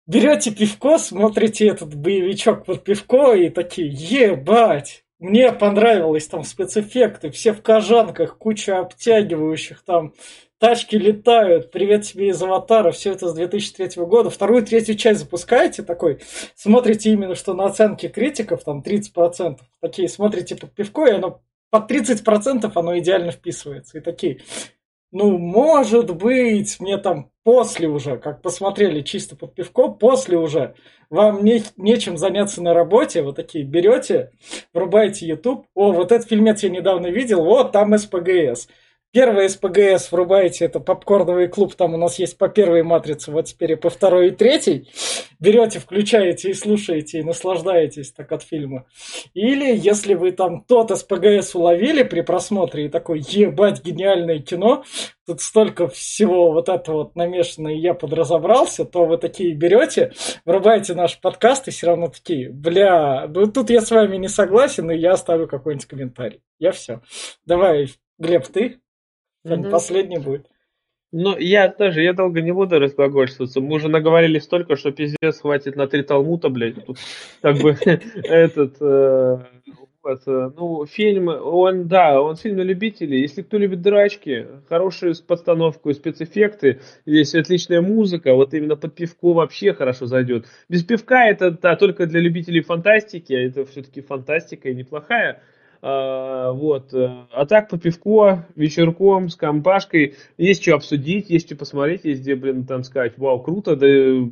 [0.08, 7.52] Берете пивко, смотрите этот боевичок под пивко и такие, ебать, мне понравилось там спецэффекты, все
[7.52, 10.14] в кожанках, куча обтягивающих там,
[10.58, 14.30] тачки летают, привет тебе из аватара, все это с 2003 года.
[14.30, 16.20] Вторую, третью часть запускаете такой,
[16.54, 21.40] смотрите именно что на оценки критиков, там 30%, такие смотрите под пивко, и оно
[21.70, 23.98] под 30% оно идеально вписывается.
[23.98, 24.40] И такие,
[25.10, 30.74] ну, может быть, мне там после уже, как посмотрели чисто под пивко, после уже
[31.08, 34.32] вам не, нечем заняться на работе, вот такие берете,
[34.74, 38.68] врубаете YouTube, о, вот этот фильмец я недавно видел, вот там СПГС.
[39.10, 43.72] Первый СПГС врубаете, это попкорновый клуб, там у нас есть по первой матрице, вот теперь
[43.72, 44.90] и по второй и третьей.
[45.40, 48.84] Берете, включаете и слушаете, и наслаждаетесь так от фильма.
[49.32, 54.84] Или если вы там тот СПГС уловили при просмотре и такой, ебать, гениальное кино,
[55.26, 60.12] тут столько всего вот это вот намешано, и я подразобрался, то вы такие берете,
[60.44, 64.90] врубаете наш подкаст и все равно такие, бля, ну тут я с вами не согласен,
[64.90, 66.42] и я оставлю какой-нибудь комментарий.
[66.58, 67.00] Я все.
[67.46, 67.88] Давай,
[68.18, 68.80] Глеб, ты?
[69.56, 69.70] Mm-hmm.
[69.70, 70.46] Последний будет.
[71.10, 73.60] Ну, я тоже, я долго не буду разглагольствоваться.
[73.60, 76.84] Мы уже наговорили столько, что пиздец хватит на три талмута, блядь.
[76.84, 76.98] Тут
[77.40, 77.70] как бы
[78.24, 78.76] этот...
[78.80, 79.38] Э,
[80.02, 83.22] вот, э, ну, фильм, он, да, он фильм на любителей.
[83.22, 89.32] Если кто любит драчки, хорошую постановку и спецэффекты, есть отличная музыка, вот именно под пивко
[89.32, 90.46] вообще хорошо зайдет.
[90.68, 95.42] Без пивка это да, только для любителей фантастики, а это все-таки фантастика и неплохая.
[95.80, 96.92] А, вот.
[96.92, 100.16] А так по пивку, вечерком, с компашкой.
[100.36, 103.86] Есть что обсудить, есть что посмотреть, есть где, блин, там сказать, вау, круто, да,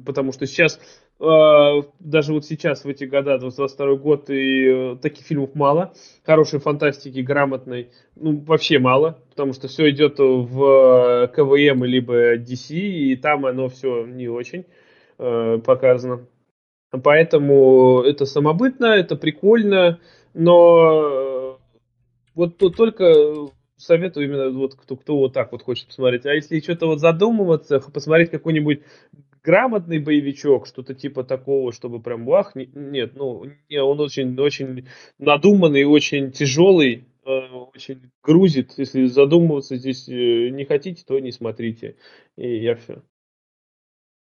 [0.04, 0.80] потому что сейчас,
[1.20, 5.92] а, даже вот сейчас, в эти года, 22 год, и э, таких фильмов мало.
[6.24, 13.16] Хорошей фантастики, грамотной, ну, вообще мало, потому что все идет в КВМ либо DC, и
[13.16, 14.66] там оно все не очень
[15.18, 16.26] э, показано.
[17.02, 20.00] Поэтому это самобытно, это прикольно,
[20.34, 21.25] но
[22.36, 26.26] вот тут только советую именно вот кто, кто вот так вот хочет посмотреть.
[26.26, 28.82] А если что-то вот задумываться, посмотреть какой-нибудь
[29.42, 34.86] грамотный боевичок, что-то типа такого, чтобы прям вах, нет, ну, не, он очень, очень
[35.18, 37.30] надуманный, очень тяжелый, э,
[37.74, 38.74] очень грузит.
[38.76, 41.96] Если задумываться здесь э, не хотите, то не смотрите.
[42.36, 43.02] И я все.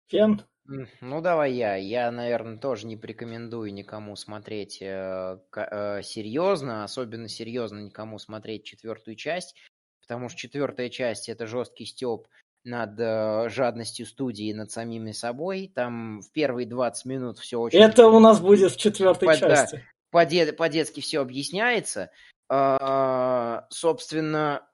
[0.08, 0.42] Фен?
[0.66, 1.76] Ну, давай я.
[1.76, 9.16] Я, наверное, тоже не порекомендую никому смотреть э, э, серьезно, особенно серьезно никому смотреть четвертую
[9.16, 9.56] часть,
[10.02, 12.28] потому что четвертая часть это жесткий степ
[12.64, 15.70] над э, жадностью студии, над самими собой.
[15.76, 17.80] Там в первые 20 минут все очень...
[17.80, 19.76] Это у нас будет в четвертой по, части.
[19.76, 22.10] Да, по-де- по-детски все объясняется.
[22.48, 24.66] А, собственно,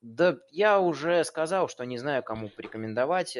[0.00, 3.36] да я уже сказал, что не знаю, кому порекомендовать.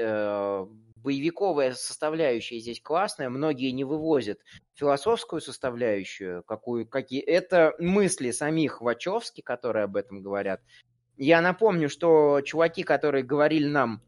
[1.02, 3.28] Боевиковая составляющая здесь классная.
[3.28, 4.40] Многие не вывозят
[4.74, 7.20] философскую составляющую, какую, какие...
[7.20, 10.60] Это мысли самих Вачовски, которые об этом говорят.
[11.16, 14.02] Я напомню, что чуваки, которые говорили нам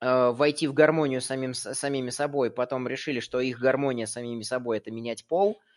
[0.00, 4.90] э, войти в гармонию самим, самими собой, потом решили, что их гармония самими собой– это
[4.90, 5.60] менять пол–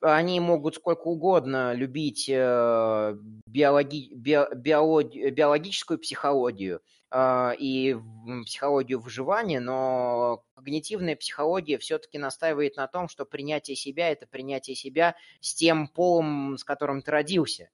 [0.00, 3.16] они могут сколько угодно любить э,
[3.46, 7.96] биологи, би, биологи, биологическую психологию э, и
[8.44, 15.16] психологию выживания, но когнитивная психология все-таки настаивает на том, что принятие себя– это принятие себя
[15.40, 17.70] с тем полом, с которым ты родился,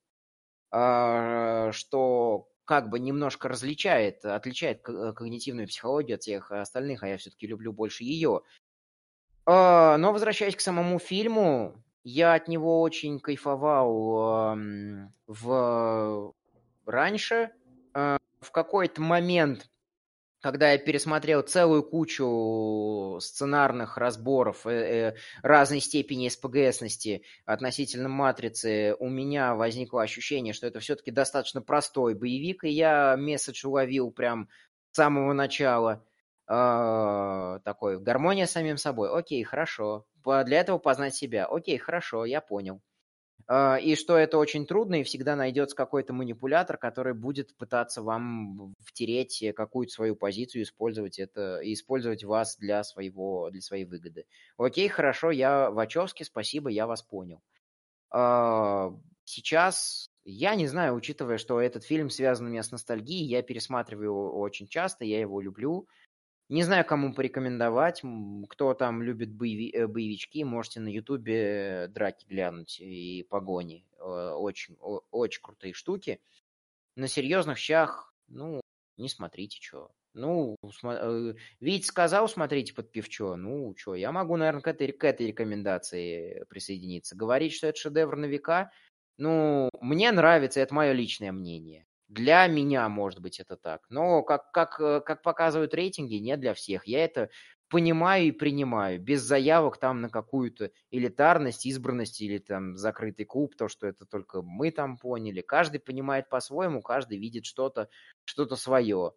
[0.73, 7.49] э, что как бы немножко различает, отличает когнитивную психологию от всех остальных, а я все-таки
[7.49, 8.43] люблю больше ее.
[9.45, 14.57] Но возвращаясь к самому фильму, я от него очень кайфовал
[15.27, 16.35] в
[16.87, 17.51] раньше.
[17.95, 19.69] Э, в какой-то момент,
[20.41, 29.09] когда я пересмотрел целую кучу сценарных разборов э, э, разной степени СПГСности относительно «Матрицы», у
[29.09, 34.49] меня возникло ощущение, что это все-таки достаточно простой боевик, и я месседж уловил прям
[34.91, 36.05] с самого начала.
[36.49, 39.17] Э, такой, гармония с самим собой.
[39.17, 41.47] Окей, хорошо для этого познать себя.
[41.47, 42.81] Окей, хорошо, я понял.
[43.49, 48.75] А, и что это очень трудно, и всегда найдется какой-то манипулятор, который будет пытаться вам
[48.81, 54.27] втереть какую-то свою позицию, использовать это, использовать вас для, своего, для своей выгоды.
[54.57, 57.41] Окей, хорошо, я Вачовски, спасибо, я вас понял.
[58.11, 58.93] А,
[59.25, 64.07] сейчас, я не знаю, учитывая, что этот фильм связан у меня с ностальгией, я пересматриваю
[64.07, 65.89] его очень часто, я его люблю.
[66.53, 68.03] Не знаю, кому порекомендовать.
[68.51, 73.87] Кто там любит боеви э, боевички, можете на Ютубе драки глянуть и погони.
[73.97, 76.21] Э, очень, очень крутые штуки.
[76.95, 78.61] На серьезных щах, ну,
[78.99, 79.93] не смотрите, что.
[80.13, 81.39] Ну, см...
[81.61, 83.37] Вить сказал, смотрите под пивчо.
[83.37, 87.17] Ну, что, я могу, наверное, к этой, к этой рекомендации присоединиться.
[87.17, 88.71] Говорить, что это шедевр на века,
[89.17, 91.87] ну, мне нравится, это мое личное мнение.
[92.13, 93.87] Для меня, может быть, это так.
[93.89, 96.87] Но как, как, э, как показывают рейтинги, не для всех.
[96.87, 97.31] Я это
[97.71, 103.67] понимаю и принимаю, без заявок там на какую-то элитарность, избранность или там закрытый клуб, то,
[103.67, 105.41] что это только мы там поняли.
[105.41, 107.89] Каждый понимает по-своему, каждый видит что-то
[108.25, 109.15] что свое.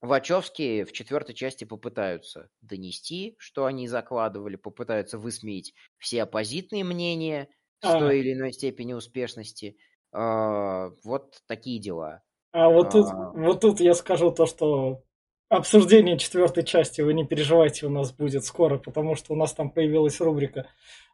[0.00, 7.48] Вачовские в четвертой части попытаются донести, что они закладывали, попытаются высмеять все оппозитные мнения
[7.80, 12.22] с той или иной степени успешности– а, вот такие дела.
[12.52, 13.32] А вот тут, а.
[13.34, 15.02] вот тут я скажу то, что
[15.48, 19.70] обсуждение четвертой части, вы не переживайте, у нас будет скоро, потому что у нас там
[19.70, 20.66] появилась рубрика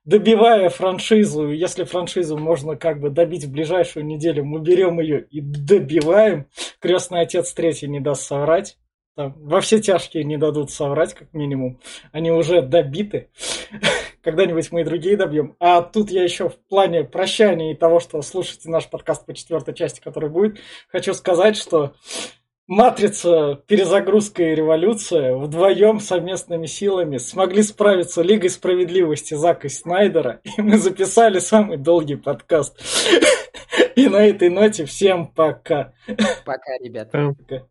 [0.05, 1.51] «Добивая франшизу».
[1.51, 6.47] Если франшизу можно как бы добить в ближайшую неделю, мы берем ее и добиваем.
[6.81, 8.79] «Крестный отец третий» не даст соврать.
[9.17, 11.81] Во все тяжкие не дадут соврать, как минимум.
[12.13, 13.31] Они уже добиты.
[14.23, 15.57] Когда-нибудь мы и другие добьем.
[15.59, 19.73] А тут я еще в плане прощания и того, что слушайте наш подкаст по четвертой
[19.73, 20.59] части, который будет,
[20.91, 21.95] хочу сказать, что
[22.67, 30.77] Матрица, перезагрузка и революция вдвоем совместными силами смогли справиться Лигой справедливости Зака Снайдера, и мы
[30.77, 32.81] записали самый долгий подкаст.
[33.95, 35.93] И на этой ноте всем пока.
[36.45, 37.35] Пока, ребята.
[37.39, 37.67] Пока.